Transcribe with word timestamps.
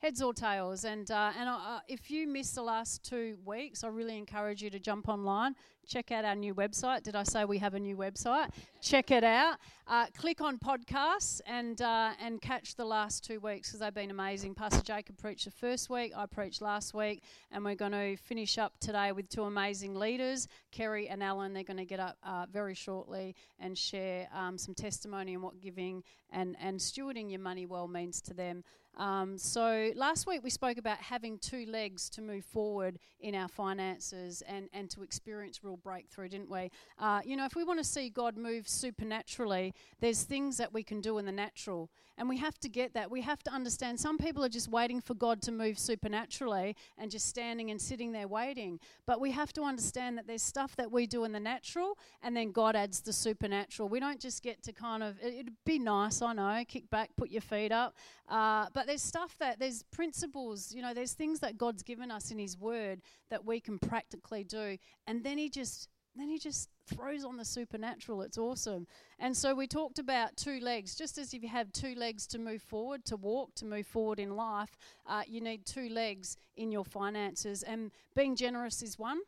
Heads 0.00 0.22
or 0.22 0.32
tails, 0.32 0.84
and 0.84 1.10
uh, 1.10 1.32
and 1.36 1.48
uh, 1.48 1.80
if 1.88 2.08
you 2.08 2.28
missed 2.28 2.54
the 2.54 2.62
last 2.62 3.02
two 3.02 3.36
weeks, 3.44 3.82
I 3.82 3.88
really 3.88 4.16
encourage 4.16 4.62
you 4.62 4.70
to 4.70 4.78
jump 4.78 5.08
online, 5.08 5.56
check 5.88 6.12
out 6.12 6.24
our 6.24 6.36
new 6.36 6.54
website. 6.54 7.02
Did 7.02 7.16
I 7.16 7.24
say 7.24 7.44
we 7.44 7.58
have 7.58 7.74
a 7.74 7.80
new 7.80 7.96
website? 7.96 8.50
check 8.80 9.10
it 9.10 9.24
out. 9.24 9.56
Uh, 9.88 10.06
click 10.16 10.40
on 10.40 10.56
podcasts 10.56 11.40
and 11.46 11.82
uh, 11.82 12.12
and 12.20 12.40
catch 12.40 12.76
the 12.76 12.84
last 12.84 13.24
two 13.24 13.40
weeks 13.40 13.70
because 13.70 13.80
they've 13.80 13.92
been 13.92 14.12
amazing. 14.12 14.54
Pastor 14.54 14.82
Jacob 14.84 15.18
preached 15.18 15.46
the 15.46 15.50
first 15.50 15.90
week, 15.90 16.12
I 16.16 16.26
preached 16.26 16.62
last 16.62 16.94
week, 16.94 17.24
and 17.50 17.64
we're 17.64 17.74
going 17.74 17.90
to 17.90 18.16
finish 18.18 18.56
up 18.56 18.74
today 18.78 19.10
with 19.10 19.28
two 19.28 19.42
amazing 19.42 19.96
leaders, 19.96 20.46
Kerry 20.70 21.08
and 21.08 21.24
Alan. 21.24 21.52
They're 21.52 21.64
going 21.64 21.78
to 21.78 21.84
get 21.84 21.98
up 21.98 22.16
uh, 22.22 22.46
very 22.52 22.74
shortly 22.74 23.34
and 23.58 23.76
share 23.76 24.28
um, 24.32 24.58
some 24.58 24.74
testimony 24.74 25.34
on 25.34 25.42
what 25.42 25.60
giving 25.60 26.04
and 26.30 26.56
and 26.60 26.78
stewarding 26.78 27.32
your 27.32 27.40
money 27.40 27.66
well 27.66 27.88
means 27.88 28.20
to 28.20 28.34
them. 28.34 28.62
Um, 28.98 29.38
so 29.38 29.92
last 29.94 30.26
week 30.26 30.42
we 30.42 30.50
spoke 30.50 30.76
about 30.76 30.98
having 30.98 31.38
two 31.38 31.66
legs 31.66 32.10
to 32.10 32.22
move 32.22 32.44
forward 32.44 32.98
in 33.20 33.34
our 33.34 33.48
finances 33.48 34.42
and, 34.46 34.68
and 34.72 34.90
to 34.90 35.02
experience 35.02 35.62
real 35.62 35.76
breakthrough, 35.76 36.28
didn't 36.28 36.50
we? 36.50 36.70
Uh, 36.98 37.20
you 37.24 37.36
know, 37.36 37.44
if 37.44 37.54
we 37.54 37.62
want 37.62 37.78
to 37.78 37.84
see 37.84 38.10
God 38.10 38.36
move 38.36 38.68
supernaturally, 38.68 39.72
there's 40.00 40.24
things 40.24 40.56
that 40.56 40.74
we 40.74 40.82
can 40.82 41.00
do 41.00 41.18
in 41.18 41.26
the 41.26 41.32
natural. 41.32 41.90
And 42.18 42.28
we 42.28 42.38
have 42.38 42.58
to 42.58 42.68
get 42.68 42.94
that. 42.94 43.10
We 43.10 43.22
have 43.22 43.44
to 43.44 43.52
understand 43.52 44.00
some 44.00 44.18
people 44.18 44.44
are 44.44 44.48
just 44.48 44.68
waiting 44.68 45.00
for 45.00 45.14
God 45.14 45.40
to 45.42 45.52
move 45.52 45.78
supernaturally 45.78 46.74
and 46.98 47.12
just 47.12 47.26
standing 47.26 47.70
and 47.70 47.80
sitting 47.80 48.10
there 48.10 48.26
waiting. 48.26 48.80
But 49.06 49.20
we 49.20 49.30
have 49.30 49.52
to 49.52 49.62
understand 49.62 50.18
that 50.18 50.26
there's 50.26 50.42
stuff 50.42 50.74
that 50.76 50.90
we 50.90 51.06
do 51.06 51.22
in 51.22 51.30
the 51.30 51.38
natural 51.38 51.96
and 52.20 52.36
then 52.36 52.50
God 52.50 52.74
adds 52.74 53.00
the 53.00 53.12
supernatural. 53.12 53.88
We 53.88 54.00
don't 54.00 54.18
just 54.20 54.42
get 54.42 54.64
to 54.64 54.72
kind 54.72 55.04
of, 55.04 55.14
it'd 55.22 55.52
be 55.64 55.78
nice, 55.78 56.20
I 56.20 56.32
know, 56.32 56.64
kick 56.66 56.90
back, 56.90 57.10
put 57.16 57.30
your 57.30 57.40
feet 57.40 57.70
up. 57.70 57.94
Uh, 58.28 58.66
but 58.74 58.86
there's 58.86 59.02
stuff 59.02 59.36
that, 59.38 59.58
there's 59.58 59.82
principles, 59.84 60.72
you 60.74 60.82
know, 60.82 60.92
there's 60.92 61.14
things 61.14 61.40
that 61.40 61.56
God's 61.56 61.82
given 61.82 62.10
us 62.10 62.30
in 62.30 62.38
His 62.38 62.58
Word 62.58 63.00
that 63.30 63.44
we 63.44 63.60
can 63.60 63.78
practically 63.78 64.44
do. 64.44 64.76
And 65.06 65.24
then 65.24 65.38
He 65.38 65.48
just, 65.48 65.88
then 66.14 66.28
He 66.28 66.38
just 66.38 66.68
throws 66.86 67.24
on 67.24 67.36
the 67.36 67.44
supernatural. 67.44 68.22
It's 68.22 68.36
awesome. 68.36 68.86
And 69.18 69.36
so 69.36 69.54
we 69.54 69.66
talked 69.66 69.98
about 69.98 70.36
two 70.36 70.60
legs. 70.60 70.94
Just 70.94 71.16
as 71.16 71.32
if 71.32 71.42
you 71.42 71.48
have 71.48 71.72
two 71.72 71.94
legs 71.94 72.26
to 72.28 72.38
move 72.38 72.62
forward, 72.62 73.04
to 73.06 73.16
walk, 73.16 73.54
to 73.56 73.64
move 73.64 73.86
forward 73.86 74.20
in 74.20 74.36
life, 74.36 74.76
uh, 75.06 75.22
you 75.26 75.40
need 75.40 75.64
two 75.64 75.88
legs 75.88 76.36
in 76.56 76.70
your 76.70 76.84
finances. 76.84 77.62
And 77.62 77.90
being 78.14 78.36
generous 78.36 78.82
is 78.82 78.98
one. 78.98 79.20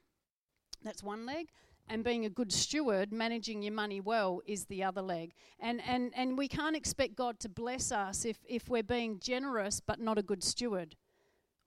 That's 0.82 1.02
one 1.02 1.24
leg 1.26 1.48
and 1.88 2.04
being 2.04 2.24
a 2.24 2.30
good 2.30 2.52
steward, 2.52 3.12
managing 3.12 3.62
your 3.62 3.72
money 3.72 4.00
well, 4.00 4.40
is 4.46 4.66
the 4.66 4.82
other 4.82 5.02
leg. 5.02 5.32
And, 5.58 5.82
and, 5.86 6.12
and 6.14 6.38
we 6.38 6.48
can't 6.48 6.76
expect 6.76 7.16
God 7.16 7.40
to 7.40 7.48
bless 7.48 7.90
us 7.92 8.24
if, 8.24 8.38
if 8.48 8.68
we're 8.68 8.82
being 8.82 9.18
generous 9.18 9.80
but 9.80 10.00
not 10.00 10.18
a 10.18 10.22
good 10.22 10.42
steward. 10.42 10.96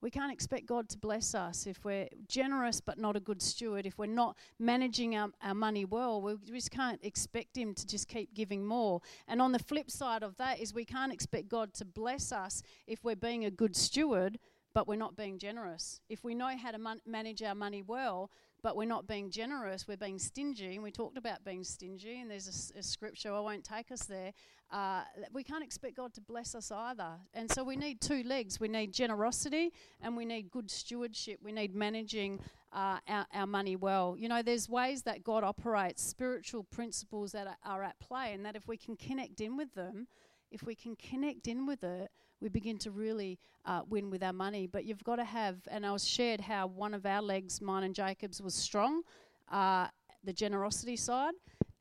We 0.02 0.12
can't 0.12 0.34
expect 0.34 0.66
God 0.66 0.90
to 0.90 0.98
bless 0.98 1.34
us 1.34 1.66
if 1.66 1.86
we're 1.86 2.10
generous 2.28 2.82
but 2.82 2.98
not 2.98 3.16
a 3.16 3.22
good 3.22 3.42
steward, 3.42 3.86
if 3.86 3.98
we're 3.98 4.06
not 4.06 4.36
managing 4.60 5.16
our, 5.16 5.30
our 5.42 5.54
money 5.54 5.86
well. 5.86 6.22
We 6.22 6.36
just 6.46 6.72
can't 6.72 7.00
expect 7.04 7.58
Him 7.58 7.74
to 7.74 7.88
just 7.88 8.10
keep 8.10 8.34
giving 8.34 8.66
more. 8.66 9.00
And 9.30 9.42
on 9.42 9.54
the 9.54 9.60
flip 9.60 9.90
side 9.90 10.22
of 10.22 10.36
that 10.36 10.60
is 10.60 10.74
we 10.74 10.84
can't 10.84 11.14
expect 11.14 11.48
God 11.48 11.74
to 11.76 11.86
bless 11.86 12.34
us 12.34 12.64
if 12.86 13.06
we're 13.06 13.16
being 13.16 13.46
a 13.46 13.52
good 13.52 13.78
steward 13.78 14.40
but 14.74 14.88
we're 14.88 14.96
not 14.96 15.16
being 15.16 15.38
generous. 15.38 16.02
If 16.10 16.24
we 16.24 16.34
know 16.36 16.52
how 16.58 16.72
to 16.72 16.78
man- 16.78 17.02
manage 17.06 17.44
our 17.44 17.56
money 17.56 17.82
well, 17.82 18.32
but 18.64 18.78
we're 18.78 18.86
not 18.86 19.06
being 19.06 19.30
generous, 19.30 19.88
we're 19.88 19.98
being 19.98 20.18
stingy. 20.18 20.76
And 20.76 20.84
we 20.84 20.92
talked 20.92 21.18
about 21.18 21.44
being 21.44 21.64
stingy, 21.64 22.22
and 22.22 22.32
there's 22.32 22.72
a, 22.76 22.80
a 22.80 22.84
scripture, 22.84 23.34
I 23.34 23.42
won't 23.42 23.66
take 23.66 23.92
us 23.92 24.04
there. 24.04 24.32
Uh, 24.72 25.04
we 25.32 25.44
can't 25.44 25.64
expect 25.64 25.98
God 25.98 26.14
to 26.16 26.22
bless 26.22 26.56
us 26.56 26.72
either. 26.72 27.18
And 27.34 27.52
so 27.52 27.64
we 27.64 27.76
need 27.76 28.02
two 28.02 28.24
legs 28.24 28.60
we 28.60 28.70
need 28.70 28.94
generosity, 28.94 29.74
and 30.02 30.16
we 30.16 30.26
need 30.26 30.50
good 30.50 30.72
stewardship. 30.72 31.40
We 31.44 31.52
need 31.52 31.76
managing 31.76 32.40
uh, 32.72 33.00
our, 33.08 33.28
our 33.34 33.46
money 33.46 33.76
well. 33.76 34.16
You 34.18 34.30
know, 34.30 34.42
there's 34.42 34.70
ways 34.70 35.04
that 35.04 35.24
God 35.24 35.44
operates, 35.44 36.02
spiritual 36.02 36.64
principles 36.64 37.34
that 37.34 37.46
are, 37.46 37.58
are 37.66 37.84
at 37.84 38.00
play, 38.00 38.34
and 38.34 38.46
that 38.46 38.56
if 38.56 38.68
we 38.68 38.78
can 38.78 38.96
connect 38.96 39.42
in 39.42 39.58
with 39.58 39.76
them, 39.76 40.08
if 40.52 40.64
we 40.64 40.74
can 40.74 40.96
connect 40.96 41.48
in 41.48 41.66
with 41.66 41.84
it, 41.84 42.10
we 42.44 42.50
begin 42.50 42.78
to 42.80 42.92
really 42.92 43.40
uh, 43.66 43.82
win 43.90 44.10
with 44.10 44.22
our 44.22 44.34
money. 44.34 44.68
But 44.68 44.84
you've 44.84 45.04
got 45.06 45.16
to 45.16 45.24
have, 45.24 45.56
and 45.72 45.86
I 45.86 45.94
was 45.94 46.06
shared 46.06 46.42
how 46.42 46.68
one 46.68 46.94
of 46.94 47.06
our 47.06 47.22
legs, 47.22 47.62
mine 47.62 47.84
and 47.84 47.96
Jacob's, 47.96 48.42
was 48.42 48.54
strong, 48.54 49.04
uh, 49.50 49.88
the 50.26 50.34
generosity 50.34 50.98
side, 50.98 51.34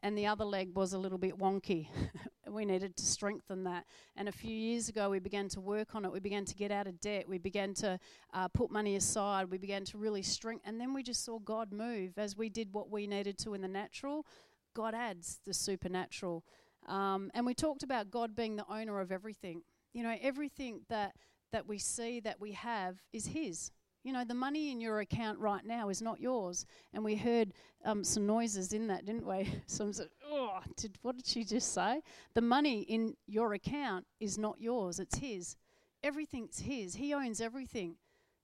and 0.05 0.17
the 0.17 0.27
other 0.27 0.45
leg 0.45 0.75
was 0.75 0.93
a 0.93 0.99
little 0.99 1.19
bit 1.19 1.37
wonky. 1.37 1.89
we 2.49 2.65
needed 2.65 2.97
to 2.97 3.05
strengthen 3.05 3.65
that. 3.65 3.87
And 4.15 4.29
a 4.29 4.33
few 4.33 4.55
years 4.55 4.89
ago, 4.89 5.11
we 5.11 5.19
began 5.19 5.49
to 5.49 5.61
work 5.61 5.97
on 5.97 6.05
it. 6.05 6.13
We 6.13 6.21
began 6.21 6.45
to 6.45 6.55
get 6.55 6.71
out 6.71 6.87
of 6.87 7.01
debt. 7.01 7.29
We 7.29 7.39
began 7.39 7.75
to 7.75 7.99
uh, 8.33 8.47
put 8.49 8.71
money 8.71 8.95
aside. 8.95 9.51
We 9.51 9.59
began 9.59 9.85
to 9.87 9.99
really 9.99 10.23
strengthen. 10.23 10.69
And 10.69 10.81
then 10.81 10.95
we 10.95 11.03
just 11.03 11.25
saw 11.25 11.41
God 11.41 11.73
move 11.73 12.19
as 12.19 12.37
we 12.37 12.49
did 12.49 12.73
what 12.73 12.89
we 12.89 13.09
needed 13.09 13.37
to 13.39 13.55
in 13.55 13.63
the 13.63 13.69
natural. 13.69 14.27
God 14.75 14.95
adds 14.95 15.41
the 15.45 15.55
supernatural. 15.55 16.45
Um, 16.87 17.31
and 17.35 17.47
we 17.47 17.55
talked 17.55 17.83
about 17.83 18.11
God 18.11 18.37
being 18.37 18.57
the 18.57 18.67
owner 18.71 19.01
of 19.01 19.11
everything. 19.11 19.63
You 19.93 20.03
know, 20.03 20.17
everything 20.21 20.81
that 20.89 21.15
that 21.53 21.69
we 21.69 21.79
see 21.79 22.21
that 22.21 22.41
we 22.41 22.53
have 22.53 22.97
is 23.13 23.27
His. 23.27 23.71
You 24.05 24.13
know, 24.13 24.25
the 24.25 24.35
money 24.35 24.73
in 24.73 24.81
your 24.81 25.01
account 25.01 25.39
right 25.39 25.65
now 25.65 25.89
is 25.89 26.03
not 26.03 26.19
yours. 26.19 26.67
And 26.93 27.05
we 27.05 27.15
heard 27.15 27.53
um, 27.85 28.03
some 28.03 28.27
noises 28.27 28.73
in 28.73 28.89
that, 28.89 29.05
didn't 29.05 29.27
we? 29.27 29.49
some 29.67 29.93
said, 29.93 30.09
oh, 30.29 30.59
did, 30.77 30.99
what 31.03 31.17
did 31.17 31.27
she 31.27 31.45
just 31.45 31.73
say? 31.73 32.03
The 32.35 32.41
money 32.41 32.81
in 32.83 33.15
your 33.27 33.55
account 33.55 34.07
is 34.19 34.39
not 34.39 34.61
yours, 34.61 34.99
it's 34.99 35.19
His. 35.19 35.57
Everything's 36.03 36.61
His. 36.61 36.97
He 36.97 37.15
owns 37.15 37.41
everything. 37.41 37.97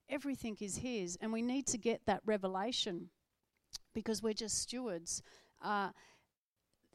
Everything 0.09 0.57
is 0.61 0.79
His. 0.79 1.19
And 1.21 1.33
we 1.33 1.43
need 1.43 1.67
to 1.69 1.79
get 1.79 2.03
that 2.07 2.21
revelation 2.25 3.11
because 3.95 4.23
we're 4.23 4.35
just 4.35 4.61
stewards. 4.61 5.23
Uh, 5.61 5.89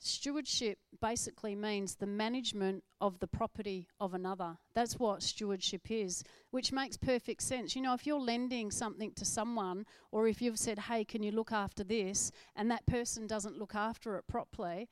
Stewardship 0.05 0.79
basically 1.01 1.55
means 1.55 1.95
the 1.95 2.05
management 2.05 2.83
of 2.99 3.19
the 3.19 3.27
property 3.27 3.87
of 4.01 4.13
another. 4.13 4.57
That's 4.75 4.99
what 4.99 5.23
stewardship 5.23 5.89
is, 5.89 6.25
which 6.51 6.73
makes 6.73 6.97
perfect 6.97 7.41
sense. 7.41 7.73
You 7.73 7.83
know, 7.83 7.93
if 7.93 8.05
you're 8.05 8.19
lending 8.19 8.69
something 8.69 9.13
to 9.13 9.23
someone, 9.23 9.85
or 10.11 10.27
if 10.27 10.41
you've 10.41 10.59
said, 10.59 10.77
hey, 10.77 11.05
can 11.05 11.23
you 11.23 11.31
look 11.31 11.53
after 11.53 11.85
this, 11.85 12.33
and 12.53 12.69
that 12.69 12.85
person 12.85 13.27
doesn't 13.27 13.57
look 13.57 13.75
after 13.75 14.17
it 14.17 14.27
properly, 14.27 14.89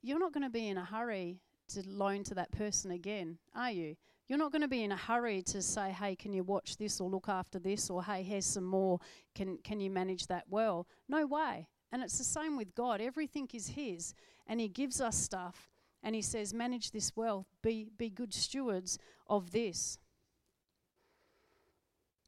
you're 0.00 0.18
not 0.18 0.32
going 0.32 0.44
to 0.44 0.48
be 0.48 0.68
in 0.68 0.78
a 0.78 0.84
hurry 0.86 1.42
to 1.68 1.82
loan 1.86 2.24
to 2.24 2.34
that 2.36 2.50
person 2.50 2.92
again, 2.92 3.36
are 3.54 3.70
you? 3.70 3.94
You're 4.26 4.38
not 4.38 4.52
going 4.52 4.62
to 4.62 4.68
be 4.68 4.84
in 4.84 4.92
a 4.92 4.96
hurry 4.96 5.42
to 5.42 5.60
say, 5.60 5.90
hey, 5.90 6.16
can 6.16 6.32
you 6.32 6.44
watch 6.44 6.78
this 6.78 6.98
or 6.98 7.10
look 7.10 7.28
after 7.28 7.58
this, 7.58 7.90
or 7.90 8.02
hey, 8.02 8.22
here's 8.22 8.46
some 8.46 8.64
more. 8.64 9.00
Can, 9.34 9.58
can 9.58 9.80
you 9.80 9.90
manage 9.90 10.28
that 10.28 10.44
well? 10.48 10.86
No 11.10 11.26
way. 11.26 11.68
And 11.92 12.02
it's 12.02 12.18
the 12.18 12.24
same 12.24 12.56
with 12.56 12.74
God. 12.74 13.00
Everything 13.00 13.48
is 13.52 13.68
His 13.68 14.14
and 14.46 14.60
He 14.60 14.68
gives 14.68 15.00
us 15.00 15.16
stuff 15.16 15.70
and 16.02 16.14
He 16.14 16.22
says, 16.22 16.54
manage 16.54 16.90
this 16.90 17.16
wealth, 17.16 17.46
be, 17.62 17.88
be 17.96 18.10
good 18.10 18.32
stewards 18.32 18.98
of 19.26 19.50
this. 19.50 19.98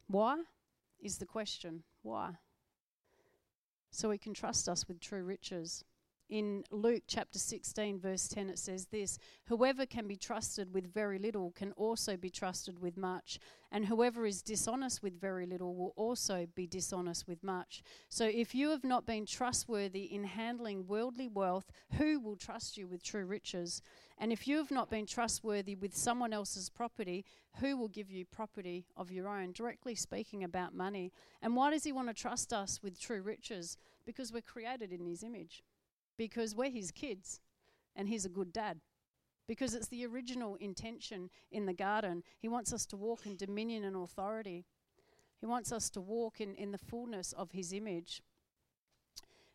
Why? 0.07 0.43
Is 1.01 1.19
the 1.19 1.27
question. 1.27 1.83
Why? 2.03 2.31
So 3.91 4.11
He 4.11 4.19
can 4.19 4.35
trust 4.35 4.69
us 4.69 4.89
with 4.89 5.01
true 5.01 5.23
riches 5.23 5.85
in 6.29 6.63
Luke 6.71 7.05
chapter 7.07 7.39
16, 7.39 8.01
verse 8.01 8.29
10, 8.29 8.51
it 8.51 8.59
says 8.59 8.87
this 8.87 9.19
Whoever 9.47 9.87
can 9.87 10.07
be 10.07 10.17
trusted 10.17 10.75
with 10.75 10.93
very 10.93 11.19
little 11.19 11.53
can 11.53 11.73
also 11.73 12.17
be 12.17 12.31
trusted 12.31 12.81
with 12.81 12.97
much, 12.97 13.39
and 13.73 13.87
whoever 13.87 14.27
is 14.27 14.43
dishonest 14.43 15.03
with 15.03 15.19
very 15.19 15.47
little 15.47 15.75
will 15.75 15.95
also 15.97 16.47
be 16.55 16.67
dishonest 16.67 17.27
with 17.27 17.43
much. 17.43 17.83
So 18.09 18.27
if 18.27 18.55
you 18.55 18.71
have 18.71 18.85
not 18.85 19.07
been 19.07 19.25
trustworthy 19.25 20.03
in 20.03 20.25
handling 20.25 20.87
worldly 20.87 21.29
wealth, 21.29 21.71
who 21.97 22.21
will 22.21 22.37
trust 22.37 22.77
you 22.77 22.87
with 22.87 23.03
true 23.03 23.25
riches? 23.25 23.81
And 24.19 24.33
if 24.33 24.47
you 24.47 24.57
have 24.59 24.71
not 24.71 24.91
been 24.91 25.07
trustworthy 25.07 25.77
with 25.77 25.97
someone 25.97 26.33
else's 26.33 26.69
property, 26.69 27.25
who 27.61 27.77
will 27.77 27.89
give 27.89 28.11
you 28.11 28.25
property 28.27 28.87
of 28.97 29.11
your 29.11 29.29
own? 29.29 29.53
Directly 29.53 29.95
speaking 29.95 30.45
about 30.45 30.75
money. 30.75 31.13
And 31.41 31.57
why 31.57 31.71
does 31.71 31.85
he 31.85 31.93
want 31.93 32.09
to 32.09 32.15
trust 32.15 32.53
us 32.53 32.81
with 32.83 33.01
true 33.01 33.23
riches? 33.23 33.77
Because 34.05 34.33
we're 34.33 34.43
created 34.43 34.93
in 34.93 35.07
his 35.07 35.23
image 35.23 35.63
because 36.19 36.55
we're 36.55 36.71
his 36.71 36.91
kids 36.91 37.41
and 37.97 38.09
he's 38.09 38.27
a 38.27 38.31
good 38.31 38.53
dad. 38.53 38.81
Because 39.47 39.75
it's 39.75 39.89
the 39.89 40.05
original 40.05 40.57
intention 40.57 41.31
in 41.51 41.65
the 41.65 41.73
garden. 41.73 42.23
He 42.39 42.49
wants 42.49 42.75
us 42.75 42.85
to 42.87 42.97
walk 42.97 43.25
in 43.25 43.37
dominion 43.37 43.85
and 43.85 43.97
authority. 43.97 44.67
He 45.41 45.47
wants 45.47 45.73
us 45.73 45.89
to 45.91 46.03
walk 46.03 46.41
in, 46.41 46.55
in 46.57 46.73
the 46.73 46.79
fullness 46.79 47.33
of 47.33 47.53
his 47.53 47.73
image. 47.73 48.21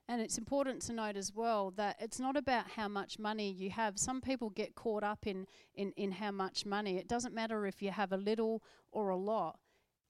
And 0.09 0.19
it's 0.19 0.37
important 0.37 0.81
to 0.83 0.93
note 0.93 1.15
as 1.15 1.31
well 1.33 1.71
that 1.77 1.97
it's 1.99 2.19
not 2.19 2.35
about 2.35 2.71
how 2.71 2.87
much 2.87 3.19
money 3.19 3.51
you 3.51 3.69
have. 3.69 3.99
Some 3.99 4.19
people 4.19 4.49
get 4.49 4.75
caught 4.75 5.03
up 5.03 5.27
in, 5.27 5.45
in, 5.75 5.93
in 5.95 6.11
how 6.13 6.31
much 6.31 6.65
money. 6.65 6.97
It 6.97 7.07
doesn't 7.07 7.35
matter 7.35 7.65
if 7.65 7.81
you 7.81 7.91
have 7.91 8.11
a 8.11 8.17
little 8.17 8.63
or 8.91 9.09
a 9.09 9.15
lot. 9.15 9.59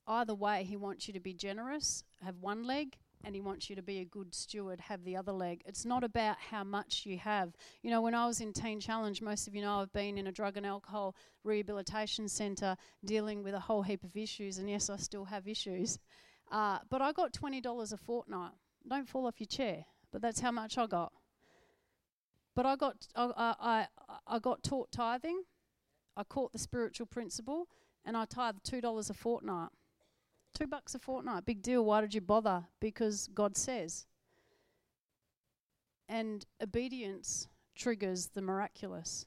Either 0.08 0.34
way, 0.34 0.64
he 0.64 0.76
wants 0.76 1.08
you 1.08 1.14
to 1.14 1.20
be 1.20 1.34
generous, 1.34 2.04
have 2.24 2.38
one 2.40 2.64
leg, 2.64 2.98
and 3.24 3.36
He 3.36 3.42
wants 3.42 3.70
you 3.70 3.76
to 3.76 3.82
be 3.82 4.00
a 4.00 4.06
good 4.06 4.34
steward, 4.34 4.80
have 4.82 5.04
the 5.04 5.16
other 5.16 5.32
leg. 5.32 5.62
It's 5.66 5.86
not 5.86 6.04
about 6.04 6.38
how 6.50 6.64
much 6.64 7.06
you 7.06 7.18
have. 7.18 7.54
You 7.82 7.90
know, 7.90 8.02
when 8.02 8.14
I 8.14 8.28
was 8.28 8.42
in 8.42 8.54
Teen 8.54 8.80
Challenge, 8.80 9.22
most 9.22 9.48
of 9.48 9.56
you 9.56 9.62
know 9.62 9.80
I've 9.80 9.94
been 9.94 10.18
in 10.18 10.28
a 10.28 10.32
drug 10.32 10.58
and 10.58 10.66
alcohol 10.66 11.16
rehabilitation 11.44 12.28
centre 12.28 12.76
dealing 13.06 13.44
with 13.44 13.54
a 13.54 13.60
whole 13.60 13.82
heap 13.82 14.04
of 14.04 14.16
issues, 14.16 14.58
and 14.58 14.70
yes, 14.70 14.90
I 14.90 14.98
still 14.98 15.26
have 15.26 15.48
issues. 15.48 16.00
Uh, 16.52 16.80
but 16.90 17.02
I 17.02 17.12
got 17.12 17.34
$20 17.34 17.94
a 17.94 17.98
fortnight. 17.98 18.52
Don't 18.88 19.08
fall 19.08 19.28
off 19.28 19.40
your 19.40 19.48
chair, 19.48 19.86
but 20.12 20.22
that's 20.22 20.40
how 20.40 20.52
much 20.52 20.78
I 20.78 20.88
got. 20.88 21.14
But 22.56 22.66
I 22.66 22.76
got, 22.76 23.08
I, 23.16 23.56
I, 23.60 23.88
I 24.28 24.40
got 24.40 24.62
taught 24.62 24.92
tithing, 24.92 25.44
I 26.16 26.24
caught 26.24 26.52
the 26.52 26.60
spiritual 26.60 27.08
principle, 27.08 27.68
and 28.06 28.16
I 28.16 28.26
tithed 28.26 28.64
$2 28.64 29.10
a 29.10 29.14
fortnight. 29.14 29.70
Two 30.54 30.68
bucks 30.68 30.94
a 30.94 31.00
fortnight, 31.00 31.46
big 31.46 31.62
deal. 31.62 31.84
Why 31.84 32.02
did 32.02 32.14
you 32.14 32.22
bother? 32.22 32.66
Because 32.80 33.28
God 33.34 33.58
says. 33.58 34.06
And 36.08 36.46
obedience 36.62 37.48
triggers 37.76 38.28
the 38.28 38.42
miraculous. 38.42 39.26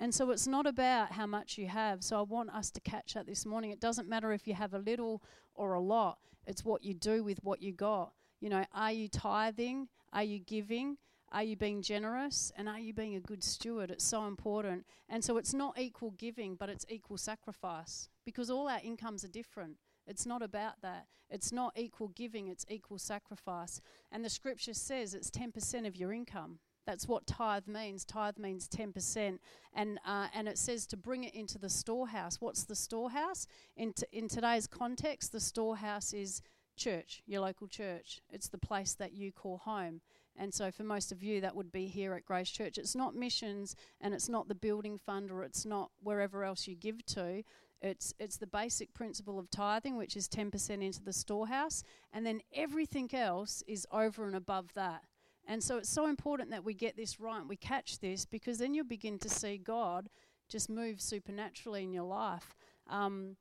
And 0.00 0.14
so 0.14 0.30
it's 0.30 0.46
not 0.46 0.66
about 0.66 1.12
how 1.12 1.26
much 1.26 1.58
you 1.58 1.68
have. 1.68 2.02
So 2.02 2.18
I 2.18 2.22
want 2.22 2.50
us 2.50 2.70
to 2.72 2.80
catch 2.80 3.14
that 3.14 3.26
this 3.26 3.46
morning. 3.46 3.70
It 3.70 3.80
doesn't 3.80 4.08
matter 4.08 4.32
if 4.32 4.48
you 4.48 4.54
have 4.54 4.74
a 4.74 4.78
little 4.78 5.22
or 5.54 5.74
a 5.74 5.80
lot, 5.80 6.18
it's 6.46 6.64
what 6.64 6.82
you 6.82 6.94
do 6.94 7.22
with 7.22 7.38
what 7.44 7.60
you 7.60 7.72
got. 7.72 8.12
You 8.40 8.48
know, 8.48 8.64
are 8.72 8.92
you 8.92 9.08
tithing? 9.08 9.88
Are 10.12 10.22
you 10.22 10.38
giving? 10.38 10.96
Are 11.30 11.42
you 11.42 11.54
being 11.54 11.82
generous? 11.82 12.50
And 12.56 12.68
are 12.68 12.78
you 12.78 12.92
being 12.94 13.14
a 13.14 13.20
good 13.20 13.44
steward? 13.44 13.90
It's 13.90 14.04
so 14.04 14.26
important. 14.26 14.86
And 15.08 15.22
so 15.22 15.36
it's 15.36 15.54
not 15.54 15.78
equal 15.78 16.12
giving, 16.12 16.56
but 16.56 16.70
it's 16.70 16.86
equal 16.88 17.18
sacrifice 17.18 18.08
because 18.24 18.50
all 18.50 18.68
our 18.68 18.80
incomes 18.82 19.22
are 19.22 19.28
different. 19.28 19.76
It's 20.10 20.26
not 20.26 20.42
about 20.42 20.82
that. 20.82 21.06
It's 21.30 21.52
not 21.52 21.72
equal 21.76 22.08
giving, 22.08 22.48
it's 22.48 22.66
equal 22.68 22.98
sacrifice. 22.98 23.80
And 24.10 24.24
the 24.24 24.28
scripture 24.28 24.74
says 24.74 25.14
it's 25.14 25.30
10% 25.30 25.86
of 25.86 25.94
your 25.94 26.12
income. 26.12 26.58
That's 26.84 27.06
what 27.06 27.26
tithe 27.28 27.68
means. 27.68 28.04
Tithe 28.04 28.38
means 28.38 28.66
10%. 28.66 29.38
And, 29.72 30.00
uh, 30.04 30.26
and 30.34 30.48
it 30.48 30.58
says 30.58 30.86
to 30.88 30.96
bring 30.96 31.22
it 31.22 31.34
into 31.34 31.56
the 31.58 31.68
storehouse. 31.68 32.40
What's 32.40 32.64
the 32.64 32.74
storehouse? 32.74 33.46
In, 33.76 33.92
t- 33.92 34.06
in 34.10 34.26
today's 34.26 34.66
context, 34.66 35.30
the 35.30 35.38
storehouse 35.38 36.12
is 36.12 36.42
church, 36.76 37.22
your 37.26 37.42
local 37.42 37.68
church. 37.68 38.20
It's 38.30 38.48
the 38.48 38.58
place 38.58 38.94
that 38.94 39.12
you 39.12 39.30
call 39.30 39.58
home. 39.58 40.00
And 40.36 40.52
so, 40.52 40.70
for 40.70 40.84
most 40.84 41.12
of 41.12 41.22
you, 41.22 41.40
that 41.42 41.54
would 41.54 41.70
be 41.70 41.86
here 41.86 42.14
at 42.14 42.24
Grace 42.24 42.50
Church. 42.50 42.78
It's 42.78 42.96
not 42.96 43.14
missions 43.14 43.76
and 44.00 44.14
it's 44.14 44.28
not 44.28 44.48
the 44.48 44.54
building 44.54 44.98
fund 44.98 45.30
or 45.30 45.44
it's 45.44 45.66
not 45.66 45.90
wherever 46.02 46.44
else 46.44 46.66
you 46.66 46.74
give 46.74 47.04
to. 47.06 47.44
It's, 47.82 48.14
it's 48.18 48.36
the 48.36 48.46
basic 48.46 48.92
principle 48.92 49.38
of 49.38 49.50
tithing, 49.50 49.96
which 49.96 50.16
is 50.16 50.28
10% 50.28 50.82
into 50.82 51.02
the 51.02 51.12
storehouse, 51.12 51.82
and 52.12 52.26
then 52.26 52.40
everything 52.54 53.08
else 53.14 53.62
is 53.66 53.86
over 53.90 54.26
and 54.26 54.36
above 54.36 54.72
that. 54.74 55.04
And 55.46 55.62
so 55.62 55.78
it's 55.78 55.88
so 55.88 56.06
important 56.06 56.50
that 56.50 56.64
we 56.64 56.74
get 56.74 56.96
this 56.96 57.18
right, 57.18 57.42
we 57.46 57.56
catch 57.56 57.98
this, 57.98 58.24
because 58.24 58.58
then 58.58 58.74
you'll 58.74 58.84
begin 58.84 59.18
to 59.20 59.28
see 59.28 59.56
God 59.56 60.08
just 60.48 60.68
move 60.68 61.00
supernaturally 61.00 61.82
in 61.82 61.92
your 61.92 62.04
life. 62.04 62.54
Um, 62.88 63.36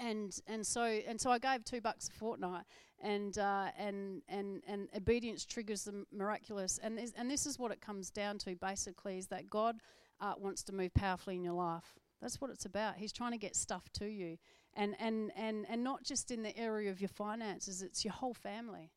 and 0.00 0.36
and 0.46 0.66
so 0.66 0.82
and 0.82 1.20
so 1.20 1.30
I 1.30 1.38
gave 1.38 1.64
two 1.64 1.80
bucks 1.80 2.08
a 2.08 2.12
fortnight, 2.12 2.64
and 3.02 3.36
uh, 3.36 3.66
and 3.76 4.22
and 4.28 4.62
and 4.66 4.88
obedience 4.96 5.44
triggers 5.44 5.84
the 5.84 6.04
miraculous, 6.12 6.78
and 6.82 6.96
this, 6.96 7.12
and 7.16 7.30
this 7.30 7.46
is 7.46 7.58
what 7.58 7.72
it 7.72 7.80
comes 7.80 8.10
down 8.10 8.38
to 8.38 8.54
basically 8.56 9.18
is 9.18 9.26
that 9.28 9.50
God 9.50 9.76
uh, 10.20 10.34
wants 10.38 10.62
to 10.64 10.72
move 10.72 10.94
powerfully 10.94 11.36
in 11.36 11.42
your 11.42 11.54
life. 11.54 11.94
That's 12.20 12.40
what 12.40 12.50
it's 12.50 12.64
about. 12.64 12.96
He's 12.96 13.12
trying 13.12 13.32
to 13.32 13.38
get 13.38 13.54
stuff 13.54 13.88
to 13.94 14.06
you. 14.06 14.38
And, 14.74 14.94
and, 14.98 15.32
and, 15.36 15.66
and 15.68 15.82
not 15.82 16.04
just 16.04 16.30
in 16.30 16.42
the 16.42 16.56
area 16.56 16.90
of 16.90 17.00
your 17.00 17.08
finances, 17.08 17.82
it's 17.82 18.04
your 18.04 18.12
whole 18.12 18.34
family. 18.34 18.90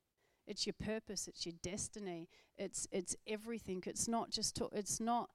It's 0.48 0.66
your 0.66 0.74
purpose, 0.74 1.28
it's 1.28 1.46
your 1.46 1.54
destiny, 1.62 2.28
it's, 2.58 2.88
it's 2.92 3.16
everything. 3.28 3.84
It's 3.86 4.08
not 4.08 4.32
just, 4.32 4.56
to, 4.56 4.70
it's 4.74 5.00
not, 5.00 5.30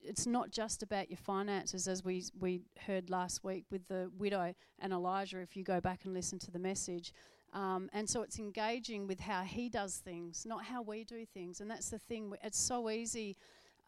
it's 0.00 0.26
not 0.26 0.50
just 0.50 0.82
about 0.82 1.10
your 1.10 1.16
finances, 1.16 1.88
as 1.88 2.04
we, 2.04 2.24
we 2.38 2.60
heard 2.86 3.08
last 3.08 3.42
week 3.42 3.64
with 3.70 3.88
the 3.88 4.10
widow 4.16 4.54
and 4.78 4.92
Elijah, 4.92 5.38
if 5.38 5.56
you 5.56 5.64
go 5.64 5.80
back 5.80 6.04
and 6.04 6.12
listen 6.12 6.38
to 6.40 6.50
the 6.50 6.58
message. 6.58 7.12
Um, 7.54 7.88
and 7.92 8.08
so 8.08 8.22
it's 8.22 8.38
engaging 8.38 9.06
with 9.06 9.20
how 9.20 9.42
he 9.42 9.68
does 9.68 9.96
things, 9.96 10.44
not 10.46 10.64
how 10.64 10.82
we 10.82 11.04
do 11.04 11.24
things. 11.24 11.60
And 11.60 11.70
that's 11.70 11.88
the 11.88 11.98
thing, 11.98 12.32
it's 12.42 12.58
so 12.60 12.90
easy 12.90 13.36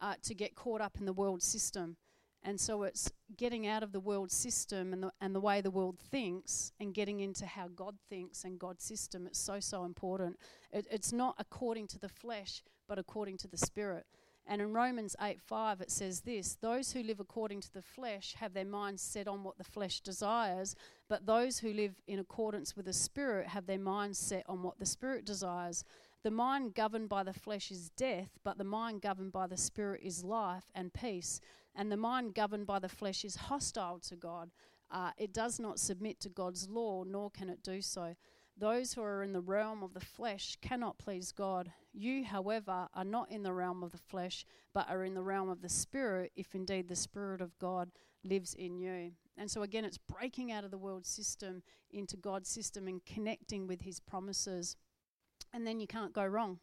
uh, 0.01 0.15
to 0.23 0.33
get 0.33 0.55
caught 0.55 0.81
up 0.81 0.97
in 0.99 1.05
the 1.05 1.13
world 1.13 1.41
system. 1.43 1.95
And 2.45 2.59
so 2.59 2.83
it's 2.83 3.11
getting 3.37 3.65
out 3.65 3.81
of 3.81 3.91
the 3.91 3.99
world 3.99 4.31
system 4.31 4.93
and 4.93 5.03
the, 5.03 5.11
and 5.19 5.33
the 5.33 5.39
way 5.39 5.61
the 5.61 5.71
world 5.71 5.97
thinks 5.97 6.71
and 6.79 6.93
getting 6.93 7.21
into 7.21 7.47
how 7.47 7.69
God 7.69 7.95
thinks 8.07 8.43
and 8.43 8.59
God's 8.59 8.83
system. 8.83 9.25
It's 9.25 9.39
so, 9.39 9.59
so 9.59 9.83
important. 9.83 10.37
It, 10.71 10.85
it's 10.91 11.11
not 11.11 11.35
according 11.39 11.87
to 11.87 11.99
the 11.99 12.07
flesh, 12.07 12.61
but 12.87 12.99
according 12.99 13.37
to 13.39 13.47
the 13.47 13.57
Spirit. 13.57 14.05
And 14.47 14.61
in 14.61 14.73
Romans 14.73 15.15
8 15.19 15.41
5, 15.41 15.81
it 15.81 15.89
says 15.89 16.21
this 16.21 16.55
Those 16.61 16.91
who 16.91 17.01
live 17.01 17.19
according 17.19 17.61
to 17.61 17.73
the 17.73 17.81
flesh 17.81 18.35
have 18.39 18.53
their 18.53 18.63
minds 18.63 19.01
set 19.01 19.27
on 19.27 19.43
what 19.43 19.57
the 19.57 19.63
flesh 19.63 20.01
desires, 20.01 20.75
but 21.09 21.25
those 21.25 21.57
who 21.57 21.73
live 21.73 21.95
in 22.07 22.19
accordance 22.19 22.75
with 22.75 22.85
the 22.85 22.93
Spirit 22.93 23.47
have 23.47 23.65
their 23.65 23.79
minds 23.79 24.19
set 24.19 24.43
on 24.47 24.61
what 24.61 24.77
the 24.77 24.85
Spirit 24.85 25.25
desires. 25.25 25.83
The 26.21 26.31
mind 26.31 26.75
governed 26.75 27.09
by 27.09 27.23
the 27.23 27.33
flesh 27.33 27.71
is 27.71 27.89
death, 27.89 28.29
but 28.43 28.59
the 28.59 28.63
mind 28.63 29.01
governed 29.01 29.31
by 29.31 29.47
the 29.47 29.57
Spirit 29.57 30.01
is 30.03 30.23
life 30.23 30.65
and 30.75 30.93
peace. 30.93 31.41
And 31.75 31.91
the 31.91 31.97
mind 31.97 32.33
governed 32.33 32.65
by 32.65 32.79
the 32.79 32.89
flesh 32.89 33.25
is 33.25 33.35
hostile 33.35 33.99
to 33.99 34.15
God. 34.15 34.51
Uh, 34.91 35.11
it 35.17 35.33
does 35.33 35.59
not 35.59 35.79
submit 35.79 36.19
to 36.21 36.29
God's 36.29 36.69
law, 36.69 37.03
nor 37.03 37.29
can 37.29 37.49
it 37.49 37.63
do 37.63 37.81
so. 37.81 38.15
Those 38.57 38.93
who 38.93 39.01
are 39.01 39.21
in 39.23 39.33
the 39.33 39.41
realm 39.41 39.83
of 39.83 39.93
the 39.93 39.99
flesh 39.99 40.57
cannot 40.61 40.97
please 40.97 41.33
God. 41.33 41.71
You, 41.91 42.23
however, 42.23 42.87
are 42.93 43.03
not 43.03 43.29
in 43.29 43.43
the 43.43 43.51
realm 43.51 43.83
of 43.83 43.91
the 43.91 43.97
flesh, 43.97 44.45
but 44.73 44.89
are 44.89 45.03
in 45.03 45.13
the 45.13 45.21
realm 45.21 45.49
of 45.49 45.61
the 45.61 45.69
Spirit, 45.69 46.31
if 46.37 46.55
indeed 46.55 46.87
the 46.87 46.95
Spirit 46.95 47.41
of 47.41 47.57
God 47.59 47.91
lives 48.23 48.53
in 48.53 48.77
you. 48.77 49.11
And 49.37 49.51
so, 49.51 49.63
again, 49.63 49.83
it's 49.83 49.97
breaking 49.97 50.53
out 50.53 50.63
of 50.63 50.71
the 50.71 50.77
world 50.77 51.05
system 51.05 51.63
into 51.91 52.15
God's 52.15 52.47
system 52.47 52.87
and 52.87 53.05
connecting 53.05 53.67
with 53.67 53.81
His 53.81 53.99
promises. 53.99 54.77
And 55.53 55.67
then 55.67 55.81
you 55.81 55.87
can't 55.87 56.13
go 56.13 56.25
wrong. 56.25 56.59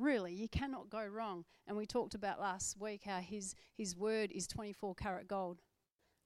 Really, 0.00 0.32
you 0.32 0.48
cannot 0.48 0.88
go 0.88 1.04
wrong. 1.04 1.44
And 1.66 1.76
we 1.76 1.84
talked 1.84 2.14
about 2.14 2.40
last 2.40 2.80
week 2.80 3.02
how 3.04 3.18
his, 3.18 3.54
his 3.76 3.94
word 3.94 4.32
is 4.32 4.46
24 4.46 4.94
karat 4.94 5.28
gold 5.28 5.60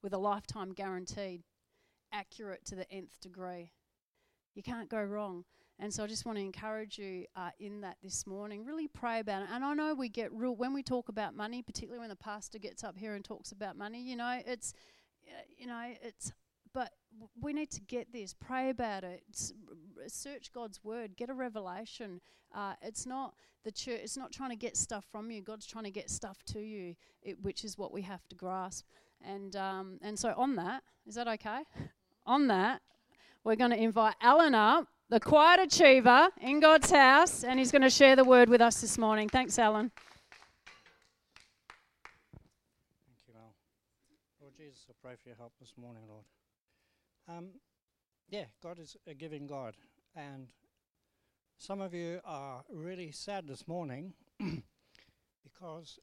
with 0.01 0.15
a 0.15 0.19
lifetime 0.19 0.73
guaranteed, 0.73 1.43
accurate 2.13 2.65
to 2.67 2.77
the 2.77 2.89
nth 2.89 3.19
degree. 3.21 3.73
You 4.55 4.63
can't 4.63 4.89
go 4.89 5.03
wrong. 5.03 5.45
And 5.81 5.93
so 5.93 6.05
I 6.05 6.07
just 6.07 6.25
want 6.25 6.39
to 6.39 6.45
encourage 6.45 6.99
you 6.99 7.25
uh, 7.35 7.51
in 7.59 7.81
that 7.81 7.97
this 8.01 8.29
morning. 8.29 8.65
Really 8.65 8.87
pray 8.87 9.19
about 9.19 9.43
it. 9.43 9.49
And 9.53 9.65
I 9.65 9.75
know 9.75 9.93
we 9.93 10.09
get 10.09 10.33
real, 10.33 10.55
when 10.55 10.73
we 10.73 10.85
talk 10.85 11.09
about 11.09 11.35
money, 11.35 11.61
particularly 11.61 11.99
when 11.99 12.11
the 12.11 12.17
pastor 12.17 12.61
gets 12.61 12.85
up 12.85 12.97
here 12.97 13.17
and 13.17 13.25
talks 13.25 13.51
about 13.51 13.77
money, 13.77 14.01
you 14.01 14.15
know, 14.15 14.41
it's, 14.47 14.73
uh, 15.27 15.43
you 15.59 15.67
know, 15.67 15.83
it's 16.01 16.33
we 17.41 17.53
need 17.53 17.71
to 17.71 17.81
get 17.81 18.13
this, 18.13 18.35
pray 18.35 18.71
about 18.71 19.05
it, 19.05 19.23
search 20.07 20.53
God's 20.53 20.83
word, 20.83 21.17
get 21.17 21.31
a 21.31 21.35
revelation. 21.35 22.21
Uh, 22.55 22.75
it's 22.83 23.07
not 23.07 23.35
the 23.65 23.73
church, 23.73 24.01
it's 24.03 24.17
not 24.17 24.33
trying 24.33 24.51
to 24.51 24.57
get 24.57 24.77
stuff 24.77 25.05
from 25.11 25.31
you. 25.31 25.43
God's 25.43 25.67
trying 25.67 25.85
to 25.85 25.91
get 25.91 26.11
stuff 26.11 26.43
to 26.47 26.61
you, 26.61 26.95
it, 27.23 27.41
which 27.43 27.65
is 27.65 27.79
what 27.79 27.93
we 27.93 28.03
have 28.03 28.27
to 28.29 28.37
grasp. 28.37 28.87
And 29.23 29.57
um, 29.57 29.99
and 30.03 30.19
so 30.19 30.35
on 30.37 30.57
that, 30.57 30.83
is 31.07 31.15
that 31.15 31.29
okay? 31.29 31.63
on 32.27 32.49
that, 32.49 32.83
we're 33.43 33.57
going 33.57 33.71
to 33.71 33.81
invite 33.81 34.15
Alan 34.21 34.55
up, 34.55 34.89
the 35.09 35.21
quiet 35.21 35.61
achiever 35.61 36.29
in 36.41 36.61
God's 36.61 36.91
house, 36.91 37.45
and 37.45 37.59
he's 37.59 37.71
going 37.71 37.83
to 37.83 37.91
share 37.91 38.17
the 38.17 38.25
word 38.25 38.49
with 38.49 38.61
us 38.61 38.81
this 38.81 38.99
morning. 38.99 39.29
Thanks, 39.29 39.59
Alan. 39.59 39.91
Thank 43.07 43.19
you, 43.29 43.35
Al. 43.37 43.55
Lord 44.41 44.55
Jesus, 44.57 44.87
I 44.89 44.93
pray 45.03 45.15
for 45.23 45.29
your 45.29 45.37
help 45.37 45.53
this 45.61 45.73
morning, 45.77 46.03
Lord. 46.09 46.25
Um, 47.29 47.49
yeah, 48.29 48.45
God 48.63 48.79
is 48.79 48.97
a 49.07 49.15
giving 49.15 49.47
God. 49.47 49.75
And 50.15 50.53
some 51.59 51.81
of 51.81 51.95
you 51.95 52.21
are 52.25 52.63
really 52.71 53.11
sad 53.13 53.47
this 53.47 53.67
morning 53.67 54.13
because 55.43 55.99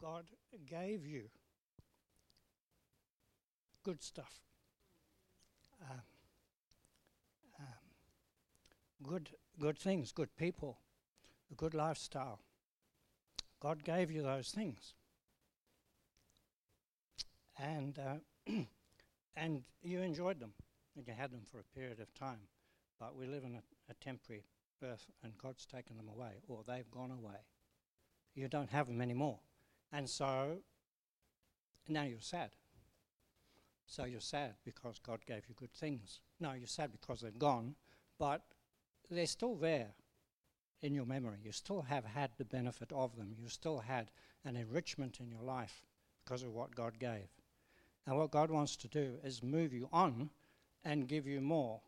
God 0.00 0.26
gave 0.66 1.04
you 1.04 1.24
good 3.84 4.02
stuff, 4.02 4.38
um, 5.90 6.00
um, 7.58 7.66
good 9.02 9.30
good 9.60 9.78
things, 9.78 10.12
good 10.12 10.34
people, 10.36 10.78
a 11.50 11.54
good 11.54 11.74
lifestyle. 11.74 12.40
God 13.60 13.82
gave 13.82 14.10
you 14.10 14.22
those 14.22 14.50
things, 14.50 14.94
and 17.58 17.98
uh, 17.98 18.14
and 19.36 19.62
you 19.82 20.00
enjoyed 20.00 20.40
them, 20.40 20.52
and 20.96 21.06
you 21.06 21.12
had 21.16 21.30
them 21.30 21.42
for 21.50 21.60
a 21.60 21.78
period 21.78 22.00
of 22.00 22.12
time. 22.14 22.40
But 22.98 23.16
we 23.16 23.26
live 23.26 23.44
in 23.44 23.54
a, 23.54 23.62
a 23.90 23.94
temporary 23.94 24.44
earth, 24.82 25.06
and 25.22 25.36
God's 25.38 25.66
taken 25.66 25.96
them 25.96 26.08
away, 26.08 26.40
or 26.48 26.62
they've 26.66 26.90
gone 26.90 27.10
away. 27.10 27.40
You 28.34 28.48
don't 28.48 28.70
have 28.70 28.86
them 28.86 29.00
anymore. 29.00 29.38
And 29.92 30.08
so 30.08 30.58
now 31.88 32.02
you're 32.02 32.20
sad. 32.20 32.50
So 33.86 34.04
you're 34.04 34.20
sad 34.20 34.54
because 34.64 34.98
God 34.98 35.20
gave 35.26 35.48
you 35.48 35.54
good 35.54 35.72
things. 35.72 36.20
No, 36.40 36.52
you're 36.52 36.66
sad 36.66 36.92
because 36.92 37.20
they're 37.20 37.30
gone, 37.30 37.74
but 38.18 38.42
they're 39.10 39.26
still 39.26 39.54
there 39.54 39.94
in 40.82 40.94
your 40.94 41.06
memory. 41.06 41.38
You 41.42 41.52
still 41.52 41.82
have 41.82 42.04
had 42.04 42.30
the 42.36 42.44
benefit 42.44 42.92
of 42.92 43.16
them. 43.16 43.34
You 43.36 43.48
still 43.48 43.78
had 43.78 44.10
an 44.44 44.56
enrichment 44.56 45.20
in 45.20 45.30
your 45.30 45.42
life 45.42 45.82
because 46.24 46.42
of 46.42 46.52
what 46.52 46.74
God 46.74 46.98
gave. 46.98 47.28
And 48.08 48.16
what 48.16 48.30
God 48.30 48.50
wants 48.50 48.74
to 48.76 48.88
do 48.88 49.16
is 49.22 49.42
move 49.42 49.74
you 49.74 49.90
on 49.92 50.30
and 50.82 51.06
give 51.06 51.26
you 51.26 51.42
more 51.42 51.82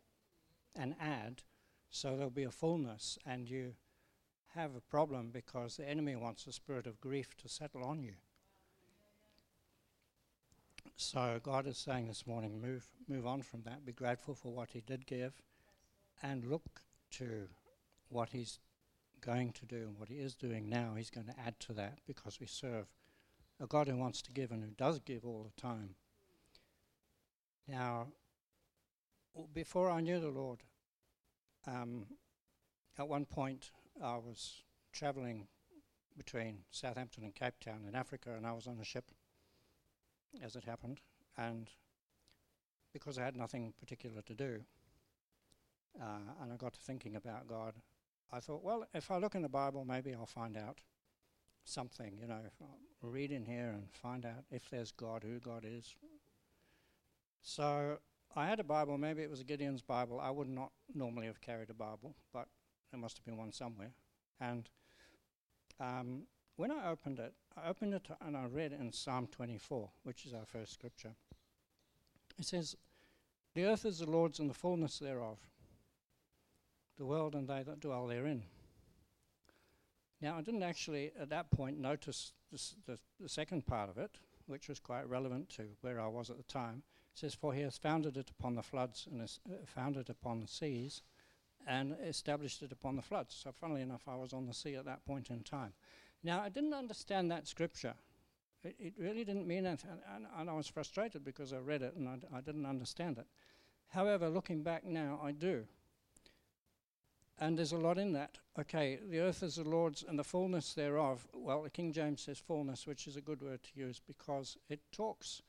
and 0.75 0.93
add 1.01 1.41
so 1.89 2.15
there'll 2.15 2.29
be 2.29 2.43
a 2.43 2.51
fullness 2.51 3.17
and 3.25 3.49
you 3.49 3.73
have 4.53 4.75
a 4.75 4.81
problem 4.81 5.31
because 5.33 5.77
the 5.77 5.89
enemy 5.89 6.15
wants 6.15 6.45
a 6.45 6.51
spirit 6.51 6.85
of 6.85 7.01
grief 7.01 7.35
to 7.37 7.49
settle 7.49 7.83
on 7.83 8.03
you. 8.03 8.13
So 10.95 11.39
God 11.41 11.65
is 11.65 11.79
saying 11.79 12.07
this 12.07 12.27
morning, 12.27 12.61
move 12.61 12.85
move 13.07 13.25
on 13.25 13.41
from 13.41 13.63
that. 13.63 13.83
Be 13.83 13.91
grateful 13.91 14.35
for 14.35 14.53
what 14.53 14.69
He 14.69 14.81
did 14.81 15.07
give, 15.07 15.41
and 16.21 16.45
look 16.45 16.83
to 17.13 17.47
what 18.09 18.29
He's 18.29 18.59
going 19.21 19.53
to 19.53 19.65
do 19.65 19.87
and 19.87 19.97
what 19.97 20.09
He 20.09 20.19
is 20.19 20.35
doing 20.35 20.69
now. 20.69 20.93
He's 20.95 21.09
going 21.09 21.27
to 21.27 21.39
add 21.39 21.59
to 21.61 21.73
that 21.73 21.97
because 22.05 22.39
we 22.39 22.45
serve 22.45 22.85
a 23.59 23.65
God 23.65 23.87
who 23.87 23.95
wants 23.95 24.21
to 24.21 24.31
give 24.31 24.51
and 24.51 24.63
who 24.63 24.69
does 24.77 24.99
give 24.99 25.25
all 25.25 25.43
the 25.43 25.61
time. 25.61 25.95
Now, 27.67 28.07
before 29.53 29.89
I 29.89 30.01
knew 30.01 30.19
the 30.19 30.29
Lord, 30.29 30.59
um, 31.67 32.05
at 32.97 33.07
one 33.07 33.25
point 33.25 33.71
I 34.03 34.17
was 34.17 34.63
traveling 34.91 35.47
between 36.17 36.59
Southampton 36.71 37.23
and 37.23 37.33
Cape 37.33 37.59
Town 37.59 37.85
in 37.87 37.95
Africa, 37.95 38.33
and 38.35 38.45
I 38.45 38.51
was 38.51 38.67
on 38.67 38.77
a 38.79 38.83
ship 38.83 39.11
as 40.43 40.55
it 40.55 40.65
happened, 40.65 40.99
and 41.37 41.69
because 42.93 43.17
I 43.17 43.23
had 43.23 43.35
nothing 43.35 43.73
particular 43.79 44.21
to 44.21 44.33
do, 44.33 44.61
uh, 45.99 46.33
and 46.41 46.51
I 46.51 46.55
got 46.57 46.73
to 46.73 46.79
thinking 46.79 47.15
about 47.15 47.47
God, 47.47 47.75
I 48.31 48.39
thought, 48.39 48.63
well, 48.63 48.85
if 48.93 49.11
I 49.11 49.17
look 49.17 49.35
in 49.35 49.41
the 49.41 49.49
Bible, 49.49 49.85
maybe 49.85 50.13
I'll 50.13 50.25
find 50.25 50.57
out 50.57 50.79
something, 51.63 52.17
you 52.19 52.27
know, 52.27 52.41
read 53.01 53.31
in 53.31 53.45
here 53.45 53.71
and 53.73 53.89
find 53.91 54.25
out 54.25 54.43
if 54.51 54.69
there's 54.69 54.91
God, 54.91 55.23
who 55.23 55.39
God 55.39 55.65
is. 55.67 55.95
So 57.41 57.97
I 58.35 58.47
had 58.47 58.59
a 58.59 58.63
Bible, 58.63 58.97
maybe 58.97 59.23
it 59.23 59.29
was 59.29 59.41
a 59.41 59.43
Gideon's 59.43 59.81
Bible. 59.81 60.19
I 60.19 60.29
would 60.29 60.47
not 60.47 60.71
normally 60.93 61.27
have 61.27 61.41
carried 61.41 61.69
a 61.69 61.73
Bible, 61.73 62.15
but 62.33 62.47
there 62.91 62.99
must 62.99 63.17
have 63.17 63.25
been 63.25 63.37
one 63.37 63.51
somewhere. 63.51 63.91
And 64.39 64.69
um, 65.79 66.23
when 66.55 66.71
I 66.71 66.89
opened 66.89 67.19
it, 67.19 67.33
I 67.57 67.67
opened 67.69 67.93
it 67.93 68.07
and 68.25 68.37
I 68.37 68.45
read 68.45 68.71
in 68.71 68.91
Psalm 68.91 69.27
24, 69.27 69.89
which 70.03 70.25
is 70.25 70.33
our 70.33 70.45
first 70.45 70.73
scripture. 70.73 71.15
It 72.37 72.45
says, 72.45 72.75
The 73.55 73.65
earth 73.65 73.85
is 73.85 73.99
the 73.99 74.09
Lord's 74.09 74.39
and 74.39 74.49
the 74.49 74.53
fullness 74.53 74.99
thereof, 74.99 75.37
the 76.97 77.05
world 77.05 77.35
and 77.35 77.47
they 77.47 77.63
that 77.63 77.79
dwell 77.79 78.07
therein. 78.07 78.43
Now, 80.21 80.37
I 80.37 80.41
didn't 80.41 80.63
actually 80.63 81.11
at 81.19 81.29
that 81.29 81.49
point 81.49 81.79
notice 81.79 82.33
the, 82.51 82.99
the 83.19 83.29
second 83.29 83.65
part 83.65 83.89
of 83.89 83.97
it, 83.97 84.19
which 84.45 84.69
was 84.69 84.79
quite 84.79 85.09
relevant 85.09 85.49
to 85.49 85.63
where 85.81 85.99
I 85.99 86.07
was 86.07 86.29
at 86.29 86.37
the 86.37 86.43
time. 86.43 86.83
Says, 87.13 87.33
For 87.33 87.53
he 87.53 87.61
has 87.61 87.77
founded 87.77 88.17
it 88.17 88.29
upon 88.29 88.55
the 88.55 88.63
floods 88.63 89.07
and 89.09 89.21
has 89.21 89.39
uh, 89.49 89.55
founded 89.65 90.09
upon 90.09 90.39
the 90.39 90.47
seas 90.47 91.01
and 91.67 91.95
established 92.03 92.61
it 92.61 92.71
upon 92.71 92.95
the 92.95 93.01
floods. 93.01 93.35
So, 93.35 93.51
funnily 93.51 93.81
enough, 93.81 94.07
I 94.07 94.15
was 94.15 94.33
on 94.33 94.47
the 94.47 94.53
sea 94.53 94.75
at 94.75 94.85
that 94.85 95.05
point 95.05 95.29
in 95.29 95.43
time. 95.43 95.73
Now, 96.23 96.41
I 96.41 96.49
didn't 96.49 96.73
understand 96.73 97.31
that 97.31 97.47
scripture. 97.47 97.93
It, 98.63 98.75
it 98.79 98.93
really 98.97 99.23
didn't 99.23 99.47
mean 99.47 99.65
anything. 99.65 99.91
And, 100.13 100.25
and, 100.37 100.49
I 100.49 100.53
was 100.53 100.67
frustrated 100.67 101.23
because 101.23 101.53
I 101.53 101.57
read 101.57 101.81
it 101.81 101.95
and 101.95 102.07
I 102.07 102.15
d- 102.15 102.27
I 102.33 102.41
didn't 102.41 102.65
understand 102.65 103.17
it. 103.17 103.25
However, 103.87 104.29
looking 104.29 104.63
back 104.63 104.85
now, 104.85 105.19
I 105.23 105.31
do. 105.31 105.65
And 107.39 107.57
there's 107.57 107.71
a 107.71 107.77
lot 107.77 107.97
in 107.97 108.13
that. 108.13 108.37
Okay, 108.59 108.99
the 109.09 109.19
earth 109.19 109.41
is 109.41 109.55
the 109.55 109.63
Lord's 109.63 110.03
and 110.03 110.17
the 110.17 110.23
fullness 110.23 110.73
thereof. 110.73 111.27
Well, 111.33 111.63
the 111.63 111.71
King 111.71 111.91
James 111.91 112.21
says 112.21 112.37
fullness, 112.37 112.85
which 112.85 113.07
is 113.07 113.15
a 113.15 113.21
good 113.21 113.41
word 113.41 113.63
to 113.63 113.79
use 113.79 113.99
because 113.99 114.57
it 114.69 114.79
talks 114.91 115.41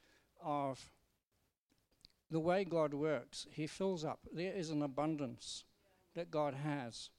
of 0.42 0.90
the 2.32 2.40
way 2.40 2.64
God 2.64 2.94
works. 2.94 3.46
He 3.50 3.66
fills 3.66 4.04
up. 4.04 4.20
There 4.32 4.54
is 4.54 4.70
an 4.70 4.82
abundance 4.82 5.64
that 6.14 6.30
God 6.30 6.54
has. 6.54 7.10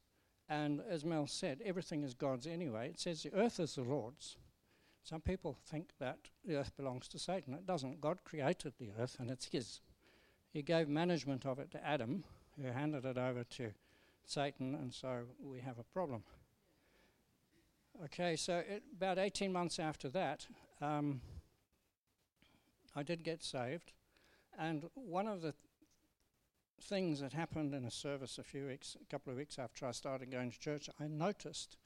And 0.49 0.81
as 0.89 1.05
Mel 1.05 1.27
said, 1.27 1.61
everything 1.63 2.03
is 2.03 2.15
God's 2.15 2.47
anyway. 2.47 2.89
It 2.89 2.99
says 2.99 3.21
the 3.23 3.33
earth 3.35 3.59
is 3.59 3.75
the 3.75 3.83
Lord's. 3.83 4.37
Some 5.03 5.21
people 5.21 5.55
think 5.65 5.89
that 5.99 6.17
the 6.43 6.55
earth 6.55 6.75
belongs 6.75 7.07
to 7.09 7.19
Satan. 7.19 7.53
It 7.53 7.67
doesn't. 7.67 8.01
God 8.01 8.23
created 8.23 8.73
the 8.79 8.89
earth 8.99 9.17
and 9.19 9.29
it's 9.29 9.45
His. 9.45 9.81
He 10.51 10.63
gave 10.63 10.89
management 10.89 11.45
of 11.45 11.59
it 11.59 11.71
to 11.71 11.85
Adam, 11.85 12.23
who 12.59 12.67
handed 12.71 13.05
it 13.05 13.17
over 13.17 13.43
to 13.43 13.71
Satan, 14.25 14.75
and 14.75 14.93
so 14.93 15.23
we 15.43 15.59
have 15.59 15.77
a 15.77 15.83
problem. 15.83 16.23
Okay, 18.05 18.35
so 18.35 18.63
it, 18.67 18.83
about 18.95 19.19
18 19.19 19.51
months 19.51 19.77
after 19.77 20.09
that, 20.09 20.47
um, 20.81 21.21
I 22.95 23.03
did 23.03 23.23
get 23.23 23.43
saved. 23.43 23.91
And 24.59 24.85
one 24.93 25.27
of 25.27 25.41
the 25.41 25.53
things 26.81 27.21
that 27.21 27.33
happened 27.33 27.73
in 27.73 27.85
a 27.85 27.91
service 27.91 28.37
a 28.37 28.43
few 28.43 28.67
weeks, 28.67 28.97
a 29.01 29.05
couple 29.11 29.31
of 29.31 29.37
weeks 29.37 29.57
after 29.57 29.85
I 29.85 29.91
started 29.91 30.31
going 30.31 30.51
to 30.51 30.59
church, 30.59 30.89
I 30.99 31.07
noticed 31.07 31.77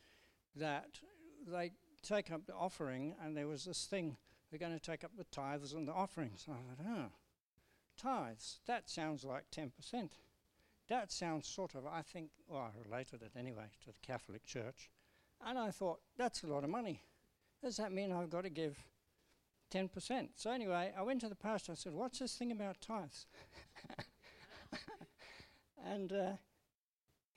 that 0.56 1.00
they 1.48 1.72
take 2.04 2.32
up 2.32 2.46
the 2.46 2.54
offering, 2.54 3.16
and 3.24 3.36
there 3.36 3.48
was 3.48 3.66
this 3.66 3.86
thing 3.86 4.18
they're 4.50 4.60
going 4.60 4.78
to 4.78 4.80
take 4.80 5.04
up 5.04 5.12
the 5.18 5.26
tithes 5.26 5.74
and 5.74 5.88
the 5.88 5.94
offerings. 5.94 6.46
And 6.48 6.56
I 6.56 6.84
thought, 6.84 6.92
oh, 6.98 7.12
tithes, 7.98 8.60
that 8.66 8.90
sounds 8.90 9.24
like 9.24 9.46
10%. 9.52 9.72
That 10.90 11.12
sounds 11.12 11.48
sort 11.48 11.76
of, 11.76 11.86
I 11.86 12.02
think, 12.02 12.30
well, 12.48 12.62
I 12.62 12.90
related 12.90 13.22
it 13.22 13.34
anyway 13.38 13.66
to 13.82 13.88
the 13.88 14.00
Catholic 14.02 14.46
Church. 14.46 14.90
And 15.46 15.60
I 15.60 15.70
thought, 15.70 16.00
that's 16.18 16.44
a 16.44 16.48
lot 16.48 16.64
of 16.64 16.70
money. 16.70 17.02
Does 17.62 17.78
that 17.78 17.92
mean 17.92 18.12
I've 18.12 18.30
got 18.30 18.44
to 18.44 18.50
give 18.50 18.78
10%? 19.72 20.30
So 20.36 20.52
anyway, 20.52 20.94
I 20.98 21.02
went 21.02 21.22
to 21.22 21.30
the 21.30 21.36
pastor. 21.36 21.72
I 21.72 21.76
said, 21.76 21.94
what's 21.94 22.20
this 22.20 22.36
thing 22.36 22.52
about 22.52 22.82
tithes? 22.82 23.26
and 25.86 26.12
uh, 26.12 26.32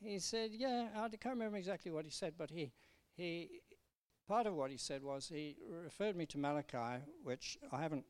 he 0.03 0.19
said, 0.19 0.51
"Yeah, 0.53 0.89
I 0.97 1.09
can't 1.09 1.35
remember 1.35 1.59
exactly 1.59 1.91
what 1.91 2.05
he 2.05 2.11
said, 2.11 2.35
but 2.37 2.51
he 2.51 2.73
he 3.17 3.61
part 4.27 4.47
of 4.47 4.55
what 4.55 4.71
he 4.71 4.77
said 4.77 5.03
was 5.03 5.29
he 5.29 5.57
referred 5.69 6.17
me 6.17 6.27
to 6.27 6.39
Malachi, 6.39 7.03
which 7.23 7.59
I 7.71 7.83
haven't 7.83 8.05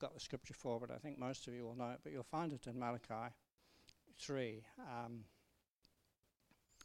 got 0.00 0.14
the 0.14 0.20
scripture 0.20 0.54
for, 0.54 0.80
but 0.80 0.90
I 0.90 0.96
think 0.96 1.18
most 1.18 1.46
of 1.46 1.54
you 1.54 1.64
will 1.64 1.76
know 1.76 1.90
it. 1.90 2.00
But 2.02 2.12
you'll 2.12 2.22
find 2.22 2.52
it 2.52 2.66
in 2.66 2.78
Malachi 2.78 3.34
three. 4.18 4.64
Um, 4.78 5.24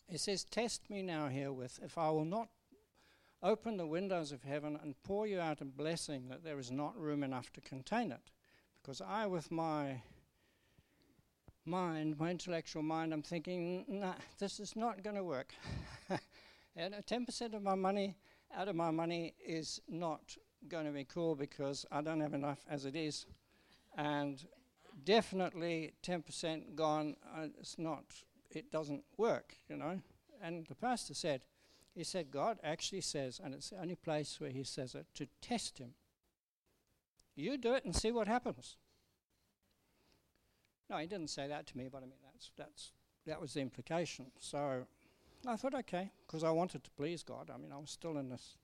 it 0.10 0.20
says, 0.20 0.44
"Test 0.44 0.90
me 0.90 1.02
now 1.02 1.28
herewith, 1.30 1.80
if 1.82 1.98
I 1.98 2.10
will 2.10 2.26
not." 2.26 2.50
Open 3.42 3.78
the 3.78 3.88
windows 3.88 4.34
of 4.34 4.44
heaven 4.44 4.78
and 4.82 5.02
pour 5.04 5.26
you 5.26 5.40
out 5.40 5.62
a 5.62 5.66
blessing 5.66 6.28
that 6.28 6.44
there 6.44 6.60
is 6.60 6.72
not 6.72 7.00
room 7.00 7.24
enough 7.24 7.54
to 7.54 7.62
contain 7.62 8.12
it. 8.12 8.32
Because 8.82 9.02
I, 9.02 9.28
with 9.28 9.50
my 9.50 10.02
mind, 11.66 12.20
my 12.20 12.32
intellectual 12.32 12.84
mind, 12.84 13.14
I'm 13.14 13.22
thinking, 13.22 13.86
nah, 13.88 14.16
this 14.40 14.60
is 14.60 14.76
not 14.76 15.04
going 15.04 15.16
to 15.16 15.24
work. 15.24 15.54
and 16.76 16.94
10% 16.94 17.54
of 17.54 17.64
my 17.64 17.76
money 17.76 18.18
out 18.56 18.68
of 18.68 18.76
my 18.76 18.92
money 18.92 19.36
is 19.46 19.80
not 19.88 20.36
going 20.68 20.86
to 20.86 20.92
be 20.92 21.06
cool 21.06 21.36
because 21.36 21.86
I 21.92 22.02
don't 22.02 22.20
have 22.20 22.34
enough 22.34 22.60
as 22.70 22.86
it 22.86 22.96
is. 22.96 23.26
And 23.98 24.44
definitely 25.06 25.94
10% 26.04 26.76
gone, 26.76 27.16
uh, 27.36 27.48
it's 27.60 27.78
not, 27.78 28.04
it 28.52 28.72
doesn't 28.72 29.04
work, 29.18 29.56
you 29.70 29.78
know. 29.78 30.02
And 30.42 30.66
the 30.68 30.76
pastor 30.76 31.14
said, 31.14 31.42
he 31.96 32.04
said, 32.04 32.32
God 32.32 32.60
actually 32.64 33.02
says, 33.02 33.40
and 33.44 33.54
it's 33.54 33.72
the 33.72 33.82
only 33.82 33.96
place 33.96 34.40
where 34.40 34.52
he 34.52 34.64
says 34.64 34.96
it, 34.96 35.08
to 35.16 35.28
test 35.42 35.80
him. 35.80 35.94
You 37.36 37.58
do 37.58 37.74
it 37.74 37.86
and 37.86 37.96
see 37.96 38.12
what 38.12 38.28
happens. 38.28 38.78
No, 40.90 40.98
he 40.98 41.08
didn't 41.08 41.30
say 41.30 41.48
that 41.48 41.68
to 41.68 41.78
me, 41.78 41.88
but 41.92 42.00
I 42.00 42.06
mean, 42.06 42.20
that's, 42.24 42.52
that's, 42.58 42.92
that 43.26 43.40
was 43.40 43.54
the 43.54 43.62
implication. 43.62 44.28
So 44.40 44.86
I 45.48 45.56
thought, 45.56 45.76
okay, 45.76 46.12
because 46.26 46.44
I 46.44 46.52
wanted 46.52 46.84
to 46.84 46.92
please 46.92 47.24
God. 47.24 47.50
I 47.54 47.58
mean, 47.58 47.72
I 47.72 47.78
was 47.78 47.92
still 47.92 48.18
in 48.18 48.30
this 48.30 48.58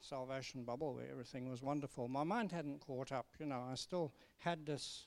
salvation 0.00 0.64
bubble 0.64 0.94
where 0.94 1.10
everything 1.10 1.48
was 1.50 1.62
wonderful. 1.62 2.08
My 2.08 2.24
mind 2.24 2.52
hadn't 2.52 2.80
caught 2.80 3.12
up, 3.12 3.26
you 3.38 3.46
know, 3.46 3.64
I 3.70 3.74
still 3.74 4.12
had 4.38 4.66
this 4.66 5.06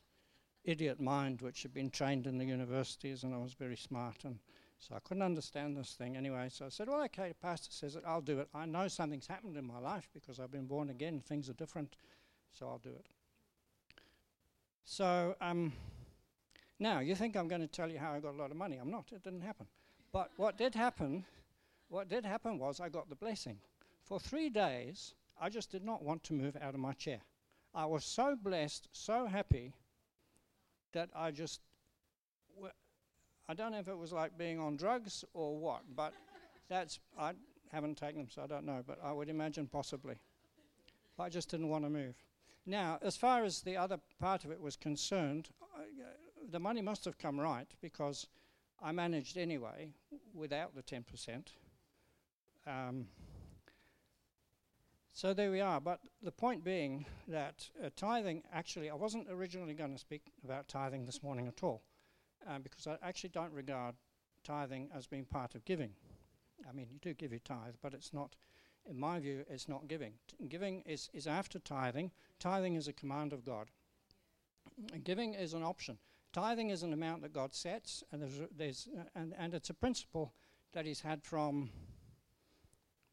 idiot 0.64 1.00
mind 1.00 1.42
which 1.42 1.64
had 1.64 1.74
been 1.74 1.90
trained 1.90 2.26
in 2.26 2.38
the 2.38 2.46
universities 2.46 3.24
and 3.24 3.34
I 3.34 3.38
was 3.38 3.54
very 3.54 3.76
smart 3.78 4.24
and 4.24 4.40
so 4.80 4.96
I 4.96 5.00
couldn't 5.00 5.24
understand 5.24 5.78
this 5.78 5.94
thing 5.94 6.16
anyway. 6.16 6.50
So 6.52 6.66
I 6.66 6.70
said, 6.70 6.88
well, 6.88 7.04
okay, 7.06 7.30
the 7.30 7.36
pastor 7.36 7.72
says 7.72 7.96
it, 7.96 8.04
I'll 8.06 8.22
do 8.22 8.40
it. 8.40 8.50
I 8.54 8.66
know 8.66 8.88
something's 8.88 9.28
happened 9.28 9.58
in 9.58 9.66
my 9.66 9.80
life 9.80 10.10
because 10.14 10.40
I've 10.40 10.52
been 10.52 10.68
born 10.68 10.90
again, 10.90 11.22
things 11.26 11.50
are 11.50 11.54
different, 11.54 11.96
so 12.52 12.68
I'll 12.68 12.78
do 12.78 12.90
it. 12.90 13.08
So, 14.84 15.36
um, 15.42 15.74
now, 16.80 17.00
you 17.00 17.16
think 17.16 17.36
I'm 17.36 17.48
going 17.48 17.62
to 17.62 17.68
tell 17.68 17.90
you 17.90 17.98
how 17.98 18.12
I 18.12 18.20
got 18.20 18.36
a 18.36 18.38
lot 18.38 18.52
of 18.52 18.58
money. 18.58 18.78
I'm 18.78 18.92
not. 18.92 19.12
It 19.12 19.24
didn't 19.24 19.42
happen. 19.42 19.66
But 20.12 20.32
what 20.36 20.58
did 20.58 20.76
happen, 20.76 21.26
what 21.90 22.08
did 22.10 22.26
happen 22.26 22.60
was 22.60 22.80
I 22.80 22.90
got 22.90 23.10
the 23.10 23.16
blessing. 23.16 23.58
For 24.04 24.20
three 24.20 24.50
days, 24.50 25.16
I 25.40 25.50
just 25.50 25.72
did 25.72 25.84
not 25.84 26.04
want 26.04 26.24
to 26.26 26.34
move 26.34 26.56
out 26.62 26.74
of 26.74 26.80
my 26.80 26.94
chair. 26.94 27.22
I 27.74 27.86
was 27.86 28.06
so 28.06 28.38
blessed, 28.42 28.88
so 28.92 29.26
happy 29.26 29.74
that 30.94 31.10
I 31.16 31.32
just, 31.32 31.62
I 33.48 33.54
don't 33.54 33.72
know 33.72 33.80
if 33.80 33.88
it 33.88 33.98
was 33.98 34.12
like 34.12 34.38
being 34.38 34.60
on 34.60 34.76
drugs 34.76 35.24
or 35.34 35.58
what, 35.58 35.82
but 35.96 36.14
that's, 36.68 37.00
I 37.20 37.34
haven't 37.72 37.98
taken 37.98 38.18
them, 38.18 38.30
so 38.30 38.44
I 38.44 38.48
don't 38.48 38.66
know, 38.66 38.84
but 38.86 39.00
I 39.04 39.12
would 39.12 39.30
imagine 39.30 39.68
possibly. 39.68 40.16
I 41.20 41.30
just 41.30 41.50
didn't 41.50 41.70
want 41.70 41.84
to 41.86 41.90
move. 41.90 42.16
Now, 42.66 42.98
as 43.02 43.16
far 43.16 43.44
as 43.44 43.62
the 43.62 43.78
other 43.78 44.00
part 44.20 44.44
of 44.44 44.52
it 44.52 44.60
was 44.60 44.76
concerned, 44.76 45.50
uh, 45.62 45.84
the 46.52 46.60
money 46.60 46.82
must 46.82 47.06
have 47.06 47.18
come 47.18 47.40
right 47.40 47.68
because 47.82 48.28
I 48.82 48.92
managed 48.92 49.38
anyway 49.38 49.90
without 50.34 50.76
the 50.76 50.82
10%. 50.82 51.04
Um, 52.68 53.08
so 55.14 55.34
there 55.34 55.52
we 55.52 55.62
are. 55.62 55.80
But 55.80 56.00
the 56.22 56.32
point 56.32 56.64
being 56.64 57.06
that 57.28 57.70
uh, 57.84 57.90
tithing, 57.96 58.44
actually, 58.52 58.90
I 58.90 58.96
wasn't 58.96 59.28
originally 59.30 59.74
going 59.74 59.94
to 59.94 60.00
speak 60.00 60.24
about 60.44 60.68
tithing 60.68 61.06
this 61.06 61.24
morning 61.24 61.48
at 61.48 61.64
all, 61.64 61.82
uh, 62.48 62.60
because 62.60 62.88
I 62.88 62.98
actually 63.02 63.30
don't 63.30 63.54
regard 63.54 63.96
tithing 64.44 64.90
as 64.96 65.08
being 65.08 65.26
part 65.26 65.56
of 65.56 65.66
giving. 65.66 65.92
I 66.68 66.72
mean, 66.72 66.88
you 66.92 67.00
do 67.02 67.14
give 67.14 67.32
your 67.32 67.40
tithe, 67.40 67.76
but 67.82 67.94
it's 67.94 68.14
not, 68.14 68.36
in 68.90 69.00
my 69.00 69.20
view, 69.20 69.44
it's 69.50 69.68
not 69.68 69.88
giving. 69.88 70.14
T- 70.28 70.48
giving 70.48 70.82
is, 70.86 71.10
is 71.14 71.28
after 71.28 71.60
tithing. 71.60 72.12
Tithing 72.40 72.76
is 72.76 72.88
a 72.88 72.94
command 72.94 73.34
of 73.34 73.44
God. 73.44 73.72
giving 75.04 75.34
is 75.34 75.54
an 75.54 75.64
option. 75.64 75.98
Tithing 76.34 76.70
is 76.70 76.84
an 76.84 76.94
amount 76.94 77.22
that 77.22 77.34
God 77.34 77.54
sets, 77.54 78.04
and 78.12 78.22
there's, 78.22 78.42
there's 78.56 78.88
uh, 78.98 79.04
and, 79.16 79.34
and 79.38 79.54
it's 79.54 79.70
a 79.70 79.74
principle 79.74 80.34
that 80.74 80.86
He's 80.86 81.02
had 81.02 81.24
from 81.24 81.70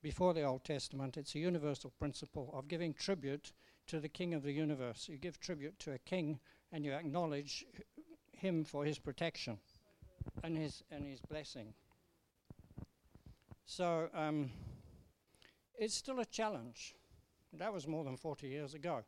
before 0.02 0.34
the 0.34 0.42
Old 0.42 0.64
Testament. 0.64 1.16
It's 1.16 1.34
a 1.34 1.38
universal 1.38 1.92
principle 1.98 2.50
of 2.52 2.68
giving 2.68 2.92
tribute 2.92 3.52
to 3.86 4.00
the 4.00 4.08
King 4.08 4.34
of 4.34 4.42
the 4.42 4.52
universe. 4.52 5.08
You 5.08 5.16
give 5.18 5.38
tribute 5.38 5.78
to 5.80 5.92
a 5.92 5.98
king, 5.98 6.40
and 6.72 6.84
you 6.84 6.92
acknowledge 6.92 7.64
him 8.42 8.64
for 8.64 8.84
his 8.84 8.98
protection 8.98 9.58
and 10.42 10.58
his 10.58 10.82
and 10.90 11.06
his 11.06 11.20
blessing. 11.20 11.72
So 13.64 14.08
um, 14.12 14.50
it's 15.78 15.94
still 15.94 16.20
a 16.20 16.26
challenge. 16.26 16.94
That 17.54 17.72
was 17.72 17.86
more 17.86 18.04
than 18.04 18.16
40 18.16 18.48
years 18.48 18.74
ago. 18.74 19.04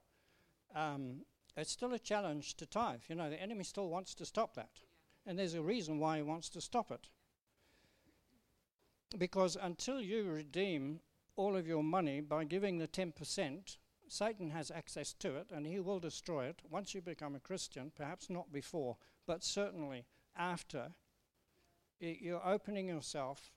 Um, 0.74 1.24
it's 1.56 1.72
still 1.72 1.92
a 1.92 1.98
challenge 1.98 2.56
to 2.56 2.66
tithe. 2.66 3.00
You 3.08 3.16
know, 3.16 3.28
the 3.28 3.40
enemy 3.40 3.64
still 3.64 3.88
wants 3.88 4.14
to 4.14 4.24
stop 4.24 4.54
that. 4.54 4.80
And 5.26 5.38
there's 5.38 5.54
a 5.54 5.62
reason 5.62 5.98
why 5.98 6.16
he 6.16 6.22
wants 6.22 6.48
to 6.50 6.60
stop 6.60 6.90
it. 6.90 7.08
Because 9.18 9.56
until 9.60 10.00
you 10.00 10.30
redeem 10.30 11.00
all 11.36 11.56
of 11.56 11.66
your 11.66 11.82
money 11.82 12.20
by 12.20 12.44
giving 12.44 12.78
the 12.78 12.88
10%, 12.88 13.76
Satan 14.14 14.50
has 14.50 14.70
access 14.70 15.12
to 15.14 15.34
it 15.36 15.50
and 15.50 15.66
he 15.66 15.80
will 15.80 15.98
destroy 15.98 16.44
it 16.44 16.62
once 16.70 16.94
you 16.94 17.02
become 17.02 17.34
a 17.34 17.40
Christian, 17.40 17.90
perhaps 17.96 18.30
not 18.30 18.52
before, 18.52 18.96
but 19.26 19.42
certainly 19.42 20.04
after. 20.36 20.92
You're 21.98 22.46
opening 22.46 22.88
yourself. 22.88 23.50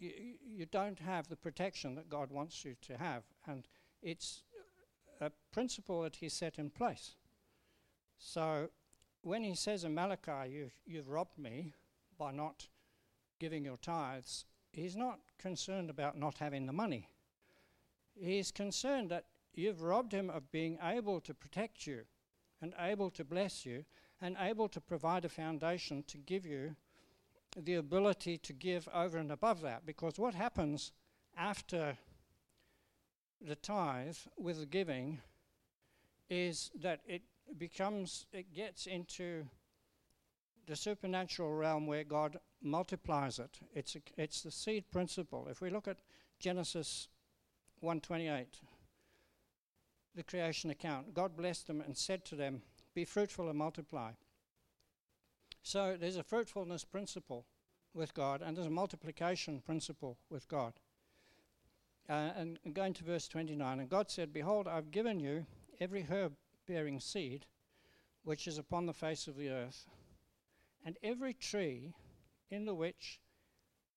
You, 0.00 0.10
you 0.44 0.66
don't 0.66 0.98
have 0.98 1.28
the 1.28 1.36
protection 1.36 1.94
that 1.94 2.08
God 2.08 2.32
wants 2.32 2.64
you 2.64 2.74
to 2.82 2.96
have. 2.96 3.22
And 3.46 3.68
it's 4.02 4.42
a 5.20 5.30
principle 5.52 6.02
that 6.02 6.16
he 6.16 6.28
set 6.28 6.58
in 6.58 6.68
place. 6.70 7.14
So 8.18 8.70
when 9.22 9.44
he 9.44 9.54
says 9.54 9.84
in 9.84 9.94
Malachi, 9.94 10.50
you've, 10.50 10.74
you've 10.84 11.08
robbed 11.08 11.38
me 11.38 11.74
by 12.18 12.32
not 12.32 12.66
giving 13.38 13.64
your 13.64 13.76
tithes, 13.76 14.46
he's 14.72 14.96
not 14.96 15.20
concerned 15.38 15.90
about 15.90 16.18
not 16.18 16.38
having 16.38 16.66
the 16.66 16.72
money. 16.72 17.08
He's 18.16 18.50
concerned 18.50 19.10
that 19.10 19.26
you've 19.54 19.82
robbed 19.82 20.12
him 20.12 20.30
of 20.30 20.50
being 20.50 20.78
able 20.82 21.20
to 21.20 21.34
protect 21.34 21.86
you 21.86 22.02
and 22.60 22.74
able 22.78 23.10
to 23.10 23.24
bless 23.24 23.66
you 23.66 23.84
and 24.20 24.36
able 24.40 24.68
to 24.68 24.80
provide 24.80 25.24
a 25.24 25.28
foundation 25.28 26.02
to 26.08 26.18
give 26.18 26.46
you 26.46 26.76
the 27.56 27.74
ability 27.74 28.38
to 28.38 28.52
give 28.52 28.88
over 28.92 29.18
and 29.18 29.30
above 29.30 29.60
that. 29.60 29.86
Because 29.86 30.18
what 30.18 30.34
happens 30.34 30.92
after 31.36 31.96
the 33.40 33.56
tithe 33.56 34.16
with 34.36 34.58
the 34.58 34.66
giving 34.66 35.20
is 36.30 36.70
that 36.80 37.00
it 37.06 37.22
becomes, 37.58 38.26
it 38.32 38.54
gets 38.54 38.86
into 38.86 39.44
the 40.66 40.76
supernatural 40.76 41.52
realm 41.52 41.86
where 41.86 42.04
God 42.04 42.38
multiplies 42.62 43.38
it. 43.38 43.58
It's, 43.74 43.96
a, 43.96 44.00
it's 44.16 44.42
the 44.42 44.50
seed 44.50 44.90
principle. 44.90 45.46
If 45.50 45.60
we 45.60 45.70
look 45.70 45.86
at 45.86 45.98
Genesis 46.38 47.08
1:28, 47.82 48.46
the 50.14 50.22
creation 50.22 50.70
account, 50.70 51.14
God 51.14 51.36
blessed 51.36 51.66
them 51.66 51.80
and 51.80 51.96
said 51.96 52.24
to 52.26 52.36
them, 52.36 52.62
"Be 52.94 53.04
fruitful 53.04 53.48
and 53.48 53.58
multiply." 53.58 54.12
So 55.62 55.96
there's 55.96 56.16
a 56.16 56.22
fruitfulness 56.22 56.84
principle 56.84 57.46
with 57.94 58.12
God, 58.12 58.42
and 58.42 58.56
there's 58.56 58.66
a 58.66 58.70
multiplication 58.70 59.60
principle 59.60 60.18
with 60.28 60.46
God. 60.48 60.74
Uh, 62.08 62.32
and 62.36 62.58
going 62.74 62.92
to 62.92 63.04
verse 63.04 63.28
29, 63.28 63.80
and 63.80 63.88
God 63.88 64.10
said, 64.10 64.32
Behold, 64.32 64.68
I've 64.68 64.90
given 64.90 65.20
you 65.20 65.46
every 65.80 66.02
herb 66.02 66.36
bearing 66.66 67.00
seed 67.00 67.46
which 68.24 68.46
is 68.46 68.58
upon 68.58 68.86
the 68.86 68.92
face 68.92 69.26
of 69.26 69.36
the 69.36 69.50
earth, 69.50 69.86
and 70.84 70.98
every 71.02 71.34
tree 71.34 71.94
in 72.50 72.64
the 72.64 72.74
which 72.74 73.20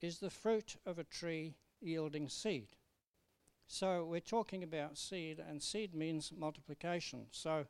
is 0.01 0.19
the 0.19 0.29
fruit 0.29 0.75
of 0.85 0.99
a 0.99 1.03
tree 1.03 1.55
yielding 1.81 2.29
seed. 2.29 2.67
So 3.67 4.05
we're 4.05 4.19
talking 4.19 4.63
about 4.63 4.97
seed, 4.97 5.43
and 5.47 5.61
seed 5.61 5.93
means 5.93 6.31
multiplication. 6.35 7.27
So 7.31 7.65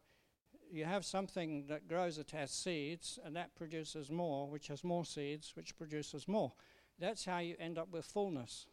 you 0.72 0.86
have 0.86 1.06
something 1.06 1.66
that 1.68 1.88
grows 1.88 2.18
that 2.18 2.32
has 2.32 2.52
seeds, 2.52 3.20
and 3.26 3.36
that 3.36 3.56
produces 3.56 4.12
more, 4.12 4.48
which 4.48 4.68
has 4.68 4.84
more 4.84 5.06
seeds, 5.06 5.54
which 5.56 5.78
produces 5.78 6.28
more. 6.28 6.54
That's 7.00 7.26
how 7.26 7.40
you 7.40 7.56
end 7.60 7.78
up 7.78 7.92
with 7.92 8.06
fullness 8.06 8.68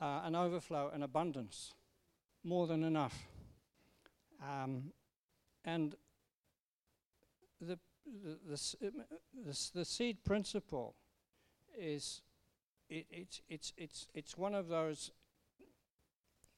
uh, 0.00 0.22
an 0.24 0.34
overflow, 0.34 0.90
an 0.92 1.02
abundance, 1.02 1.74
more 2.42 2.66
than 2.66 2.82
enough. 2.82 3.26
Um, 4.42 4.92
and 5.64 5.94
the, 7.60 7.78
the, 8.06 8.38
the, 8.48 8.58
the, 9.44 9.70
the 9.74 9.84
seed 9.84 10.24
principle 10.24 10.94
is 11.78 12.22
it, 12.88 13.06
it's, 13.10 13.42
it's, 13.48 13.72
it's, 13.76 14.08
it's 14.14 14.38
one 14.38 14.54
of 14.54 14.68
those, 14.68 15.10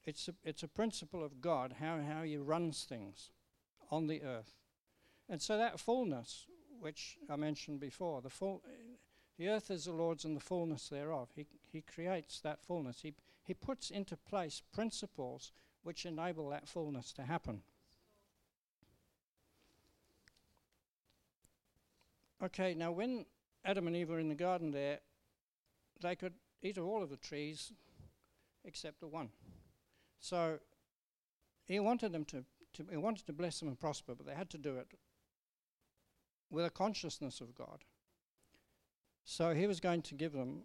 it's 0.04 0.28
a, 0.28 0.34
it's 0.44 0.62
a 0.62 0.68
principle 0.68 1.24
of 1.24 1.40
God, 1.40 1.76
how, 1.80 2.00
how 2.00 2.22
He 2.22 2.36
runs 2.36 2.84
things 2.84 3.30
on 3.90 4.06
the 4.06 4.22
earth. 4.22 4.54
And 5.28 5.40
so 5.40 5.56
that 5.56 5.78
fullness, 5.78 6.46
which 6.80 7.18
I 7.30 7.36
mentioned 7.36 7.80
before, 7.80 8.20
the 8.20 8.30
full, 8.30 8.62
the 9.38 9.48
earth 9.48 9.70
is 9.70 9.84
the 9.84 9.92
Lord's 9.92 10.24
and 10.24 10.36
the 10.36 10.40
fullness 10.40 10.88
thereof. 10.88 11.28
He, 11.34 11.46
he 11.70 11.82
creates 11.82 12.40
that 12.40 12.62
fullness. 12.62 13.00
He, 13.02 13.14
he 13.42 13.54
puts 13.54 13.90
into 13.90 14.16
place 14.16 14.62
principles 14.72 15.52
which 15.82 16.06
enable 16.06 16.48
that 16.50 16.68
fullness 16.68 17.12
to 17.12 17.22
happen. 17.22 17.62
Okay, 22.42 22.74
now 22.74 22.90
when 22.90 23.24
Adam 23.64 23.86
and 23.86 23.94
Eve 23.94 24.10
were 24.10 24.18
in 24.18 24.28
the 24.28 24.34
garden 24.34 24.72
there, 24.72 24.98
they 26.00 26.16
could 26.16 26.34
eat 26.60 26.76
of 26.76 26.84
all 26.84 27.02
of 27.02 27.10
the 27.10 27.16
trees 27.16 27.72
except 28.64 29.00
the 29.00 29.06
one. 29.06 29.30
So 30.22 30.60
he 31.64 31.80
wanted 31.80 32.12
them 32.12 32.24
to, 32.26 32.44
to 32.74 32.86
he 32.90 32.96
wanted 32.96 33.26
to 33.26 33.32
bless 33.32 33.58
them 33.58 33.68
and 33.68 33.78
prosper, 33.78 34.14
but 34.14 34.24
they 34.24 34.34
had 34.34 34.48
to 34.50 34.58
do 34.58 34.76
it 34.76 34.86
with 36.48 36.64
a 36.64 36.70
consciousness 36.70 37.40
of 37.40 37.54
God. 37.56 37.84
So 39.24 39.52
he 39.52 39.66
was 39.66 39.80
going 39.80 40.02
to 40.02 40.14
give 40.14 40.32
them 40.32 40.62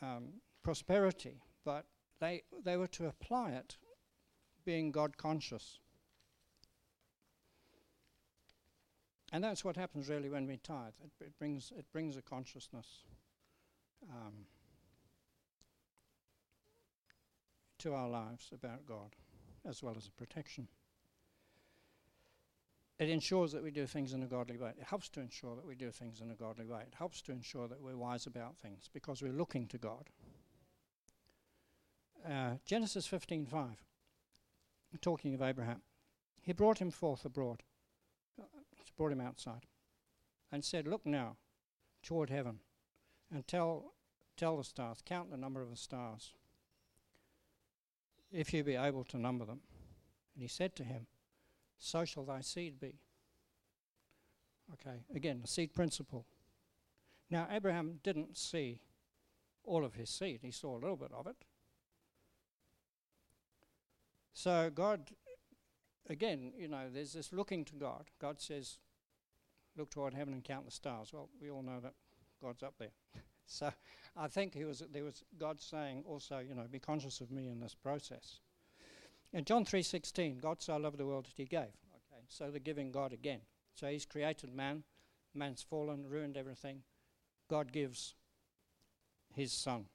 um, 0.00 0.34
prosperity, 0.62 1.42
but 1.64 1.86
they, 2.20 2.42
they 2.64 2.76
were 2.76 2.86
to 2.88 3.08
apply 3.08 3.50
it 3.50 3.76
being 4.64 4.92
God 4.92 5.16
conscious. 5.16 5.80
And 9.32 9.42
that's 9.42 9.64
what 9.64 9.76
happens 9.76 10.08
really 10.08 10.28
when 10.28 10.46
we 10.46 10.56
tithe. 10.56 10.92
It, 11.02 11.24
it 11.24 11.38
brings, 11.38 11.72
it 11.76 11.86
brings 11.92 12.16
a 12.16 12.22
consciousness 12.22 13.04
um, 14.08 14.46
to 17.80 17.94
our 17.94 18.08
lives 18.08 18.50
about 18.52 18.86
God, 18.86 19.16
as 19.68 19.82
well 19.82 19.94
as 19.96 20.06
a 20.06 20.12
protection. 20.12 20.68
It 22.98 23.08
ensures 23.08 23.52
that 23.52 23.62
we 23.62 23.70
do 23.70 23.86
things 23.86 24.12
in 24.12 24.22
a 24.22 24.26
godly 24.26 24.58
way. 24.58 24.72
It 24.78 24.84
helps 24.84 25.08
to 25.10 25.20
ensure 25.20 25.56
that 25.56 25.66
we 25.66 25.74
do 25.74 25.90
things 25.90 26.20
in 26.20 26.30
a 26.30 26.34
godly 26.34 26.66
way. 26.66 26.82
It 26.82 26.94
helps 26.94 27.22
to 27.22 27.32
ensure 27.32 27.66
that 27.66 27.80
we're 27.80 27.96
wise 27.96 28.26
about 28.26 28.58
things 28.58 28.90
because 28.92 29.22
we're 29.22 29.32
looking 29.32 29.66
to 29.68 29.78
God. 29.78 30.10
Uh, 32.22 32.56
Genesis 32.66 33.06
15:5, 33.06 33.82
talking 35.00 35.34
of 35.34 35.40
Abraham, 35.40 35.80
he 36.42 36.52
brought 36.52 36.78
him 36.78 36.90
forth 36.90 37.24
abroad, 37.24 37.62
uh, 38.38 38.44
brought 38.98 39.12
him 39.12 39.20
outside, 39.22 39.66
and 40.52 40.62
said, 40.62 40.86
"Look 40.86 41.06
now 41.06 41.38
toward 42.02 42.28
heaven, 42.28 42.60
and 43.30 43.48
tell 43.48 43.94
tell 44.36 44.58
the 44.58 44.64
stars, 44.64 45.00
count 45.02 45.30
the 45.30 45.38
number 45.38 45.62
of 45.62 45.70
the 45.70 45.76
stars, 45.76 46.34
if 48.32 48.52
you 48.52 48.64
be 48.64 48.76
able 48.76 49.04
to 49.04 49.18
number 49.18 49.44
them." 49.44 49.60
And 50.34 50.42
he 50.42 50.48
said 50.48 50.76
to 50.76 50.84
him, 50.84 51.06
"So 51.78 52.04
shall 52.04 52.24
thy 52.24 52.40
seed 52.40 52.78
be." 52.78 53.00
Okay, 54.74 55.04
again, 55.14 55.40
the 55.40 55.48
seed 55.48 55.74
principle. 55.74 56.26
Now, 57.28 57.48
Abraham 57.50 58.00
didn't 58.02 58.36
see 58.36 58.80
all 59.64 59.84
of 59.84 59.94
his 59.94 60.10
seed, 60.10 60.40
he 60.42 60.50
saw 60.50 60.76
a 60.76 60.80
little 60.80 60.96
bit 60.96 61.12
of 61.12 61.26
it. 61.26 61.36
So, 64.32 64.70
God, 64.70 65.10
again, 66.08 66.52
you 66.56 66.68
know, 66.68 66.88
there's 66.92 67.12
this 67.12 67.32
looking 67.32 67.64
to 67.66 67.74
God. 67.74 68.10
God 68.18 68.40
says, 68.40 68.78
Look 69.76 69.90
toward 69.90 70.14
heaven 70.14 70.34
and 70.34 70.42
count 70.42 70.64
the 70.64 70.72
stars. 70.72 71.12
Well, 71.12 71.28
we 71.40 71.50
all 71.50 71.62
know 71.62 71.78
that 71.80 71.94
God's 72.42 72.62
up 72.62 72.74
there. 72.78 72.90
so, 73.50 73.72
I 74.16 74.28
think 74.28 74.54
he 74.54 74.64
was, 74.64 74.82
there 74.92 75.02
was 75.02 75.24
God 75.36 75.60
saying 75.60 76.04
also, 76.06 76.38
you 76.38 76.54
know, 76.54 76.66
be 76.70 76.78
conscious 76.78 77.20
of 77.20 77.32
me 77.32 77.48
in 77.48 77.58
this 77.58 77.74
process. 77.74 78.38
In 79.32 79.44
John 79.44 79.64
3:16, 79.64 80.40
God 80.40 80.62
so 80.62 80.76
loved 80.76 80.98
the 80.98 81.06
world 81.06 81.26
that 81.26 81.36
he 81.36 81.44
gave. 81.44 81.74
Okay, 81.94 82.22
so 82.28 82.50
the 82.50 82.60
giving 82.60 82.92
God 82.92 83.12
again. 83.12 83.40
So 83.74 83.88
he's 83.88 84.06
created 84.06 84.54
man, 84.54 84.84
man's 85.34 85.62
fallen, 85.62 86.06
ruined 86.08 86.36
everything. 86.36 86.82
God 87.48 87.72
gives 87.72 88.14
his 89.34 89.52
son. 89.52 89.86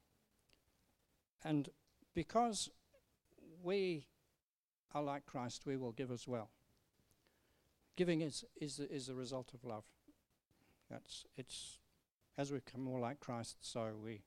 And 1.43 1.69
because 2.13 2.69
we 3.63 4.05
are 4.93 5.03
like 5.03 5.25
Christ, 5.25 5.65
we 5.65 5.77
will 5.77 5.93
give 5.93 6.11
as 6.11 6.27
well. 6.27 6.49
Giving 7.95 8.19
is, 8.19 8.43
is, 8.59 8.79
is 8.79 9.07
a 9.07 9.13
result 9.13 9.53
of 9.53 9.63
love. 9.63 9.85
That's, 10.89 11.25
it's, 11.37 11.79
as 12.37 12.51
we 12.51 12.59
become 12.59 12.81
more 12.81 12.99
like 12.99 13.19
Christ, 13.19 13.57
so 13.61 13.91
we, 14.03 14.21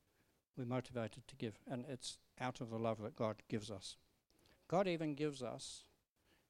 we're 0.57 0.65
motivated 0.65 1.27
to 1.29 1.37
give. 1.37 1.59
And 1.71 1.85
it's 1.89 2.19
out 2.41 2.61
of 2.61 2.71
the 2.71 2.79
love 2.79 3.03
that 3.03 3.17
God 3.17 3.37
gives 3.49 3.71
us. 3.71 3.97
God 4.69 4.87
even 4.87 5.15
gives 5.15 5.43
us 5.43 5.85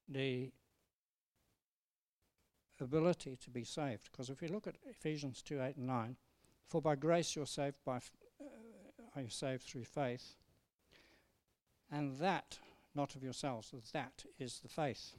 the 0.09 0.51
ability 2.81 3.37
to 3.43 3.51
be 3.51 3.65
saved. 3.65 4.09
Because 4.11 4.31
if 4.31 4.43
you 4.43 4.49
look 4.49 4.67
at 4.67 4.77
Ephesians 4.89 5.43
2 5.43 5.61
8 5.61 5.77
and 5.77 5.87
9, 5.87 6.17
for 6.67 6.83
by 6.83 6.95
grace 6.95 7.35
you're 7.35 7.47
saved 7.47 7.77
by 7.85 7.97
f- 7.97 8.13
uh, 8.41 9.21
are 9.21 9.29
saved 9.29 9.63
through 9.63 9.85
faith, 9.85 10.35
and 11.91 12.19
that 12.19 12.59
not 12.95 13.15
of 13.15 13.23
yourselves, 13.23 13.73
that 13.93 14.25
is 14.39 14.61
the 14.61 14.69
faith. 14.69 15.13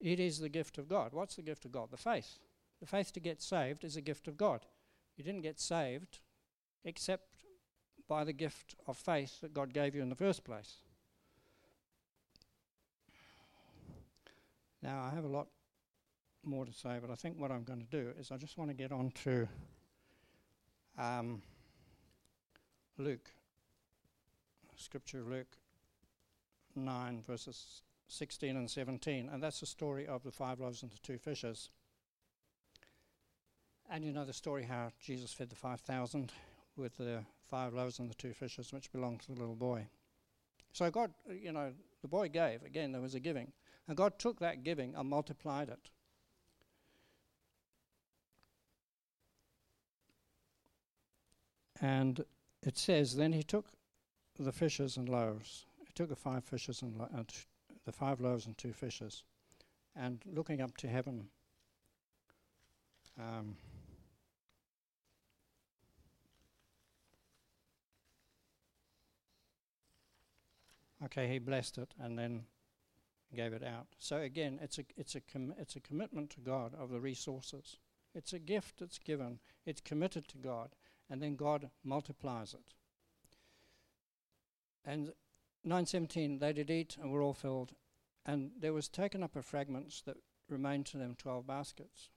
It 0.00 0.20
is 0.20 0.38
the 0.38 0.48
gift 0.48 0.78
of 0.78 0.88
God. 0.88 1.12
What's 1.12 1.36
the 1.36 1.42
gift 1.42 1.64
of 1.64 1.72
God? 1.72 1.90
The 1.90 1.96
faith. 1.96 2.38
The 2.80 2.86
faith 2.86 3.12
to 3.14 3.20
get 3.20 3.42
saved 3.42 3.84
is 3.84 3.96
a 3.96 4.00
gift 4.00 4.28
of 4.28 4.36
God. 4.36 4.66
You 5.18 5.24
didn't 5.24 5.42
get 5.42 5.58
saved 5.58 6.20
except 6.84 7.42
by 8.08 8.22
the 8.24 8.32
gift 8.32 8.76
of 8.86 8.96
faith 8.96 9.40
that 9.40 9.52
God 9.52 9.74
gave 9.74 9.94
you 9.94 10.00
in 10.00 10.08
the 10.08 10.14
first 10.14 10.44
place. 10.44 10.76
Now, 14.80 15.02
I 15.02 15.14
have 15.14 15.24
a 15.24 15.28
lot 15.28 15.48
more 16.44 16.64
to 16.64 16.72
say, 16.72 16.98
but 17.02 17.10
I 17.10 17.16
think 17.16 17.36
what 17.36 17.50
I'm 17.50 17.64
going 17.64 17.80
to 17.80 17.84
do 17.84 18.12
is 18.18 18.30
I 18.30 18.36
just 18.36 18.56
want 18.56 18.70
to 18.70 18.74
get 18.74 18.92
on 18.92 19.10
to 19.24 19.48
um, 20.96 21.42
Luke, 22.96 23.28
scripture 24.76 25.24
Luke 25.28 25.56
9, 26.76 27.24
verses 27.26 27.82
16 28.06 28.56
and 28.56 28.70
17, 28.70 29.28
and 29.32 29.42
that's 29.42 29.58
the 29.58 29.66
story 29.66 30.06
of 30.06 30.22
the 30.22 30.30
five 30.30 30.60
loaves 30.60 30.84
and 30.84 30.92
the 30.92 30.98
two 31.02 31.18
fishes. 31.18 31.70
And 33.90 34.04
you 34.04 34.12
know 34.12 34.24
the 34.24 34.32
story 34.32 34.64
how 34.64 34.90
Jesus 35.00 35.32
fed 35.32 35.48
the 35.48 35.56
5,000 35.56 36.30
with 36.76 36.96
the 36.98 37.24
five 37.48 37.72
loaves 37.72 37.98
and 37.98 38.10
the 38.10 38.14
two 38.14 38.32
fishes, 38.32 38.72
which 38.72 38.92
belonged 38.92 39.20
to 39.20 39.32
the 39.32 39.40
little 39.40 39.54
boy. 39.54 39.86
So 40.72 40.90
God, 40.90 41.12
you 41.30 41.52
know, 41.52 41.72
the 42.02 42.08
boy 42.08 42.28
gave. 42.28 42.62
Again, 42.62 42.92
there 42.92 43.00
was 43.00 43.14
a 43.14 43.20
giving. 43.20 43.52
And 43.86 43.96
God 43.96 44.18
took 44.18 44.38
that 44.40 44.62
giving 44.62 44.94
and 44.94 45.08
multiplied 45.08 45.70
it. 45.70 45.90
And 51.80 52.24
it 52.62 52.76
says, 52.76 53.16
then 53.16 53.32
he 53.32 53.42
took 53.42 53.66
the 54.38 54.52
fishes 54.52 54.96
and 54.96 55.08
loaves. 55.08 55.64
He 55.86 55.92
took 55.94 56.08
the 56.08 56.16
five 56.16 56.44
fishes 56.44 56.82
and 56.82 56.96
lo- 56.96 57.08
uh, 57.16 57.22
t- 57.26 57.46
the 57.84 57.92
five 57.92 58.20
loaves 58.20 58.46
and 58.46 58.56
two 58.58 58.72
fishes, 58.72 59.24
and 59.96 60.20
looking 60.26 60.60
up 60.60 60.76
to 60.76 60.88
heaven. 60.88 61.28
Um, 63.18 63.56
okay, 71.04 71.28
he 71.28 71.38
blessed 71.38 71.78
it 71.78 71.94
and 72.00 72.18
then 72.18 72.44
gave 73.34 73.52
it 73.52 73.62
out. 73.62 73.86
So 73.98 74.18
again, 74.18 74.58
it's 74.62 74.78
a 74.78 74.84
it's 74.96 75.14
a 75.14 75.20
com- 75.20 75.54
it's 75.58 75.76
a 75.76 75.80
commitment 75.80 76.30
to 76.30 76.40
God 76.40 76.74
of 76.78 76.90
the 76.90 77.00
resources. 77.00 77.78
It's 78.14 78.32
a 78.32 78.38
gift 78.38 78.78
that's 78.80 78.98
given. 78.98 79.38
It's 79.66 79.80
committed 79.80 80.28
to 80.28 80.38
God, 80.38 80.70
and 81.10 81.22
then 81.22 81.36
God 81.36 81.70
multiplies 81.84 82.54
it. 82.54 82.74
And 84.84 85.12
917, 85.64 86.38
they 86.38 86.52
did 86.52 86.70
eat 86.70 86.96
and 87.00 87.12
were 87.12 87.20
all 87.20 87.34
filled, 87.34 87.74
and 88.24 88.52
there 88.58 88.72
was 88.72 88.88
taken 88.88 89.22
up 89.22 89.36
of 89.36 89.44
fragments 89.44 90.00
that 90.02 90.16
remained 90.48 90.86
to 90.86 90.96
them 90.96 91.14
12 91.18 91.46
baskets. 91.46 92.08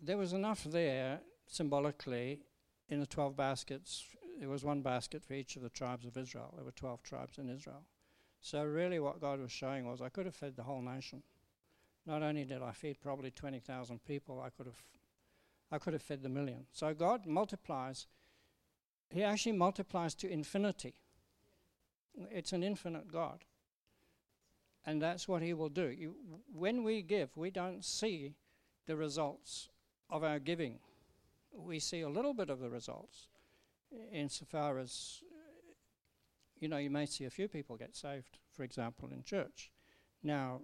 There 0.00 0.18
was 0.18 0.32
enough 0.32 0.64
there 0.64 1.20
symbolically 1.46 2.40
in 2.88 2.98
the 2.98 3.06
12 3.06 3.36
baskets. 3.36 4.04
There 4.38 4.48
was 4.48 4.64
one 4.64 4.82
basket 4.82 5.24
for 5.24 5.34
each 5.34 5.56
of 5.56 5.62
the 5.62 5.68
tribes 5.68 6.04
of 6.04 6.16
Israel. 6.16 6.52
There 6.54 6.64
were 6.64 6.72
12 6.72 7.02
tribes 7.02 7.38
in 7.38 7.48
Israel. 7.48 7.82
So, 8.40 8.64
really, 8.64 8.98
what 8.98 9.20
God 9.20 9.40
was 9.40 9.52
showing 9.52 9.86
was 9.86 10.00
I 10.00 10.08
could 10.08 10.26
have 10.26 10.34
fed 10.34 10.56
the 10.56 10.64
whole 10.64 10.82
nation. 10.82 11.22
Not 12.06 12.22
only 12.22 12.44
did 12.44 12.62
I 12.62 12.72
feed 12.72 13.00
probably 13.00 13.30
20,000 13.30 14.04
people, 14.04 14.40
I 14.40 14.50
could 14.50 14.66
have 14.66 14.82
I 15.72 15.78
could 15.78 15.94
have 15.94 16.02
fed 16.02 16.22
the 16.22 16.28
million. 16.28 16.66
So 16.70 16.92
God 16.92 17.24
multiplies. 17.24 18.06
He 19.08 19.22
actually 19.22 19.52
multiplies 19.52 20.14
to 20.16 20.30
infinity. 20.30 20.94
It's 22.30 22.52
an 22.52 22.62
infinite 22.62 23.10
God. 23.10 23.44
And 24.84 25.00
that's 25.00 25.26
what 25.26 25.42
He 25.42 25.54
will 25.54 25.70
do. 25.70 25.88
You, 25.88 26.16
when 26.52 26.84
we 26.84 27.00
give, 27.00 27.34
we 27.36 27.50
don't 27.50 27.82
see 27.82 28.34
the 28.86 28.96
results 28.96 29.70
of 30.10 30.22
our 30.22 30.38
giving. 30.38 30.78
We 31.54 31.78
see 31.78 32.02
a 32.02 32.08
little 32.08 32.34
bit 32.34 32.50
of 32.50 32.60
the 32.60 32.68
results 32.68 33.28
insofar 34.12 34.78
as, 34.78 35.22
you 36.58 36.68
know, 36.68 36.78
you 36.78 36.90
may 36.90 37.06
see 37.06 37.24
a 37.24 37.30
few 37.30 37.48
people 37.48 37.76
get 37.76 37.96
saved, 37.96 38.38
for 38.52 38.62
example, 38.62 39.10
in 39.12 39.22
church. 39.22 39.70
Now, 40.22 40.60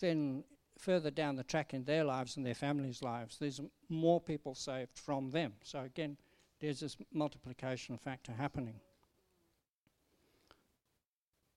then 0.00 0.44
further 0.78 1.10
down 1.10 1.36
the 1.36 1.44
track 1.44 1.74
in 1.74 1.84
their 1.84 2.04
lives 2.04 2.36
and 2.36 2.44
their 2.44 2.54
families' 2.54 3.02
lives, 3.02 3.38
there's 3.38 3.60
more 3.88 4.20
people 4.20 4.54
saved 4.54 4.98
from 4.98 5.30
them. 5.30 5.54
So 5.62 5.80
again, 5.80 6.16
there's 6.60 6.80
this 6.80 6.96
multiplication 7.12 7.98
factor 7.98 8.32
happening. 8.32 8.80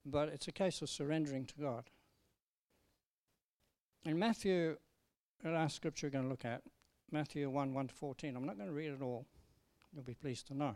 But 0.05 0.29
it's 0.29 0.47
a 0.47 0.51
case 0.51 0.81
of 0.81 0.89
surrendering 0.89 1.45
to 1.45 1.55
God. 1.61 1.89
In 4.05 4.19
Matthew, 4.19 4.77
the 5.41 5.51
last 5.51 5.77
scripture 5.77 6.07
we're 6.07 6.11
going 6.11 6.25
to 6.25 6.29
look 6.29 6.45
at, 6.45 6.61
Matthew 7.11 7.49
1 7.49 7.73
1 7.73 7.87
to 7.87 7.93
14, 7.93 8.35
I'm 8.35 8.45
not 8.45 8.57
going 8.57 8.67
to 8.67 8.75
read 8.75 8.91
it 8.91 9.01
all. 9.01 9.25
You'll 9.93 10.03
be 10.03 10.15
pleased 10.15 10.47
to 10.47 10.53
know. 10.53 10.75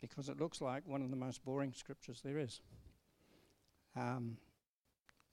Because 0.00 0.28
it 0.28 0.40
looks 0.40 0.60
like 0.60 0.86
one 0.86 1.02
of 1.02 1.10
the 1.10 1.16
most 1.16 1.44
boring 1.44 1.72
scriptures 1.74 2.20
there 2.24 2.38
is. 2.38 2.60
Um, 3.96 4.38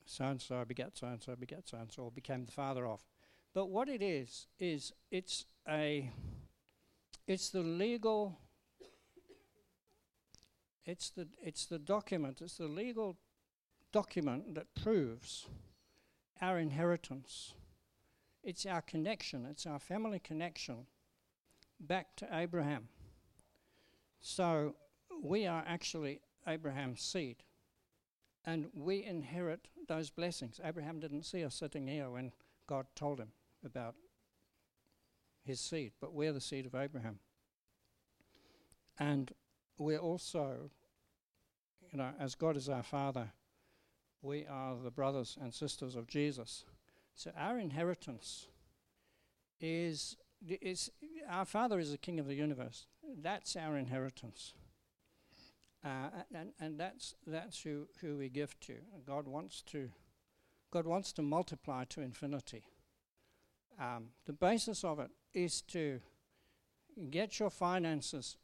so 0.05 0.25
and 0.25 0.41
so 0.41 0.63
begat 0.65 0.97
so 0.97 1.07
and 1.07 1.21
so 1.21 1.35
begat 1.35 1.67
so 1.67 1.77
and 1.77 1.91
so 1.91 2.11
became 2.13 2.45
the 2.45 2.51
father 2.51 2.85
of. 2.85 3.03
But 3.53 3.69
what 3.69 3.89
it 3.89 4.01
is 4.01 4.47
is 4.59 4.93
it's 5.11 5.45
a 5.67 6.11
it's 7.27 7.49
the 7.49 7.61
legal 7.61 8.37
it's 10.85 11.09
the 11.09 11.27
it's 11.41 11.65
the 11.65 11.79
document, 11.79 12.41
it's 12.41 12.57
the 12.57 12.67
legal 12.67 13.17
document 13.91 14.55
that 14.55 14.73
proves 14.73 15.47
our 16.41 16.57
inheritance. 16.57 17.53
It's 18.43 18.65
our 18.65 18.81
connection, 18.81 19.45
it's 19.45 19.65
our 19.65 19.79
family 19.79 20.19
connection 20.19 20.87
back 21.79 22.15
to 22.17 22.27
Abraham. 22.31 22.87
So 24.21 24.75
we 25.23 25.45
are 25.45 25.63
actually 25.67 26.21
Abraham's 26.47 27.01
seed 27.01 27.37
and 28.45 28.67
we 28.73 29.03
inherit 29.03 29.67
those 29.87 30.09
blessings. 30.09 30.59
Abraham 30.63 30.99
didn't 30.99 31.23
see 31.23 31.43
us 31.43 31.55
sitting 31.55 31.87
here 31.87 32.09
when 32.09 32.31
God 32.65 32.85
told 32.95 33.19
him 33.19 33.31
about 33.65 33.95
his 35.43 35.59
seed, 35.59 35.91
but 35.99 36.13
we're 36.13 36.33
the 36.33 36.41
seed 36.41 36.65
of 36.65 36.75
Abraham. 36.75 37.19
And 38.99 39.31
we're 39.77 39.99
also, 39.99 40.71
you 41.91 41.97
know, 41.97 42.11
as 42.19 42.35
God 42.35 42.57
is 42.57 42.69
our 42.69 42.83
Father, 42.83 43.31
we 44.21 44.45
are 44.45 44.75
the 44.75 44.91
brothers 44.91 45.37
and 45.41 45.53
sisters 45.53 45.95
of 45.95 46.07
Jesus. 46.07 46.65
So 47.15 47.31
our 47.37 47.59
inheritance 47.59 48.47
is, 49.59 50.17
is 50.47 50.89
our 51.29 51.45
Father 51.45 51.79
is 51.79 51.91
the 51.91 51.97
King 51.97 52.19
of 52.19 52.27
the 52.27 52.35
universe. 52.35 52.87
That's 53.21 53.55
our 53.55 53.77
inheritance. 53.77 54.53
Uh, 55.83 56.09
and, 56.33 56.49
and 56.59 56.79
that's, 56.79 57.15
that's 57.25 57.61
who, 57.61 57.87
who 58.01 58.17
we 58.17 58.29
give 58.29 58.59
to. 58.61 58.75
God 59.05 59.27
wants 59.27 59.61
to 59.67 59.89
God 60.71 60.85
wants 60.85 61.13
to 61.13 61.21
multiply 61.21 61.85
to 61.85 62.01
infinity. 62.01 62.65
Um, 63.79 64.09
the 64.25 64.33
basis 64.33 64.83
of 64.83 64.99
it 64.99 65.11
is 65.33 65.61
to 65.61 66.01
get 67.09 67.39
your 67.39 67.49
finances 67.49 68.37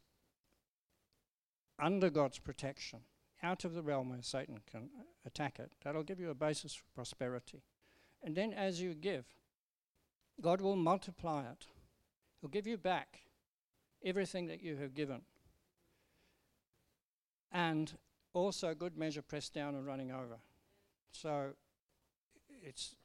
under 1.78 2.08
God's 2.08 2.38
protection, 2.38 3.00
out 3.42 3.64
of 3.64 3.74
the 3.74 3.82
realm 3.82 4.10
where 4.10 4.22
Satan 4.22 4.60
can 4.70 4.88
attack 5.26 5.58
it. 5.58 5.72
That'll 5.82 6.02
give 6.02 6.20
you 6.20 6.30
a 6.30 6.34
basis 6.34 6.74
for 6.74 6.84
prosperity. 6.94 7.62
And 8.22 8.34
then 8.34 8.52
as 8.52 8.80
you 8.80 8.94
give, 8.94 9.26
God 10.40 10.60
will 10.60 10.76
multiply 10.76 11.42
it. 11.42 11.66
He'll 12.40 12.48
give 12.50 12.66
you 12.66 12.78
back 12.78 13.20
everything 14.04 14.46
that 14.46 14.62
you 14.62 14.76
have 14.76 14.94
given. 14.94 15.22
And 17.50 17.92
also 18.32 18.74
good 18.74 18.96
measure 18.96 19.22
pressed 19.22 19.54
down 19.54 19.74
and 19.74 19.86
running 19.86 20.10
over. 20.10 20.38
So 21.12 21.50
it's 22.62 22.96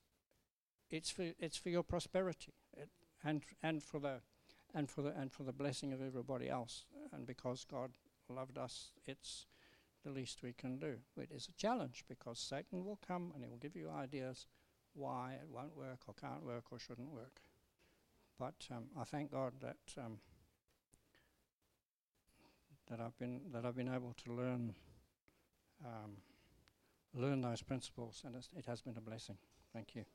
it's 0.89 1.09
for 1.09 1.31
it's 1.39 1.57
for 1.57 1.69
your 1.69 1.83
prosperity 1.83 2.53
it, 2.75 2.89
and 3.23 3.43
and 3.61 3.83
for 3.83 3.99
the 3.99 4.21
and 4.73 4.89
for 4.89 5.01
the 5.01 5.15
and 5.15 5.31
for 5.31 5.43
the 5.43 5.53
blessing 5.53 5.93
of 5.93 6.01
everybody 6.01 6.49
else. 6.49 6.85
And 7.13 7.25
because 7.25 7.65
God 7.69 7.91
loved 8.27 8.57
us, 8.57 8.91
it's 9.05 9.45
the 10.03 10.11
least 10.11 10.41
we 10.43 10.53
can 10.53 10.77
do. 10.77 10.95
It 11.17 11.29
is 11.31 11.47
a 11.47 11.53
challenge 11.53 12.05
because 12.07 12.39
Satan 12.39 12.85
will 12.85 12.99
come 13.05 13.31
and 13.33 13.43
he 13.43 13.49
will 13.49 13.57
give 13.57 13.75
you 13.75 13.89
ideas 13.89 14.47
why 14.93 15.37
it 15.41 15.49
won't 15.49 15.75
work 15.75 15.99
or 16.07 16.13
can't 16.13 16.43
work 16.43 16.65
or 16.71 16.79
shouldn't 16.79 17.11
work. 17.11 17.41
But 18.39 18.67
um, 18.71 18.85
I 18.99 19.03
thank 19.03 19.31
God 19.31 19.53
that 19.61 19.77
um, 19.97 20.19
that 22.89 22.99
I've 22.99 23.17
been 23.17 23.41
that 23.53 23.65
I've 23.65 23.75
been 23.75 23.93
able 23.93 24.13
to 24.25 24.33
learn 24.33 24.73
um, 25.85 26.17
learn 27.13 27.41
those 27.41 27.61
principles, 27.61 28.23
and 28.25 28.35
it 28.35 28.65
has 28.65 28.81
been 28.81 28.97
a 28.97 29.01
blessing. 29.01 29.37
Thank 29.73 29.95
you. 29.95 30.05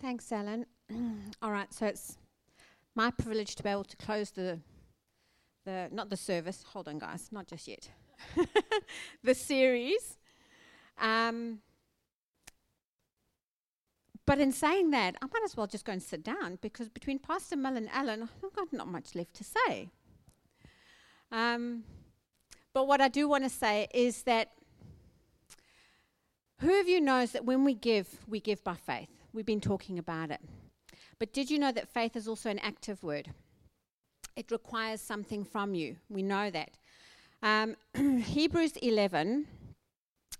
Thanks, 0.00 0.32
Alan. 0.32 0.66
All 1.42 1.52
right, 1.52 1.72
so 1.72 1.86
it's 1.86 2.18
my 2.94 3.10
privilege 3.12 3.54
to 3.54 3.62
be 3.62 3.68
able 3.68 3.84
to 3.84 3.96
close 3.96 4.30
the 4.32 4.58
the 5.64 5.88
not 5.92 6.10
the 6.10 6.16
service. 6.16 6.64
Hold 6.72 6.88
on, 6.88 6.98
guys, 6.98 7.28
not 7.30 7.46
just 7.46 7.68
yet. 7.68 7.88
the 9.22 9.34
series. 9.34 10.18
Um, 11.00 11.60
but 14.26 14.38
in 14.38 14.52
saying 14.52 14.90
that, 14.90 15.16
I 15.20 15.26
might 15.26 15.42
as 15.44 15.56
well 15.56 15.66
just 15.66 15.84
go 15.84 15.92
and 15.92 16.02
sit 16.02 16.22
down 16.22 16.58
because 16.60 16.88
between 16.88 17.18
Pastor 17.18 17.56
Mill 17.56 17.76
and 17.76 17.88
Alan, 17.90 18.22
I've 18.22 18.52
got 18.52 18.72
not 18.72 18.88
much 18.88 19.14
left 19.14 19.34
to 19.34 19.44
say. 19.44 19.90
Um, 21.32 21.84
but 22.72 22.86
what 22.86 23.00
I 23.00 23.08
do 23.08 23.28
want 23.28 23.44
to 23.44 23.50
say 23.50 23.88
is 23.92 24.22
that 24.22 24.52
who 26.60 26.80
of 26.80 26.88
you 26.88 27.00
knows 27.00 27.32
that 27.32 27.44
when 27.44 27.64
we 27.64 27.74
give, 27.74 28.08
we 28.28 28.38
give 28.38 28.62
by 28.62 28.74
faith? 28.74 29.08
We've 29.32 29.46
been 29.46 29.60
talking 29.60 29.98
about 29.98 30.30
it. 30.30 30.40
But 31.18 31.32
did 31.32 31.50
you 31.50 31.58
know 31.58 31.72
that 31.72 31.88
faith 31.88 32.14
is 32.14 32.28
also 32.28 32.50
an 32.50 32.60
active 32.60 33.02
word? 33.02 33.32
It 34.36 34.50
requires 34.50 35.00
something 35.00 35.44
from 35.44 35.74
you. 35.74 35.96
We 36.08 36.22
know 36.22 36.50
that. 36.50 36.70
Um, 37.42 37.76
Hebrews 38.22 38.76
11 38.76 39.46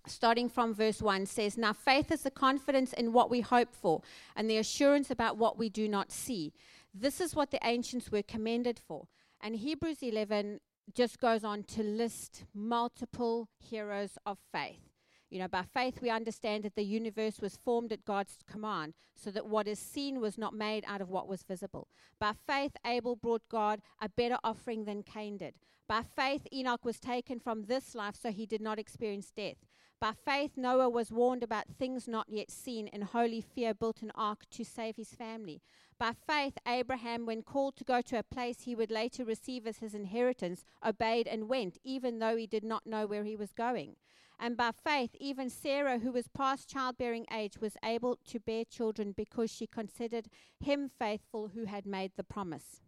starting 0.06 0.48
from 0.48 0.74
verse 0.74 1.00
1, 1.00 1.26
says, 1.26 1.56
Now 1.56 1.72
faith 1.72 2.10
is 2.10 2.22
the 2.22 2.30
confidence 2.30 2.92
in 2.92 3.12
what 3.12 3.30
we 3.30 3.40
hope 3.40 3.74
for 3.74 4.02
and 4.36 4.48
the 4.48 4.58
assurance 4.58 5.10
about 5.10 5.36
what 5.36 5.58
we 5.58 5.68
do 5.68 5.88
not 5.88 6.10
see. 6.10 6.52
This 6.94 7.20
is 7.20 7.34
what 7.34 7.50
the 7.50 7.64
ancients 7.64 8.10
were 8.10 8.22
commended 8.22 8.78
for. 8.78 9.06
And 9.40 9.56
Hebrews 9.56 10.02
11 10.02 10.60
just 10.94 11.18
goes 11.18 11.44
on 11.44 11.62
to 11.64 11.82
list 11.82 12.44
multiple 12.54 13.48
heroes 13.58 14.18
of 14.26 14.38
faith. 14.52 14.92
You 15.30 15.38
know, 15.38 15.48
by 15.48 15.62
faith 15.62 16.02
we 16.02 16.10
understand 16.10 16.62
that 16.64 16.74
the 16.74 16.84
universe 16.84 17.40
was 17.40 17.56
formed 17.56 17.90
at 17.90 18.04
God's 18.04 18.36
command, 18.46 18.92
so 19.16 19.30
that 19.30 19.46
what 19.46 19.66
is 19.66 19.78
seen 19.78 20.20
was 20.20 20.36
not 20.36 20.52
made 20.52 20.84
out 20.86 21.00
of 21.00 21.08
what 21.08 21.26
was 21.26 21.42
visible. 21.42 21.88
By 22.20 22.32
faith 22.46 22.72
Abel 22.84 23.16
brought 23.16 23.48
God 23.48 23.80
a 23.98 24.10
better 24.10 24.36
offering 24.44 24.84
than 24.84 25.02
Cain 25.02 25.38
did. 25.38 25.54
By 25.88 26.02
faith 26.02 26.46
Enoch 26.52 26.84
was 26.84 27.00
taken 27.00 27.40
from 27.40 27.62
this 27.62 27.94
life 27.94 28.14
so 28.20 28.30
he 28.30 28.44
did 28.44 28.60
not 28.60 28.78
experience 28.78 29.30
death. 29.34 29.56
By 30.02 30.14
faith, 30.24 30.56
Noah 30.56 30.88
was 30.88 31.12
warned 31.12 31.44
about 31.44 31.68
things 31.78 32.08
not 32.08 32.26
yet 32.28 32.50
seen, 32.50 32.88
and 32.88 33.04
holy 33.04 33.40
fear 33.40 33.72
built 33.72 34.02
an 34.02 34.10
ark 34.16 34.40
to 34.50 34.64
save 34.64 34.96
his 34.96 35.14
family. 35.14 35.62
By 35.96 36.10
faith, 36.26 36.58
Abraham, 36.66 37.24
when 37.24 37.42
called 37.42 37.76
to 37.76 37.84
go 37.84 38.00
to 38.00 38.18
a 38.18 38.24
place 38.24 38.62
he 38.62 38.74
would 38.74 38.90
later 38.90 39.24
receive 39.24 39.64
as 39.64 39.78
his 39.78 39.94
inheritance, 39.94 40.64
obeyed 40.84 41.28
and 41.28 41.48
went, 41.48 41.78
even 41.84 42.18
though 42.18 42.36
he 42.36 42.48
did 42.48 42.64
not 42.64 42.84
know 42.84 43.06
where 43.06 43.22
he 43.22 43.36
was 43.36 43.52
going. 43.52 43.94
And 44.40 44.56
by 44.56 44.72
faith, 44.72 45.10
even 45.20 45.48
Sarah, 45.48 46.00
who 46.00 46.10
was 46.10 46.26
past 46.26 46.68
childbearing 46.68 47.24
age, 47.32 47.58
was 47.60 47.76
able 47.84 48.18
to 48.26 48.40
bear 48.40 48.64
children 48.64 49.12
because 49.16 49.52
she 49.52 49.68
considered 49.68 50.26
him 50.58 50.90
faithful 50.98 51.52
who 51.54 51.66
had 51.66 51.86
made 51.86 52.10
the 52.16 52.24
promise. 52.24 52.80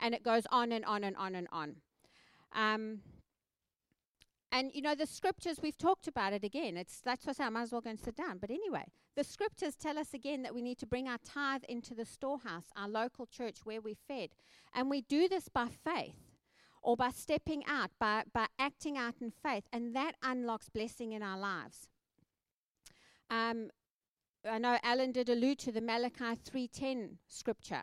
And 0.00 0.12
it 0.12 0.24
goes 0.24 0.42
on 0.50 0.72
and 0.72 0.84
on 0.84 1.04
and 1.04 1.16
on 1.16 1.36
and 1.36 1.46
on. 1.52 1.76
Um, 2.52 3.02
and 4.52 4.70
you 4.74 4.82
know, 4.82 4.94
the 4.94 5.06
scriptures, 5.06 5.58
we've 5.62 5.78
talked 5.78 6.08
about 6.08 6.32
it 6.32 6.42
again. 6.42 6.76
It's 6.76 7.00
that's 7.00 7.26
what 7.26 7.40
I 7.40 7.46
I 7.46 7.48
might 7.50 7.62
as 7.62 7.72
well 7.72 7.80
go 7.80 7.90
and 7.90 8.00
sit 8.00 8.16
down. 8.16 8.38
But 8.38 8.50
anyway, 8.50 8.84
the 9.16 9.24
scriptures 9.24 9.76
tell 9.76 9.98
us 9.98 10.12
again 10.12 10.42
that 10.42 10.54
we 10.54 10.62
need 10.62 10.78
to 10.78 10.86
bring 10.86 11.08
our 11.08 11.18
tithe 11.24 11.64
into 11.68 11.94
the 11.94 12.04
storehouse, 12.04 12.66
our 12.76 12.88
local 12.88 13.26
church 13.26 13.58
where 13.64 13.80
we 13.80 13.94
fed. 13.94 14.30
And 14.74 14.90
we 14.90 15.02
do 15.02 15.28
this 15.28 15.48
by 15.48 15.68
faith 15.68 16.16
or 16.82 16.96
by 16.96 17.10
stepping 17.10 17.64
out, 17.66 17.90
by, 17.98 18.24
by 18.32 18.46
acting 18.58 18.96
out 18.96 19.14
in 19.20 19.30
faith, 19.30 19.64
and 19.72 19.94
that 19.94 20.12
unlocks 20.22 20.68
blessing 20.68 21.12
in 21.12 21.22
our 21.22 21.38
lives. 21.38 21.88
Um, 23.28 23.70
I 24.48 24.58
know 24.58 24.78
Alan 24.82 25.12
did 25.12 25.28
allude 25.28 25.58
to 25.60 25.72
the 25.72 25.80
Malachi 25.80 26.36
3:10 26.36 27.18
scripture 27.28 27.82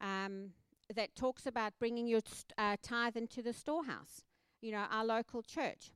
um, 0.00 0.50
that 0.94 1.14
talks 1.14 1.46
about 1.46 1.74
bringing 1.78 2.06
your 2.06 2.22
st- 2.24 2.52
uh, 2.56 2.76
tithe 2.82 3.16
into 3.16 3.42
the 3.42 3.52
storehouse 3.52 4.22
you 4.62 4.72
know, 4.72 4.86
our 4.90 5.04
local 5.04 5.42
church. 5.42 5.90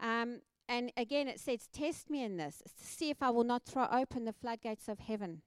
Um, 0.00 0.40
and 0.68 0.92
again, 0.96 1.28
it 1.28 1.40
says, 1.40 1.68
Test 1.72 2.10
me 2.10 2.22
in 2.22 2.36
this, 2.36 2.62
see 2.76 3.08
if 3.10 3.22
I 3.22 3.30
will 3.30 3.44
not 3.44 3.64
throw 3.64 3.86
open 3.90 4.24
the 4.24 4.32
floodgates 4.32 4.88
of 4.88 4.98
heaven 4.98 5.42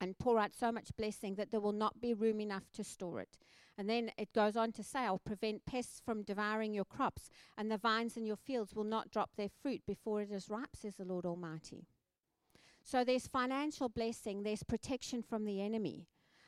and 0.00 0.18
pour 0.18 0.38
out 0.38 0.54
so 0.54 0.70
much 0.72 0.96
blessing 0.96 1.34
that 1.36 1.50
there 1.50 1.60
will 1.60 1.72
not 1.72 2.00
be 2.00 2.14
room 2.14 2.40
enough 2.40 2.70
to 2.74 2.84
store 2.84 3.20
it. 3.20 3.38
And 3.76 3.90
then 3.90 4.12
it 4.16 4.32
goes 4.32 4.56
on 4.56 4.70
to 4.72 4.84
say, 4.84 5.00
I'll 5.00 5.18
prevent 5.18 5.66
pests 5.66 6.00
from 6.04 6.22
devouring 6.22 6.74
your 6.74 6.84
crops, 6.84 7.28
and 7.58 7.70
the 7.70 7.78
vines 7.78 8.16
in 8.16 8.24
your 8.24 8.36
fields 8.36 8.74
will 8.74 8.84
not 8.84 9.10
drop 9.10 9.30
their 9.36 9.48
fruit 9.48 9.82
before 9.86 10.22
it 10.22 10.30
is 10.30 10.48
ripe, 10.48 10.76
says 10.76 10.96
the 10.96 11.04
Lord 11.04 11.26
Almighty. 11.26 11.86
So 12.84 13.02
there's 13.02 13.26
financial 13.26 13.88
blessing, 13.88 14.42
there's 14.42 14.62
protection 14.62 15.22
from 15.22 15.44
the 15.44 15.60
enemy. 15.60 16.06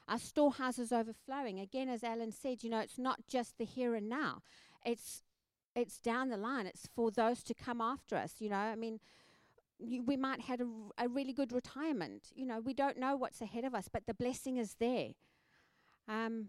Our 0.09 0.19
storehouse 0.19 0.79
is 0.79 0.93
overflowing. 0.93 1.59
Again, 1.59 1.89
as 1.89 2.05
Alan 2.05 2.31
said, 2.31 2.63
you 2.63 2.71
know, 2.71 2.79
it's 2.79 2.99
not 2.99 3.27
just 3.27 3.59
the 3.59 3.65
here 3.65 3.97
and 3.97 4.09
now 4.09 4.43
it's 4.87 5.23
it's 5.75 5.99
down 5.99 6.31
the 6.31 6.39
line. 6.39 6.67
It's 6.67 6.89
for 6.95 7.11
those 7.11 7.43
to 7.43 7.55
come 7.55 7.83
after 7.83 8.17
us. 8.17 8.37
You 8.39 8.49
know, 8.49 8.57
I 8.57 8.77
mean, 8.77 8.99
you, 9.79 10.03
we 10.03 10.17
might 10.17 10.41
have 10.43 10.61
a, 10.63 10.67
a 10.97 11.09
really 11.09 11.35
good 11.35 11.53
retirement. 11.53 12.29
You 12.35 12.47
know, 12.47 12.61
we 12.61 12.73
don't 12.73 12.99
know 12.99 13.15
what's 13.15 13.43
ahead 13.43 13.65
of 13.65 13.75
us, 13.75 13.89
but 13.93 14.07
the 14.07 14.15
blessing 14.15 14.57
is 14.57 14.77
there. 14.81 15.11
Um, 16.09 16.49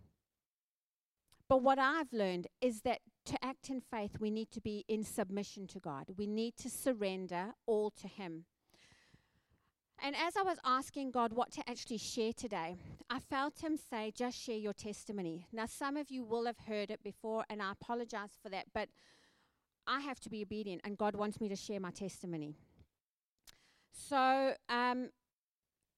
but 1.50 1.62
what 1.62 1.80
I've 1.80 2.12
learned 2.14 2.48
is 2.62 2.82
that 2.82 3.00
to 3.26 3.44
act 3.44 3.70
in 3.70 3.82
faith, 3.82 4.20
we 4.20 4.32
need 4.32 4.52
to 4.52 4.62
be 4.62 4.86
in 4.88 5.04
submission 5.04 5.68
to 5.68 5.80
God. 5.80 6.06
We 6.18 6.28
need 6.28 6.56
to 6.58 6.70
surrender 6.70 7.54
all 7.66 7.90
to 8.02 8.08
Him. 8.08 8.46
And 10.04 10.16
as 10.16 10.38
I 10.38 10.44
was 10.44 10.58
asking 10.64 11.12
God 11.12 11.34
what 11.34 11.52
to 11.54 11.64
actually 11.68 11.98
share 11.98 12.32
today, 12.34 12.78
I 13.10 13.20
felt 13.20 13.60
Him 13.60 13.78
say, 13.78 14.12
just 14.16 14.38
share 14.38 14.58
your 14.58 14.74
testimony. 14.74 15.48
Now, 15.52 15.66
some 15.66 15.98
of 15.98 16.12
you 16.12 16.24
will 16.24 16.46
have 16.46 16.60
heard 16.68 16.92
it 16.92 17.04
before, 17.04 17.46
and 17.50 17.62
I 17.62 17.72
apologize 17.72 18.38
for 18.42 18.50
that, 18.50 18.66
but 18.74 18.90
I 19.88 20.02
have 20.02 20.20
to 20.22 20.30
be 20.30 20.44
obedient, 20.44 20.82
and 20.84 20.98
God 20.98 21.16
wants 21.16 21.42
me 21.42 21.50
to 21.50 21.56
share 21.56 21.80
my 21.80 21.92
testimony. 21.92 22.54
So, 23.92 24.54
um, 24.70 25.10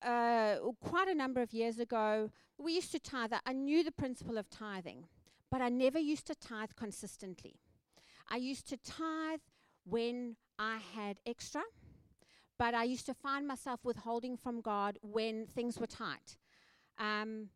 uh, 0.02 0.56
quite 0.80 1.10
a 1.10 1.16
number 1.16 1.42
of 1.42 1.54
years 1.54 1.80
ago, 1.80 2.30
we 2.58 2.74
used 2.74 2.92
to 2.94 3.00
tithe. 3.00 3.34
I 3.46 3.54
knew 3.54 3.84
the 3.84 3.92
principle 3.92 4.38
of 4.38 4.50
tithing, 4.50 5.08
but 5.52 5.62
I 5.62 5.70
never 5.70 6.00
used 6.00 6.26
to 6.28 6.36
tithe 6.36 6.72
consistently. 6.76 7.56
I 8.30 8.38
used 8.38 8.70
to 8.70 8.78
tithe 8.78 9.42
when 9.84 10.38
I 10.58 10.78
had 10.96 11.18
extra 11.26 11.64
but 12.60 12.76
I 12.76 12.84
used 12.84 13.06
to 13.06 13.14
find 13.14 13.48
myself 13.48 13.80
withholding 13.86 14.36
from 14.38 14.60
God 14.60 15.00
when 15.02 15.48
things 15.48 15.80
were 15.80 15.88
tight. 15.88 16.38
Um, 17.00 17.48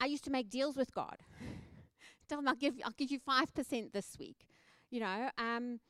I 0.00 0.06
used 0.06 0.24
to 0.24 0.30
make 0.30 0.48
deals 0.48 0.76
with 0.76 0.92
God. 0.92 1.18
Tell 2.28 2.40
him 2.40 2.48
I'll 2.48 2.56
give 2.56 2.74
I'll 2.84 2.94
give 2.96 3.10
you 3.12 3.20
five 3.20 3.54
percent 3.54 3.92
this 3.92 4.16
week, 4.18 4.46
you 4.90 4.98
know. 4.98 5.30
Um, 5.38 5.80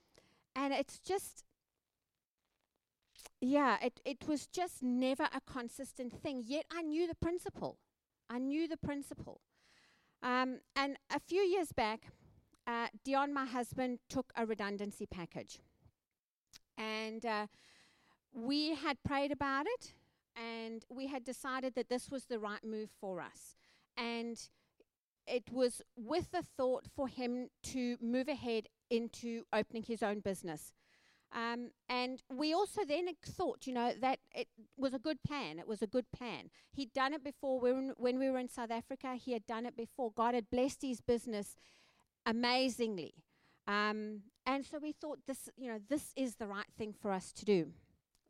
and 0.55 0.75
it's 0.75 0.99
just, 0.99 1.45
yeah, 3.41 3.77
it 3.81 4.01
it 4.05 4.27
was 4.27 4.47
just 4.47 4.83
never 4.83 5.29
a 5.33 5.41
consistent 5.41 6.13
thing. 6.21 6.43
Yet 6.45 6.67
I 6.71 6.83
knew 6.83 7.07
the 7.07 7.15
principle. 7.15 7.79
I 8.29 8.39
knew 8.39 8.67
the 8.67 8.77
principle. 8.77 9.41
Um, 10.23 10.59
and 10.75 10.97
a 11.15 11.21
few 11.21 11.43
years 11.43 11.73
back, 11.73 12.09
uh, 12.67 12.89
Dion, 13.05 13.33
my 13.33 13.45
husband, 13.47 14.01
took 14.09 14.33
a 14.37 14.45
redundancy 14.45 15.07
package. 15.07 15.61
And 16.77 17.25
uh, 17.25 17.47
we 18.37 18.75
had 18.75 19.03
prayed 19.03 19.33
about 19.33 19.67
it 19.67 19.95
and 20.37 20.85
we 20.91 21.07
had 21.07 21.25
decided 21.25 21.75
that 21.75 21.89
this 21.89 22.11
was 22.11 22.27
the 22.27 22.39
right 22.39 22.63
move 22.63 22.91
for 23.01 23.21
us. 23.21 23.57
And 23.97 24.39
it 25.27 25.51
was 25.51 25.81
with 25.97 26.31
the 26.31 26.43
thought 26.43 26.87
for 26.95 27.09
him 27.09 27.49
to 27.63 27.97
move 28.01 28.29
ahead 28.29 28.69
into 28.91 29.45
opening 29.53 29.83
his 29.83 30.03
own 30.03 30.21
business. 30.21 30.73
Um, 31.33 31.71
and 31.89 32.23
we 32.33 32.53
also 32.53 32.83
then 32.85 33.09
thought, 33.25 33.67
you 33.67 33.73
know, 33.73 33.93
that 34.01 34.21
it 34.33 34.49
was 34.77 34.95
a 34.95 34.99
good 34.99 35.23
plan. 35.27 35.59
It 35.59 35.67
was 35.67 35.83
a 35.83 35.87
good 35.87 36.07
plan. 36.13 36.51
He'd 36.71 36.93
done 36.93 37.15
it 37.15 37.25
before 37.25 37.59
when, 37.59 37.95
we 37.99 38.31
were 38.31 38.39
in 38.39 38.49
South 38.49 38.71
Africa. 38.71 39.17
He 39.17 39.33
had 39.33 39.47
done 39.47 39.67
it 39.67 39.77
before. 39.77 40.13
God 40.13 40.35
had 40.35 40.51
blessed 40.51 40.83
his 40.83 41.01
business 41.01 41.57
amazingly. 42.25 43.15
Um, 43.67 44.21
and 44.45 44.65
so 44.65 44.79
we 44.79 44.93
thought 44.93 45.21
this, 45.27 45.49
you 45.57 45.69
know, 45.69 45.81
this 45.89 46.13
is 46.15 46.37
the 46.37 46.47
right 46.47 46.71
thing 46.79 46.93
for 46.93 47.11
us 47.11 47.33
to 47.33 47.45
do. 47.45 47.73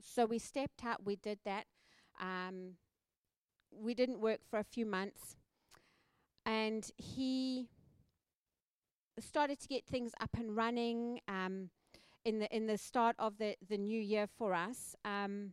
So 0.06 0.24
we 0.24 0.38
stepped 0.38 0.84
up, 0.84 1.00
We 1.04 1.16
did 1.16 1.38
that. 1.44 1.66
Um, 2.20 2.76
we 3.70 3.92
didn't 3.94 4.20
work 4.20 4.40
for 4.48 4.58
a 4.58 4.64
few 4.64 4.86
months, 4.86 5.36
and 6.46 6.90
he 6.96 7.68
started 9.18 9.60
to 9.60 9.68
get 9.68 9.84
things 9.84 10.12
up 10.20 10.30
and 10.38 10.56
running. 10.56 11.20
Um, 11.28 11.70
in 12.26 12.40
the 12.40 12.54
in 12.54 12.66
the 12.66 12.76
start 12.76 13.14
of 13.20 13.38
the, 13.38 13.54
the 13.66 13.78
new 13.78 14.00
year 14.00 14.26
for 14.26 14.52
us. 14.52 14.96
Um, 15.04 15.52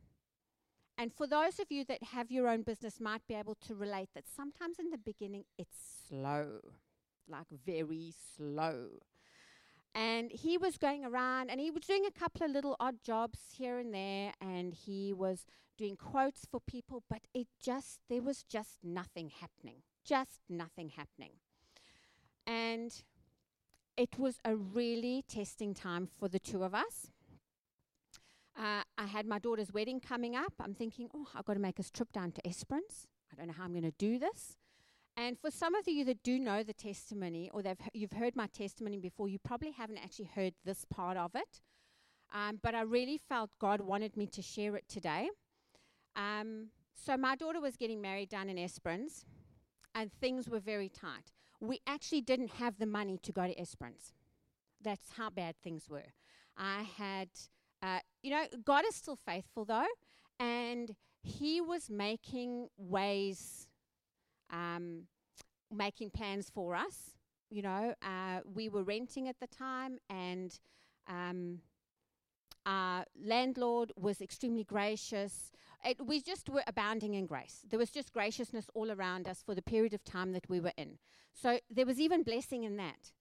and 0.98 1.14
for 1.14 1.28
those 1.28 1.60
of 1.60 1.68
you 1.72 1.86
that 1.86 2.04
have 2.04 2.32
your 2.32 2.48
own 2.48 2.64
business, 2.64 3.00
might 3.00 3.26
be 3.28 3.36
able 3.36 3.56
to 3.68 3.76
relate 3.76 4.10
that 4.16 4.26
sometimes 4.28 4.80
in 4.80 4.90
the 4.90 4.98
beginning 4.98 5.44
it's 5.58 5.78
slow, 6.10 6.60
like 7.30 7.46
very 7.66 8.12
slow. 8.36 8.88
And 9.96 10.32
he 10.32 10.58
was 10.58 10.78
going 10.78 11.06
around 11.06 11.52
and 11.52 11.60
he 11.60 11.70
was 11.70 11.84
doing 11.84 12.06
a 12.06 12.20
couple 12.20 12.46
of 12.46 12.52
little 12.52 12.76
odd 12.80 13.04
jobs 13.04 13.40
here 13.56 13.78
and 13.78 13.94
there, 13.94 14.34
and 14.42 14.74
he 14.74 15.14
was 15.14 15.46
doing 15.78 15.96
quotes 15.96 16.46
for 16.50 16.60
people, 16.60 17.04
but 17.10 17.22
it 17.34 17.48
just, 17.62 18.00
there 18.10 18.22
was 18.22 18.44
just 18.44 18.80
nothing 18.84 19.30
happening. 19.30 19.84
Just 20.04 20.42
nothing 20.50 20.90
happening. 20.90 21.34
And 22.46 23.04
it 23.96 24.18
was 24.18 24.40
a 24.44 24.56
really 24.56 25.24
testing 25.28 25.74
time 25.74 26.08
for 26.08 26.28
the 26.28 26.40
two 26.40 26.64
of 26.64 26.74
us. 26.74 27.12
Uh, 28.58 28.84
I 28.98 29.06
had 29.06 29.26
my 29.26 29.40
daughter's 29.40 29.74
wedding 29.74 30.00
coming 30.00 30.36
up. 30.36 30.54
I'm 30.60 30.74
thinking, 30.74 31.10
oh, 31.14 31.28
I've 31.36 31.46
got 31.46 31.54
to 31.54 31.60
make 31.60 31.80
a 31.80 31.84
trip 31.84 32.12
down 32.12 32.32
to 32.34 32.48
Esperance. 32.48 33.08
I 33.32 33.36
don't 33.36 33.48
know 33.48 33.54
how 33.54 33.64
I'm 33.64 33.72
going 33.72 33.84
to 33.84 33.92
do 33.92 34.20
this. 34.20 34.58
And 35.16 35.38
for 35.40 35.52
some 35.52 35.76
of 35.76 35.88
you 35.88 36.04
that 36.06 36.24
do 36.24 36.40
know 36.40 36.64
the 36.64 36.74
testimony, 36.74 37.50
or 37.54 37.62
you've 37.94 38.14
heard 38.14 38.36
my 38.36 38.48
testimony 38.48 38.98
before, 38.98 39.30
you 39.30 39.38
probably 39.40 39.72
haven't 39.72 39.98
actually 39.98 40.30
heard 40.34 40.54
this 40.66 40.86
part 40.86 41.18
of 41.18 41.36
it. 41.36 41.62
Um, 42.34 42.60
but 42.64 42.74
I 42.74 42.82
really 42.82 43.20
felt 43.20 43.52
God 43.60 43.82
wanted 43.82 44.18
me 44.18 44.26
to 44.28 44.42
share 44.42 44.76
it 44.76 44.86
today. 44.90 45.30
Um, 46.16 46.70
so 46.96 47.16
my 47.16 47.36
daughter 47.36 47.62
was 47.62 47.76
getting 47.78 48.02
married 48.02 48.30
down 48.30 48.50
in 48.50 48.58
Esperance, 48.58 49.24
and 49.94 50.12
things 50.12 50.50
were 50.50 50.60
very 50.60 50.90
tight 50.90 51.32
we 51.64 51.80
actually 51.88 52.22
didn't 52.22 52.52
have 52.52 52.78
the 52.78 52.86
money 52.86 53.18
to 53.24 53.32
go 53.32 53.48
to 53.48 53.60
Esperance. 53.60 54.14
That's 54.82 55.14
how 55.16 55.30
bad 55.30 55.56
things 55.64 55.90
were. 55.90 56.14
I 56.58 56.84
had, 56.98 57.30
uh, 57.82 58.00
you 58.22 58.32
know, 58.32 58.44
God 58.64 58.84
is 58.88 58.96
still 58.96 59.16
faithful 59.16 59.64
though, 59.64 59.88
and 60.40 60.96
He 61.22 61.62
was 61.62 61.90
making 61.90 62.68
ways, 62.78 63.70
um, 64.54 65.08
making 65.76 66.12
plans 66.12 66.50
for 66.50 66.76
us. 66.76 67.16
You 67.50 67.64
know, 67.64 67.94
uh, 68.02 68.40
we 68.46 68.70
were 68.70 68.84
renting 68.84 69.28
at 69.28 69.40
the 69.40 69.48
time, 69.48 69.98
and 70.10 70.58
um, 71.08 71.60
our 72.66 73.06
landlord 73.22 73.92
was 73.96 74.22
extremely 74.22 74.64
gracious. 74.64 75.52
It, 75.84 75.98
we 76.06 76.22
just 76.22 76.50
were 76.50 76.64
abounding 76.66 77.14
in 77.14 77.26
grace. 77.26 77.60
There 77.70 77.80
was 77.80 77.92
just 77.92 78.14
graciousness 78.14 78.68
all 78.74 78.92
around 78.92 79.28
us 79.28 79.44
for 79.46 79.54
the 79.54 79.62
period 79.62 79.94
of 79.94 80.04
time 80.04 80.32
that 80.32 80.50
we 80.50 80.60
were 80.60 80.72
in. 80.78 80.98
So 81.34 81.60
there 81.70 81.86
was 81.86 82.00
even 82.00 82.24
blessing 82.24 82.64
in 82.64 82.78
that. 82.78 83.12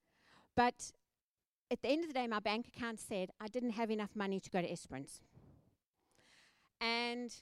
But 0.55 0.93
at 1.71 1.83
the 1.83 1.89
end 1.89 2.05
of 2.05 2.09
the 2.09 2.15
day, 2.15 2.27
my 2.27 2.41
bank 2.41 2.69
account 2.69 3.01
said 3.01 3.31
I 3.41 3.49
didn't 3.49 3.71
have 3.71 3.91
enough 3.91 4.15
money 4.15 4.39
to 4.39 4.51
go 4.51 4.61
to 4.61 4.71
Esperance. 4.71 5.21
And 6.81 7.35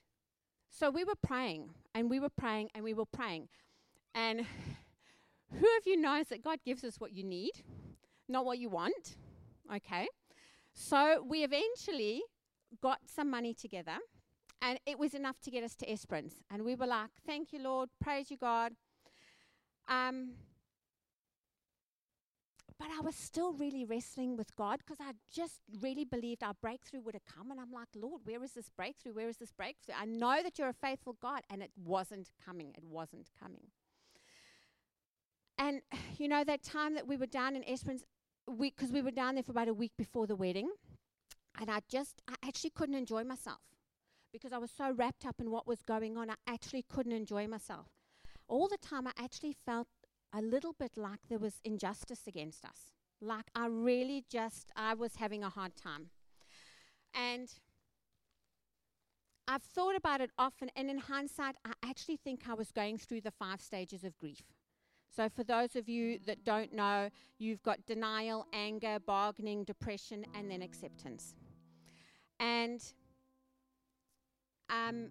so 0.70 0.90
we 0.90 1.04
were 1.04 1.16
praying, 1.20 1.70
and 1.94 2.08
we 2.08 2.20
were 2.20 2.30
praying, 2.30 2.70
and 2.74 2.84
we 2.84 2.94
were 2.94 3.06
praying. 3.06 3.48
And 4.14 4.46
who 5.52 5.66
of 5.78 5.86
you 5.86 5.96
knows 5.96 6.28
that 6.28 6.42
God 6.42 6.58
gives 6.64 6.84
us 6.84 6.98
what 6.98 7.12
you 7.12 7.24
need, 7.24 7.52
not 8.28 8.44
what 8.44 8.58
you 8.58 8.68
want? 8.68 9.16
Okay. 9.74 10.08
So 10.72 11.24
we 11.26 11.44
eventually 11.44 12.22
got 12.80 12.98
some 13.04 13.30
money 13.30 13.54
together 13.54 13.98
and 14.62 14.78
it 14.86 14.98
was 14.98 15.14
enough 15.14 15.40
to 15.42 15.50
get 15.50 15.64
us 15.64 15.74
to 15.76 15.90
Esperance. 15.90 16.34
And 16.50 16.64
we 16.64 16.74
were 16.74 16.86
like, 16.86 17.10
Thank 17.26 17.52
you, 17.52 17.60
Lord. 17.60 17.88
Praise 18.00 18.30
you, 18.30 18.36
God. 18.36 18.72
Um, 19.88 20.32
but 22.78 22.88
I 22.96 23.00
was 23.02 23.14
still 23.14 23.52
really 23.52 23.84
wrestling 23.84 24.38
with 24.38 24.56
God 24.56 24.78
because 24.78 24.96
I 25.00 25.12
just 25.30 25.60
really 25.82 26.04
believed 26.04 26.42
our 26.42 26.54
breakthrough 26.62 27.02
would 27.02 27.14
have 27.14 27.26
come. 27.26 27.50
And 27.50 27.60
I'm 27.60 27.70
like, 27.70 27.88
Lord, 27.94 28.22
where 28.24 28.42
is 28.42 28.52
this 28.52 28.70
breakthrough? 28.74 29.12
Where 29.12 29.28
is 29.28 29.36
this 29.36 29.52
breakthrough? 29.52 29.96
I 30.00 30.06
know 30.06 30.42
that 30.42 30.58
you're 30.58 30.70
a 30.70 30.72
faithful 30.72 31.16
God. 31.20 31.42
And 31.50 31.62
it 31.62 31.72
wasn't 31.76 32.30
coming. 32.42 32.72
It 32.74 32.84
wasn't 32.84 33.28
coming. 33.38 33.66
And, 35.60 35.82
you 36.18 36.26
know, 36.26 36.42
that 36.42 36.64
time 36.64 36.94
that 36.94 37.06
we 37.06 37.16
were 37.16 37.26
down 37.26 37.54
in 37.54 37.62
Esperance, 37.68 38.02
because 38.58 38.90
we, 38.90 39.00
we 39.00 39.04
were 39.04 39.12
down 39.12 39.34
there 39.34 39.44
for 39.44 39.52
about 39.52 39.68
a 39.68 39.74
week 39.74 39.92
before 39.96 40.26
the 40.26 40.34
wedding, 40.34 40.70
and 41.60 41.70
I 41.70 41.80
just, 41.88 42.22
I 42.26 42.34
actually 42.44 42.70
couldn't 42.70 42.96
enjoy 42.96 43.22
myself 43.22 43.60
because 44.32 44.52
I 44.52 44.58
was 44.58 44.70
so 44.70 44.92
wrapped 44.92 45.26
up 45.26 45.40
in 45.40 45.50
what 45.50 45.66
was 45.66 45.82
going 45.82 46.16
on, 46.16 46.30
I 46.30 46.34
actually 46.46 46.84
couldn't 46.88 47.12
enjoy 47.12 47.46
myself. 47.46 47.88
All 48.48 48.68
the 48.68 48.78
time, 48.78 49.06
I 49.06 49.12
actually 49.18 49.54
felt 49.66 49.88
a 50.32 50.40
little 50.40 50.72
bit 50.72 50.92
like 50.96 51.18
there 51.28 51.38
was 51.38 51.60
injustice 51.64 52.22
against 52.26 52.64
us. 52.64 52.92
Like 53.20 53.46
I 53.54 53.66
really 53.66 54.24
just, 54.30 54.70
I 54.76 54.94
was 54.94 55.16
having 55.16 55.42
a 55.42 55.50
hard 55.50 55.76
time. 55.76 56.10
And 57.12 57.48
I've 59.48 59.62
thought 59.62 59.96
about 59.96 60.20
it 60.20 60.30
often, 60.38 60.70
and 60.76 60.88
in 60.88 60.98
hindsight, 60.98 61.56
I 61.64 61.72
actually 61.84 62.16
think 62.16 62.48
I 62.48 62.54
was 62.54 62.70
going 62.70 62.98
through 62.98 63.22
the 63.22 63.32
five 63.32 63.60
stages 63.60 64.04
of 64.04 64.16
grief. 64.18 64.44
So, 65.14 65.28
for 65.28 65.44
those 65.44 65.76
of 65.76 65.88
you 65.88 66.18
that 66.26 66.44
don't 66.44 66.72
know, 66.72 67.10
you've 67.38 67.62
got 67.62 67.84
denial, 67.86 68.46
anger, 68.52 68.98
bargaining, 69.04 69.64
depression, 69.64 70.24
and 70.34 70.50
then 70.50 70.62
acceptance. 70.62 71.34
And 72.38 72.80
um, 74.70 75.10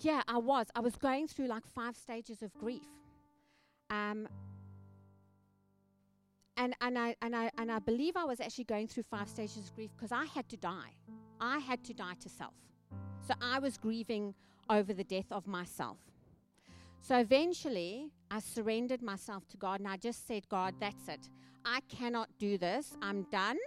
yeah, 0.00 0.22
I 0.26 0.38
was. 0.38 0.66
I 0.74 0.80
was 0.80 0.96
going 0.96 1.28
through 1.28 1.46
like 1.46 1.66
five 1.66 1.96
stages 1.96 2.42
of 2.42 2.52
grief. 2.54 2.88
Um, 3.90 4.26
and, 6.56 6.74
and, 6.80 6.98
I, 6.98 7.14
and, 7.20 7.36
I, 7.36 7.50
and 7.58 7.70
I 7.70 7.78
believe 7.78 8.16
I 8.16 8.24
was 8.24 8.40
actually 8.40 8.64
going 8.64 8.88
through 8.88 9.04
five 9.04 9.28
stages 9.28 9.68
of 9.68 9.74
grief 9.74 9.90
because 9.96 10.12
I 10.12 10.24
had 10.24 10.48
to 10.48 10.56
die. 10.56 10.94
I 11.40 11.58
had 11.58 11.84
to 11.84 11.94
die 11.94 12.14
to 12.20 12.28
self. 12.28 12.54
So 13.26 13.34
I 13.42 13.58
was 13.58 13.76
grieving 13.76 14.34
over 14.70 14.94
the 14.94 15.04
death 15.04 15.30
of 15.30 15.46
myself. 15.46 15.98
So 17.06 17.16
eventually, 17.18 18.10
I 18.32 18.40
surrendered 18.40 19.00
myself 19.00 19.46
to 19.50 19.56
God 19.56 19.78
and 19.78 19.88
I 19.88 19.96
just 19.96 20.26
said, 20.26 20.48
God, 20.48 20.74
that's 20.80 21.06
it. 21.06 21.28
I 21.64 21.78
cannot 21.88 22.28
do 22.36 22.58
this. 22.58 22.96
I'm 23.00 23.28
done. 23.30 23.58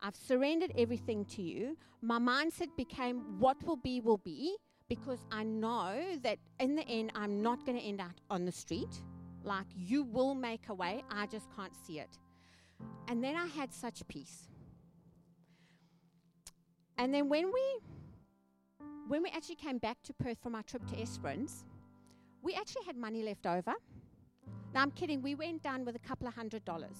I've 0.00 0.16
surrendered 0.16 0.72
everything 0.78 1.26
to 1.26 1.42
you. 1.42 1.76
My 2.00 2.18
mindset 2.18 2.74
became, 2.74 3.38
what 3.38 3.62
will 3.66 3.76
be, 3.76 4.00
will 4.00 4.16
be 4.16 4.56
because 4.88 5.18
I 5.30 5.42
know 5.42 5.92
that 6.22 6.38
in 6.58 6.74
the 6.74 6.88
end, 6.88 7.12
I'm 7.14 7.42
not 7.42 7.66
going 7.66 7.76
to 7.78 7.84
end 7.84 8.00
up 8.00 8.14
on 8.30 8.46
the 8.46 8.52
street. 8.52 9.02
Like, 9.44 9.66
you 9.76 10.04
will 10.04 10.34
make 10.34 10.70
a 10.70 10.74
way, 10.74 11.04
I 11.10 11.26
just 11.26 11.54
can't 11.54 11.76
see 11.86 11.98
it. 11.98 12.16
And 13.08 13.22
then 13.22 13.36
I 13.36 13.46
had 13.46 13.74
such 13.74 14.08
peace. 14.08 14.48
And 16.96 17.12
then 17.12 17.28
when 17.28 17.52
we 17.52 17.78
when 19.06 19.22
we 19.22 19.28
actually 19.28 19.56
came 19.56 19.76
back 19.76 19.98
to 20.04 20.14
Perth 20.14 20.38
from 20.42 20.54
our 20.54 20.62
trip 20.62 20.84
to 20.86 21.00
Esperance, 21.00 21.64
we 22.46 22.54
actually 22.54 22.84
had 22.86 22.96
money 22.96 23.24
left 23.24 23.44
over. 23.44 23.74
Now 24.72 24.82
I'm 24.82 24.92
kidding, 24.92 25.20
we 25.20 25.34
went 25.34 25.62
down 25.62 25.84
with 25.84 25.96
a 25.96 26.04
couple 26.10 26.28
of 26.28 26.34
hundred 26.34 26.64
dollars. 26.64 26.98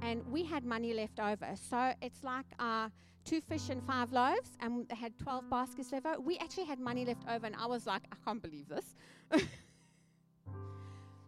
And 0.00 0.26
we 0.32 0.44
had 0.44 0.64
money 0.64 0.94
left 0.94 1.20
over. 1.20 1.48
So 1.70 1.92
it's 2.00 2.24
like 2.24 2.46
our 2.58 2.90
two 3.24 3.42
fish 3.42 3.68
and 3.68 3.82
five 3.84 4.12
loaves, 4.12 4.50
and 4.60 4.88
they 4.88 4.94
had 4.94 5.18
12 5.18 5.50
baskets 5.50 5.92
left 5.92 6.06
over. 6.06 6.20
We 6.20 6.38
actually 6.38 6.64
had 6.64 6.78
money 6.78 7.04
left 7.04 7.24
over, 7.28 7.44
and 7.44 7.54
I 7.56 7.66
was 7.66 7.86
like, 7.86 8.04
I 8.12 8.16
can't 8.24 8.42
believe 8.42 8.68
this. 8.68 8.94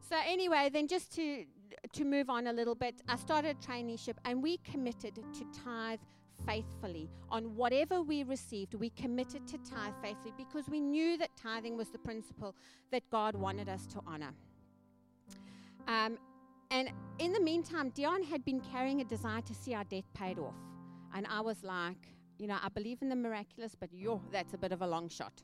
so 0.09 0.17
anyway, 0.27 0.71
then 0.73 0.89
just 0.89 1.15
to 1.17 1.45
to 1.93 2.05
move 2.05 2.31
on 2.31 2.47
a 2.47 2.53
little 2.53 2.75
bit, 2.75 3.03
I 3.09 3.17
started 3.17 3.57
a 3.57 3.67
traineeship, 3.67 4.17
and 4.25 4.43
we 4.43 4.57
committed 4.59 5.17
to 5.17 5.45
tithe 5.65 6.01
faithfully 6.49 7.11
on 7.29 7.55
whatever 7.57 8.01
we 8.01 8.23
received. 8.23 8.73
We 8.75 8.89
committed 8.91 9.47
to 9.49 9.59
tithe 9.59 9.93
faithfully 10.03 10.33
because 10.39 10.69
we 10.69 10.81
knew 10.81 11.19
that 11.19 11.31
tithing 11.37 11.77
was 11.77 11.91
the 11.91 11.99
principle 11.99 12.55
that 12.91 13.03
God 13.11 13.35
wanted 13.35 13.69
us 13.69 13.87
to 13.89 14.01
honor. 14.07 14.33
Um, 15.87 16.19
and 16.71 16.91
in 17.19 17.33
the 17.33 17.41
meantime, 17.41 17.91
Dion 17.91 18.23
had 18.23 18.45
been 18.45 18.61
carrying 18.61 19.03
a 19.03 19.05
desire 19.05 19.43
to 19.43 19.55
see 19.55 19.75
our 19.75 19.85
debt 19.85 20.05
paid 20.15 20.39
off. 20.39 20.55
And 21.15 21.27
I 21.27 21.41
was 21.41 21.63
like, 21.63 22.15
you 22.39 22.47
know, 22.47 22.57
I 22.63 22.69
believe 22.69 23.03
in 23.03 23.11
the 23.11 23.17
miraculous, 23.17 23.75
but 23.79 23.93
yo, 23.93 24.23
that's 24.33 24.55
a 24.55 24.59
bit 24.59 24.73
of 24.73 24.81
a 24.81 24.87
long 24.87 25.09
shot. 25.09 25.43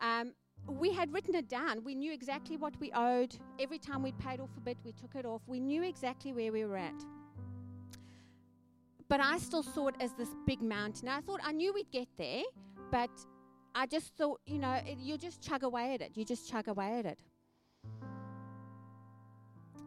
Um, 0.00 0.34
we 0.68 0.92
had 0.92 1.12
written 1.12 1.34
it 1.34 1.48
down. 1.48 1.82
We 1.82 1.94
knew 1.94 2.12
exactly 2.12 2.56
what 2.56 2.78
we 2.78 2.92
owed. 2.92 3.36
Every 3.58 3.78
time 3.78 4.02
we 4.02 4.12
paid 4.12 4.40
off 4.40 4.50
a 4.56 4.60
bit, 4.60 4.78
we 4.84 4.92
took 4.92 5.14
it 5.16 5.24
off. 5.24 5.42
We 5.46 5.58
knew 5.58 5.82
exactly 5.82 6.32
where 6.32 6.52
we 6.52 6.64
were 6.64 6.76
at. 6.76 7.04
But 9.08 9.20
I 9.20 9.38
still 9.38 9.62
saw 9.62 9.88
it 9.88 9.94
as 10.00 10.12
this 10.12 10.28
big 10.46 10.60
mountain. 10.60 11.08
I 11.08 11.20
thought 11.20 11.40
I 11.42 11.52
knew 11.52 11.72
we'd 11.72 11.90
get 11.90 12.08
there, 12.18 12.42
but 12.90 13.10
I 13.74 13.86
just 13.86 14.14
thought, 14.16 14.40
you 14.46 14.58
know, 14.58 14.72
it, 14.72 14.98
you 14.98 15.16
just 15.16 15.40
chug 15.40 15.62
away 15.62 15.94
at 15.94 16.02
it. 16.02 16.12
You 16.14 16.24
just 16.24 16.48
chug 16.48 16.68
away 16.68 16.98
at 16.98 17.06
it. 17.06 17.18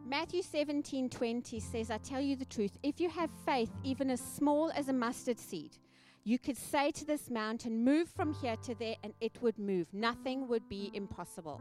Matthew 0.04 0.42
17 0.42 1.08
20 1.08 1.60
says, 1.60 1.90
I 1.90 1.98
tell 1.98 2.20
you 2.20 2.36
the 2.36 2.44
truth, 2.44 2.76
if 2.82 3.00
you 3.00 3.08
have 3.08 3.30
faith 3.46 3.70
even 3.84 4.10
as 4.10 4.20
small 4.20 4.70
as 4.74 4.88
a 4.88 4.92
mustard 4.92 5.38
seed, 5.38 5.78
you 6.24 6.38
could 6.38 6.56
say 6.56 6.90
to 6.92 7.04
this 7.04 7.30
mountain, 7.30 7.84
Move 7.84 8.08
from 8.08 8.34
here 8.34 8.56
to 8.64 8.74
there, 8.74 8.96
and 9.02 9.14
it 9.20 9.40
would 9.40 9.58
move. 9.58 9.86
Nothing 9.92 10.48
would 10.48 10.68
be 10.68 10.90
impossible. 10.94 11.60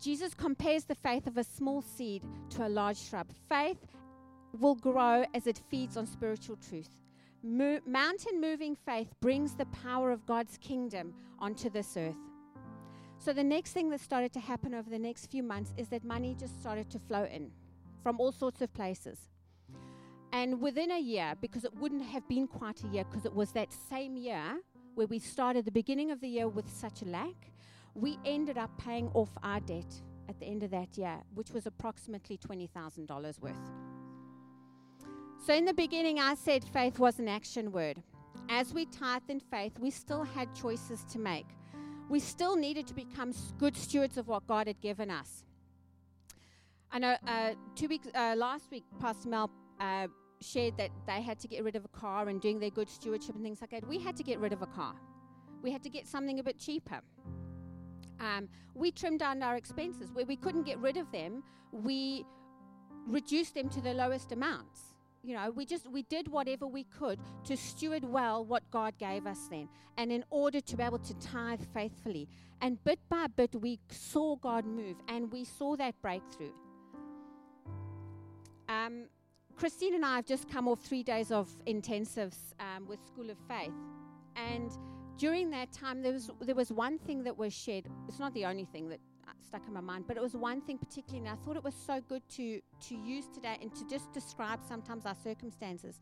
Jesus 0.00 0.34
compares 0.34 0.84
the 0.84 0.94
faith 0.94 1.26
of 1.26 1.36
a 1.36 1.44
small 1.44 1.82
seed 1.82 2.24
to 2.50 2.66
a 2.66 2.68
large 2.68 2.98
shrub. 2.98 3.28
Faith 3.48 3.78
will 4.58 4.74
grow 4.74 5.24
as 5.34 5.46
it 5.46 5.60
feeds 5.70 5.96
on 5.96 6.06
spiritual 6.06 6.56
truth. 6.56 6.90
Mo- 7.42 7.80
mountain 7.86 8.40
moving 8.40 8.76
faith 8.76 9.08
brings 9.20 9.54
the 9.54 9.66
power 9.66 10.10
of 10.12 10.26
God's 10.26 10.58
kingdom 10.58 11.14
onto 11.38 11.68
this 11.70 11.96
earth. 11.96 12.16
So, 13.18 13.32
the 13.32 13.44
next 13.44 13.72
thing 13.72 13.88
that 13.90 14.00
started 14.00 14.32
to 14.32 14.40
happen 14.40 14.74
over 14.74 14.90
the 14.90 14.98
next 14.98 15.26
few 15.26 15.42
months 15.42 15.72
is 15.76 15.88
that 15.88 16.04
money 16.04 16.36
just 16.38 16.60
started 16.60 16.90
to 16.90 16.98
flow 16.98 17.24
in 17.24 17.50
from 18.02 18.20
all 18.20 18.32
sorts 18.32 18.60
of 18.62 18.72
places. 18.74 19.18
And 20.32 20.60
within 20.60 20.90
a 20.90 20.98
year, 20.98 21.34
because 21.40 21.64
it 21.64 21.74
wouldn't 21.74 22.04
have 22.04 22.26
been 22.26 22.46
quite 22.46 22.82
a 22.84 22.88
year, 22.88 23.04
because 23.04 23.26
it 23.26 23.34
was 23.34 23.52
that 23.52 23.72
same 23.72 24.16
year 24.16 24.58
where 24.94 25.06
we 25.06 25.18
started 25.18 25.64
the 25.64 25.70
beginning 25.72 26.10
of 26.10 26.20
the 26.20 26.28
year 26.28 26.48
with 26.48 26.68
such 26.68 27.02
a 27.02 27.04
lack, 27.04 27.52
we 27.94 28.18
ended 28.24 28.58
up 28.58 28.70
paying 28.78 29.08
off 29.14 29.30
our 29.42 29.60
debt 29.60 30.00
at 30.28 30.38
the 30.40 30.46
end 30.46 30.62
of 30.62 30.70
that 30.70 30.96
year, 30.96 31.18
which 31.34 31.50
was 31.50 31.66
approximately 31.66 32.38
$20,000 32.38 33.40
worth. 33.40 33.91
So, 35.44 35.52
in 35.52 35.64
the 35.64 35.74
beginning, 35.74 36.20
I 36.20 36.36
said 36.36 36.62
faith 36.62 37.00
was 37.00 37.18
an 37.18 37.26
action 37.26 37.72
word. 37.72 38.00
As 38.48 38.72
we 38.72 38.86
tithed 38.86 39.28
in 39.28 39.40
faith, 39.40 39.76
we 39.80 39.90
still 39.90 40.22
had 40.22 40.54
choices 40.54 41.04
to 41.10 41.18
make. 41.18 41.46
We 42.08 42.20
still 42.20 42.54
needed 42.54 42.86
to 42.86 42.94
become 42.94 43.32
good 43.58 43.76
stewards 43.76 44.16
of 44.18 44.28
what 44.28 44.46
God 44.46 44.68
had 44.68 44.80
given 44.80 45.10
us. 45.10 45.42
I 46.92 47.00
know 47.00 47.16
uh, 47.26 47.54
two 47.74 47.88
weeks 47.88 48.06
uh, 48.14 48.36
last 48.36 48.70
week, 48.70 48.84
Pastor 49.00 49.28
Mel 49.30 49.50
uh, 49.80 50.06
shared 50.40 50.76
that 50.76 50.90
they 51.08 51.20
had 51.20 51.40
to 51.40 51.48
get 51.48 51.64
rid 51.64 51.74
of 51.74 51.84
a 51.84 51.88
car 51.88 52.28
and 52.28 52.40
doing 52.40 52.60
their 52.60 52.70
good 52.70 52.88
stewardship 52.88 53.34
and 53.34 53.42
things 53.42 53.60
like 53.60 53.70
that. 53.70 53.84
We 53.88 53.98
had 53.98 54.16
to 54.18 54.22
get 54.22 54.38
rid 54.38 54.52
of 54.52 54.62
a 54.62 54.66
car. 54.66 54.94
We 55.60 55.72
had 55.72 55.82
to 55.82 55.90
get 55.90 56.06
something 56.06 56.38
a 56.38 56.44
bit 56.44 56.56
cheaper. 56.56 57.00
Um, 58.20 58.48
we 58.76 58.92
trimmed 58.92 59.18
down 59.18 59.42
our 59.42 59.56
expenses. 59.56 60.12
Where 60.12 60.24
we 60.24 60.36
couldn't 60.36 60.62
get 60.62 60.78
rid 60.78 60.96
of 60.96 61.10
them, 61.10 61.42
we 61.72 62.24
reduced 63.08 63.56
them 63.56 63.68
to 63.70 63.80
the 63.80 63.92
lowest 63.92 64.30
amounts. 64.30 64.91
You 65.24 65.36
know, 65.36 65.52
we 65.52 65.64
just 65.64 65.88
we 65.88 66.02
did 66.02 66.26
whatever 66.26 66.66
we 66.66 66.82
could 66.84 67.20
to 67.44 67.56
steward 67.56 68.04
well 68.04 68.44
what 68.44 68.68
God 68.72 68.98
gave 68.98 69.24
us 69.26 69.38
then, 69.48 69.68
and 69.96 70.10
in 70.10 70.24
order 70.30 70.60
to 70.60 70.76
be 70.76 70.82
able 70.82 70.98
to 70.98 71.14
tithe 71.14 71.62
faithfully. 71.72 72.28
And 72.60 72.82
bit 72.82 72.98
by 73.08 73.26
bit, 73.28 73.54
we 73.54 73.78
saw 73.88 74.36
God 74.36 74.64
move, 74.66 74.96
and 75.08 75.30
we 75.30 75.44
saw 75.44 75.76
that 75.76 75.94
breakthrough. 76.02 76.52
Um, 78.68 79.04
Christine 79.56 79.94
and 79.94 80.04
I 80.04 80.16
have 80.16 80.26
just 80.26 80.48
come 80.48 80.66
off 80.66 80.80
three 80.80 81.04
days 81.04 81.30
of 81.30 81.48
intensives 81.66 82.38
um, 82.58 82.88
with 82.88 82.98
School 83.06 83.30
of 83.30 83.38
Faith, 83.46 83.74
and 84.34 84.72
during 85.18 85.50
that 85.50 85.70
time, 85.70 86.02
there 86.02 86.14
was 86.14 86.30
there 86.40 86.56
was 86.56 86.72
one 86.72 86.98
thing 86.98 87.22
that 87.22 87.38
was 87.38 87.52
shared. 87.52 87.86
It's 88.08 88.18
not 88.18 88.34
the 88.34 88.44
only 88.44 88.64
thing 88.64 88.88
that 88.88 88.98
stuck 89.52 89.68
in 89.68 89.74
my 89.74 89.82
mind, 89.82 90.06
but 90.08 90.16
it 90.16 90.22
was 90.22 90.34
one 90.34 90.62
thing 90.62 90.78
particularly, 90.78 91.18
and 91.18 91.28
I 91.28 91.36
thought 91.44 91.56
it 91.56 91.64
was 91.64 91.74
so 91.74 92.00
good 92.08 92.22
to 92.36 92.62
to 92.88 92.94
use 92.94 93.26
today 93.28 93.58
and 93.60 93.74
to 93.74 93.86
just 93.86 94.10
describe 94.14 94.60
sometimes 94.66 95.04
our 95.04 95.14
circumstances. 95.22 96.00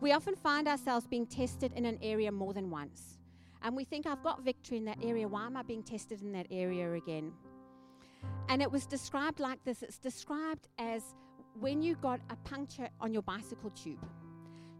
We 0.00 0.10
often 0.10 0.34
find 0.34 0.66
ourselves 0.66 1.06
being 1.06 1.24
tested 1.24 1.72
in 1.76 1.84
an 1.84 1.98
area 2.02 2.32
more 2.32 2.52
than 2.52 2.70
once, 2.70 3.18
and 3.62 3.76
we 3.76 3.84
think 3.84 4.04
I've 4.04 4.24
got 4.24 4.42
victory 4.42 4.78
in 4.78 4.84
that 4.86 4.98
area. 5.00 5.28
Why 5.28 5.46
am 5.46 5.56
I 5.56 5.62
being 5.62 5.84
tested 5.84 6.22
in 6.22 6.32
that 6.32 6.48
area 6.50 6.92
again? 6.92 7.32
And 8.48 8.60
it 8.62 8.70
was 8.72 8.84
described 8.84 9.38
like 9.38 9.62
this. 9.64 9.84
It's 9.84 9.98
described 9.98 10.66
as 10.80 11.02
when 11.60 11.80
you 11.80 11.94
got 12.02 12.18
a 12.30 12.36
puncture 12.48 12.88
on 13.00 13.12
your 13.12 13.22
bicycle 13.22 13.70
tube, 13.70 14.04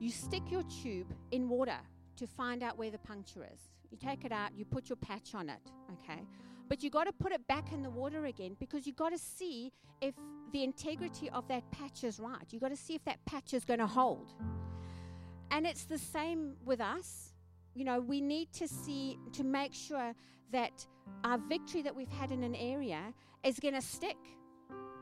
you 0.00 0.10
stick 0.10 0.42
your 0.50 0.64
tube 0.82 1.06
in 1.30 1.48
water 1.48 1.78
to 2.16 2.26
find 2.26 2.64
out 2.64 2.76
where 2.76 2.90
the 2.90 2.98
puncture 2.98 3.46
is. 3.54 3.60
You 3.92 3.96
take 3.96 4.24
it 4.24 4.32
out, 4.32 4.50
you 4.56 4.64
put 4.64 4.88
your 4.88 4.96
patch 4.96 5.36
on 5.36 5.48
it, 5.48 5.62
okay? 5.92 6.22
But 6.68 6.82
you 6.82 6.90
got 6.90 7.04
to 7.04 7.12
put 7.12 7.32
it 7.32 7.46
back 7.46 7.72
in 7.72 7.82
the 7.82 7.90
water 7.90 8.26
again 8.26 8.56
because 8.60 8.86
you 8.86 8.92
got 8.92 9.10
to 9.10 9.18
see 9.18 9.72
if 10.00 10.14
the 10.52 10.62
integrity 10.62 11.30
of 11.30 11.48
that 11.48 11.70
patch 11.70 12.04
is 12.04 12.20
right. 12.20 12.44
You 12.50 12.60
got 12.60 12.70
to 12.70 12.76
see 12.76 12.94
if 12.94 13.04
that 13.04 13.24
patch 13.24 13.54
is 13.54 13.64
going 13.64 13.80
to 13.80 13.86
hold. 13.86 14.32
And 15.50 15.66
it's 15.66 15.84
the 15.84 15.98
same 15.98 16.54
with 16.64 16.80
us. 16.80 17.32
You 17.74 17.84
know, 17.84 18.00
we 18.00 18.20
need 18.20 18.52
to 18.54 18.68
see 18.68 19.18
to 19.32 19.44
make 19.44 19.72
sure 19.72 20.14
that 20.52 20.86
our 21.24 21.38
victory 21.38 21.82
that 21.82 21.94
we've 21.94 22.10
had 22.10 22.30
in 22.30 22.42
an 22.42 22.54
area 22.54 23.14
is 23.44 23.58
going 23.58 23.74
to 23.74 23.82
stick 23.82 24.16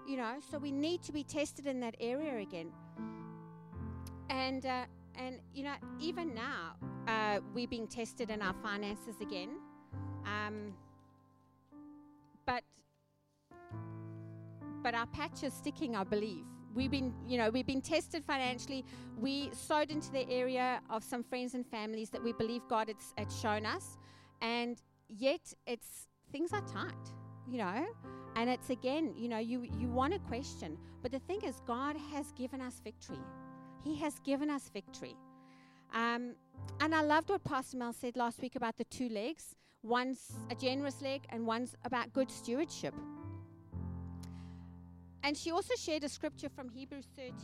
you 0.06 0.16
know, 0.16 0.36
so 0.50 0.58
we 0.58 0.70
need 0.70 1.02
to 1.02 1.12
be 1.12 1.24
tested 1.24 1.66
in 1.66 1.80
that 1.80 1.96
area 2.00 2.38
again. 2.38 2.70
And 4.30 4.64
uh, 4.64 4.84
and 5.16 5.40
you 5.54 5.64
know, 5.64 5.74
even 5.98 6.34
now, 6.34 6.76
uh, 7.08 7.40
we're 7.54 7.66
being 7.66 7.88
tested 7.88 8.30
in 8.30 8.40
our 8.40 8.54
finances 8.62 9.16
again. 9.20 9.50
Um, 10.24 10.74
but 12.46 12.62
but 14.82 14.94
our 14.94 15.06
patch 15.06 15.42
is 15.42 15.52
sticking, 15.52 15.96
I 15.96 16.04
believe. 16.04 16.44
We've 16.72 16.90
been, 16.90 17.12
you 17.26 17.38
know, 17.38 17.50
we've 17.50 17.66
been 17.66 17.80
tested 17.80 18.22
financially. 18.24 18.84
We 19.18 19.50
sowed 19.52 19.90
into 19.90 20.12
the 20.12 20.28
area 20.30 20.80
of 20.90 21.02
some 21.02 21.24
friends 21.24 21.54
and 21.54 21.66
families 21.66 22.10
that 22.10 22.22
we 22.22 22.32
believe 22.32 22.62
God 22.68 22.88
had, 22.88 22.96
had 23.18 23.32
shown 23.32 23.66
us, 23.66 23.98
and 24.40 24.80
yet 25.08 25.52
it's 25.66 26.06
things 26.30 26.52
are 26.52 26.60
tight, 26.62 26.94
you 27.48 27.58
know. 27.58 27.86
And 28.36 28.50
it's 28.50 28.68
again, 28.70 29.14
you 29.16 29.28
know, 29.28 29.38
you, 29.38 29.66
you 29.78 29.88
want 29.88 30.12
to 30.12 30.18
question. 30.20 30.76
But 31.02 31.10
the 31.10 31.20
thing 31.20 31.40
is, 31.42 31.62
God 31.66 31.96
has 32.12 32.30
given 32.32 32.60
us 32.60 32.80
victory. 32.84 33.24
He 33.82 33.96
has 33.96 34.18
given 34.20 34.50
us 34.50 34.68
victory. 34.68 35.16
Um, 35.94 36.34
and 36.80 36.94
I 36.94 37.00
loved 37.00 37.30
what 37.30 37.42
Pastor 37.44 37.78
Mel 37.78 37.94
said 37.94 38.16
last 38.16 38.42
week 38.42 38.54
about 38.54 38.76
the 38.76 38.84
two 38.84 39.08
legs 39.08 39.56
one's 39.86 40.32
a 40.50 40.54
generous 40.54 41.00
leg, 41.00 41.22
and 41.30 41.46
one's 41.46 41.74
about 41.84 42.12
good 42.12 42.30
stewardship. 42.30 42.94
And 45.22 45.36
she 45.36 45.50
also 45.50 45.74
shared 45.76 46.04
a 46.04 46.08
scripture 46.08 46.48
from 46.48 46.68
Hebrews 46.68 47.08
13, 47.16 47.34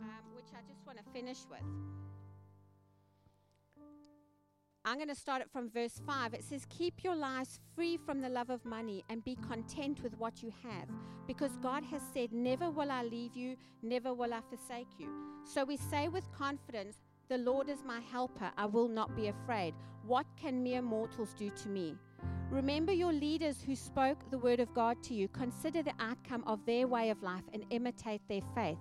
um, 0.00 0.08
which 0.34 0.46
I 0.52 0.60
just 0.68 0.86
want 0.86 0.98
to 0.98 1.04
finish 1.12 1.38
with. 1.50 1.60
I'm 4.84 4.96
going 4.96 5.08
to 5.08 5.14
start 5.14 5.42
it 5.42 5.50
from 5.50 5.68
verse 5.68 6.00
5. 6.06 6.32
It 6.32 6.44
says, 6.44 6.66
Keep 6.70 7.04
your 7.04 7.14
lives 7.14 7.60
free 7.74 7.98
from 7.98 8.20
the 8.22 8.28
love 8.28 8.48
of 8.48 8.64
money 8.64 9.04
and 9.10 9.22
be 9.22 9.36
content 9.46 10.02
with 10.02 10.16
what 10.18 10.42
you 10.42 10.50
have, 10.62 10.88
because 11.26 11.56
God 11.62 11.84
has 11.84 12.00
said, 12.14 12.32
Never 12.32 12.70
will 12.70 12.90
I 12.90 13.02
leave 13.02 13.36
you, 13.36 13.56
never 13.82 14.14
will 14.14 14.32
I 14.32 14.40
forsake 14.48 14.88
you. 14.98 15.08
So 15.44 15.64
we 15.64 15.76
say 15.76 16.08
with 16.08 16.30
confidence, 16.32 16.96
The 17.28 17.36
Lord 17.36 17.68
is 17.68 17.84
my 17.84 18.00
helper, 18.00 18.50
I 18.56 18.64
will 18.64 18.88
not 18.88 19.14
be 19.14 19.28
afraid. 19.28 19.74
What 20.06 20.24
can 20.40 20.62
mere 20.62 20.80
mortals 20.80 21.34
do 21.34 21.50
to 21.50 21.68
me? 21.68 21.94
Remember 22.50 22.90
your 22.90 23.12
leaders 23.12 23.60
who 23.60 23.76
spoke 23.76 24.18
the 24.30 24.38
word 24.38 24.60
of 24.60 24.72
God 24.72 25.02
to 25.02 25.14
you. 25.14 25.28
Consider 25.28 25.82
the 25.82 25.92
outcome 26.00 26.42
of 26.46 26.64
their 26.64 26.86
way 26.86 27.10
of 27.10 27.22
life 27.22 27.44
and 27.52 27.66
imitate 27.68 28.22
their 28.28 28.40
faith. 28.54 28.78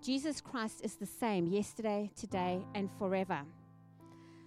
Jesus 0.00 0.40
Christ 0.40 0.80
is 0.82 0.94
the 0.94 1.04
same 1.04 1.46
yesterday, 1.46 2.10
today, 2.16 2.64
and 2.74 2.88
forever. 2.98 3.40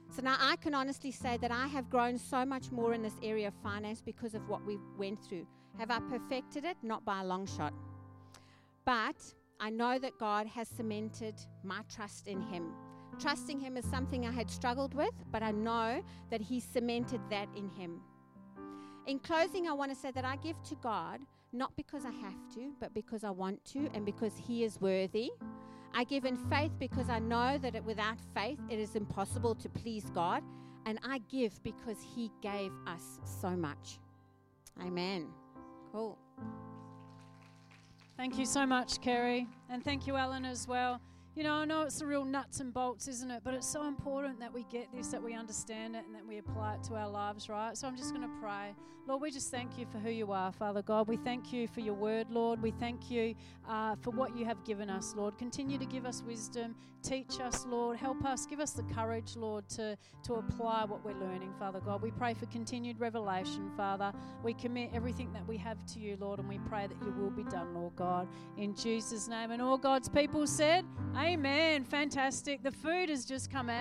So 0.10 0.24
now 0.24 0.38
I 0.39 0.56
can 0.56 0.74
honestly 0.74 1.12
say 1.12 1.38
that 1.38 1.52
I 1.52 1.68
have 1.68 1.88
grown 1.91 2.18
so 2.18 2.46
much 2.46 2.72
more 2.72 2.96
in 2.96 3.04
this 3.04 3.20
area 3.22 3.50
of 3.50 3.54
finance 3.62 4.02
because 4.02 4.34
of 4.34 4.50
what 4.50 4.66
we 4.66 4.80
went 4.98 5.24
through. 5.24 5.46
Have 5.78 5.91
I 5.91 6.00
perfected 6.00 6.66
it? 6.66 6.78
Not 6.82 7.06
by 7.06 7.22
a 7.22 7.26
long 7.26 7.46
shot. 7.46 7.74
But 8.86 9.18
I 9.60 9.70
know 9.70 10.00
that 10.00 10.18
God 10.20 10.48
has 10.48 10.68
cemented 10.68 11.36
my 11.64 11.82
trust 11.93 12.28
in 12.28 12.41
Him. 12.41 12.74
Trusting 13.20 13.59
Him 13.59 13.78
is 13.78 13.86
something 13.86 14.26
I 14.26 14.32
had 14.32 14.49
struggled 14.49 14.93
with, 14.93 15.13
but 15.32 15.41
I 15.41 15.51
know 15.51 16.03
that 16.30 16.41
He 16.41 16.59
cemented 16.59 17.22
that 17.30 17.47
in 17.55 17.70
Him. 17.70 18.01
In 19.07 19.20
closing, 19.20 19.68
I 19.68 19.74
want 19.74 19.93
to 19.93 19.95
say 19.95 20.11
that 20.11 20.26
I 20.26 20.36
give 20.38 20.61
to 20.63 20.76
God 20.76 21.22
not 21.53 21.76
because 21.78 22.05
I 22.05 22.11
have 22.11 22.49
to, 22.55 22.74
but 22.80 22.93
because 22.93 23.24
I 23.24 23.30
want 23.32 23.63
to 23.66 23.89
and 23.93 24.05
because 24.05 24.34
He 24.38 24.63
is 24.63 24.80
worthy. 24.82 25.32
I 25.93 26.03
give 26.03 26.26
in 26.26 26.36
faith 26.36 26.72
because 26.78 27.09
I 27.09 27.20
know 27.20 27.57
that 27.57 27.76
it, 27.76 27.84
without 27.84 28.18
faith 28.34 28.59
it 28.70 28.80
is 28.80 28.95
impossible 28.95 29.55
to 29.55 29.70
please 29.70 30.05
God. 30.13 30.43
And 30.86 30.99
I 31.03 31.20
give 31.30 31.63
because 31.63 31.97
He 32.16 32.32
gave 32.41 32.72
us 32.86 33.20
so 33.24 33.51
much. 33.51 33.99
Amen. 34.82 35.28
Cool. 35.91 36.18
Thank 38.18 38.38
you 38.38 38.45
so 38.45 38.66
much, 38.66 39.01
Kerry. 39.01 39.47
And 39.70 39.84
thank 39.84 40.07
you, 40.07 40.18
Ellen, 40.18 40.45
as 40.45 40.68
well. 40.68 41.01
You 41.36 41.44
know, 41.44 41.56
I 41.56 41.66
know 41.66 41.82
it's 41.82 42.00
the 42.00 42.06
real 42.06 42.24
nuts 42.24 42.62
and 42.62 42.74
bolts, 42.74 43.10
isn't 43.10 43.30
it? 43.30 43.42
But 43.44 43.56
it's 43.56 43.68
so 43.68 43.86
important 43.88 44.40
that 44.40 44.54
we 44.54 44.64
get 44.72 44.88
this, 44.96 45.08
that 45.10 45.22
we 45.22 45.34
understand 45.34 45.94
it, 45.94 46.06
and 46.06 46.16
that 46.16 46.26
we 46.26 46.38
apply 46.38 46.76
it 46.76 46.84
to 46.84 46.96
our 46.96 47.10
lives, 47.10 47.50
right? 47.50 47.78
So 47.78 47.90
I'm 47.90 47.98
just 47.98 48.12
going 48.12 48.22
to 48.22 48.34
pray. 48.42 48.74
Lord, 49.08 49.22
we 49.22 49.30
just 49.30 49.52
thank 49.52 49.78
you 49.78 49.86
for 49.86 50.00
who 50.00 50.10
you 50.10 50.32
are, 50.32 50.52
Father 50.52 50.82
God. 50.82 51.08
We 51.08 51.18
thank 51.18 51.54
you 51.54 51.68
for 51.68 51.82
your 51.82 51.94
word, 51.94 52.32
Lord. 52.32 52.60
We 52.60 52.72
thank 52.72 53.12
you 53.12 53.36
uh, 53.70 53.96
for 54.02 54.10
what 54.10 54.36
you 54.36 54.46
have 54.46 54.64
given 54.64 54.90
us, 54.90 55.14
Lord. 55.16 55.38
Continue 55.38 55.78
to 55.78 55.86
give 55.86 56.08
us 56.08 56.24
wisdom. 56.26 56.74
Teach 57.04 57.40
us, 57.40 57.68
Lord. 57.68 57.98
Help 57.98 58.26
us. 58.26 58.48
Give 58.48 58.60
us 58.60 58.72
the 58.72 58.82
courage, 58.82 59.36
Lord, 59.36 59.70
to, 59.70 59.96
to 60.24 60.34
apply 60.36 60.86
what 60.86 61.06
we're 61.06 61.20
learning, 61.20 61.54
Father 61.60 61.82
God. 61.82 62.02
We 62.02 62.10
pray 62.10 62.34
for 62.34 62.48
continued 62.48 63.00
revelation, 63.00 63.70
Father. 63.78 64.12
We 64.42 64.56
commit 64.56 64.90
everything 64.92 65.32
that 65.34 65.48
we 65.48 65.58
have 65.58 65.86
to 65.94 66.00
you, 66.00 66.18
Lord, 66.20 66.40
and 66.40 66.50
we 66.50 66.58
pray 66.68 66.88
that 66.88 66.98
you 67.06 67.12
will 67.12 67.30
be 67.30 67.44
done, 67.44 67.76
Lord 67.76 67.96
God. 67.96 68.28
In 68.58 68.74
Jesus' 68.74 69.28
name. 69.28 69.52
And 69.52 69.62
all 69.62 69.78
God's 69.78 70.10
people 70.10 70.48
said, 70.48 70.84
Amen. 71.26 71.84
Fantastic. 71.84 72.62
The 72.62 72.72
food 72.72 73.10
has 73.10 73.26
just 73.26 73.50
come 73.52 73.68
out. 73.68 73.74